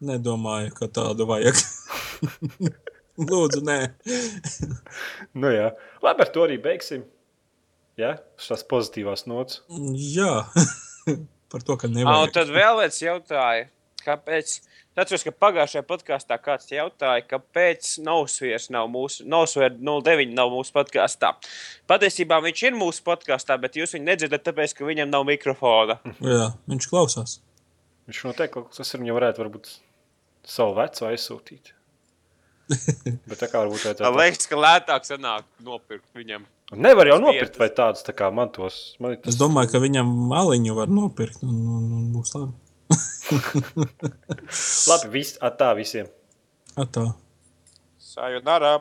Nedomāju, 0.00 0.72
ka 0.74 0.86
tādu 0.86 1.26
vajag. 1.26 1.54
Lūdzu, 3.30 3.60
nē. 3.62 3.78
nu 5.38 5.50
jā, 5.54 5.68
labi, 6.02 6.24
ar 6.24 6.30
to 6.34 6.42
arī 6.42 6.58
beigsim. 6.58 7.04
Jā, 8.00 8.14
šās 8.42 8.64
pozitīvās 8.70 9.26
nots. 9.30 9.60
Jā, 9.94 10.44
par 11.52 11.62
to, 11.62 11.76
ka 11.78 11.86
Ah, 11.86 11.94
nevajag. 11.94 12.22
un 12.26 12.32
tad 12.34 12.48
vēl 12.54 12.80
viens 12.82 13.02
jautāja, 13.04 13.68
kāpēc. 14.04 14.56
Atceros, 14.94 15.24
ka 15.26 15.32
pagājušajā 15.42 15.82
podkāstā 15.90 16.36
kāds 16.38 16.68
jautāja, 16.70 17.24
kāpēc 17.26 17.96
Nosvieras 18.06 18.68
nav 18.70 18.86
mūsu, 18.92 19.24
Nosvieras 19.26 19.80
09 19.82 20.30
nav 20.38 20.52
mūsu 20.54 20.70
podkāstā. 20.76 21.32
Patiesībā 21.90 22.38
viņš 22.44 22.62
ir 22.68 22.76
mūsu 22.78 23.02
podkāstā, 23.06 23.56
bet 23.58 23.74
jūs 23.74 23.96
viņu 23.96 24.06
nedzirdat, 24.06 24.44
tāpēc, 24.46 24.74
ka 24.78 24.86
viņam 24.86 25.10
nav 25.10 25.26
mikrofona. 25.26 25.96
Jā, 26.22 26.52
viņš 26.70 26.86
klausās. 26.92 27.40
Viņš 28.06 28.22
noteikti 28.28 28.54
kaut 28.54 28.70
kas 28.70 28.94
ir, 28.94 29.02
viņam 29.02 29.18
varētu 29.18 29.42
varbūt 29.42 29.72
savu 30.46 30.76
veco 30.78 31.10
aizsūtīt. 31.10 31.74
Bet 33.28 33.40
tā 33.42 33.48
kā 33.50 33.64
varbūt 33.64 33.82
Man 33.82 33.90
vajadzētu. 33.90 34.14
liekas, 34.22 34.46
ka 34.50 34.62
lētāk 34.62 35.10
sanāk 35.10 35.50
nopirkt 35.66 36.06
viņam. 36.16 36.46
Nevar 36.72 37.10
jau 37.10 37.18
nopirkt 37.20 37.58
vai 37.60 37.68
tādus 37.76 38.06
tā 38.06 38.14
kā 38.16 38.30
man 38.32 38.48
tos. 38.54 38.94
Man 39.02 39.14
ir 39.14 39.18
Es 39.20 39.34
tas, 39.34 39.40
domāju, 39.42 39.74
ka 39.74 39.82
viņam 39.84 40.08
maliņu 40.30 40.78
var 40.78 40.88
nopirkt 40.88 41.44
un, 41.44 41.58
un, 41.76 41.84
un 41.98 42.06
būs 42.14 42.32
labi. 42.38 42.54
labi, 44.90 45.12
viss, 45.12 45.36
tā 45.60 45.70
visiem. 45.76 46.08
Atā. 46.80 47.10
Sayonara! 48.00 48.78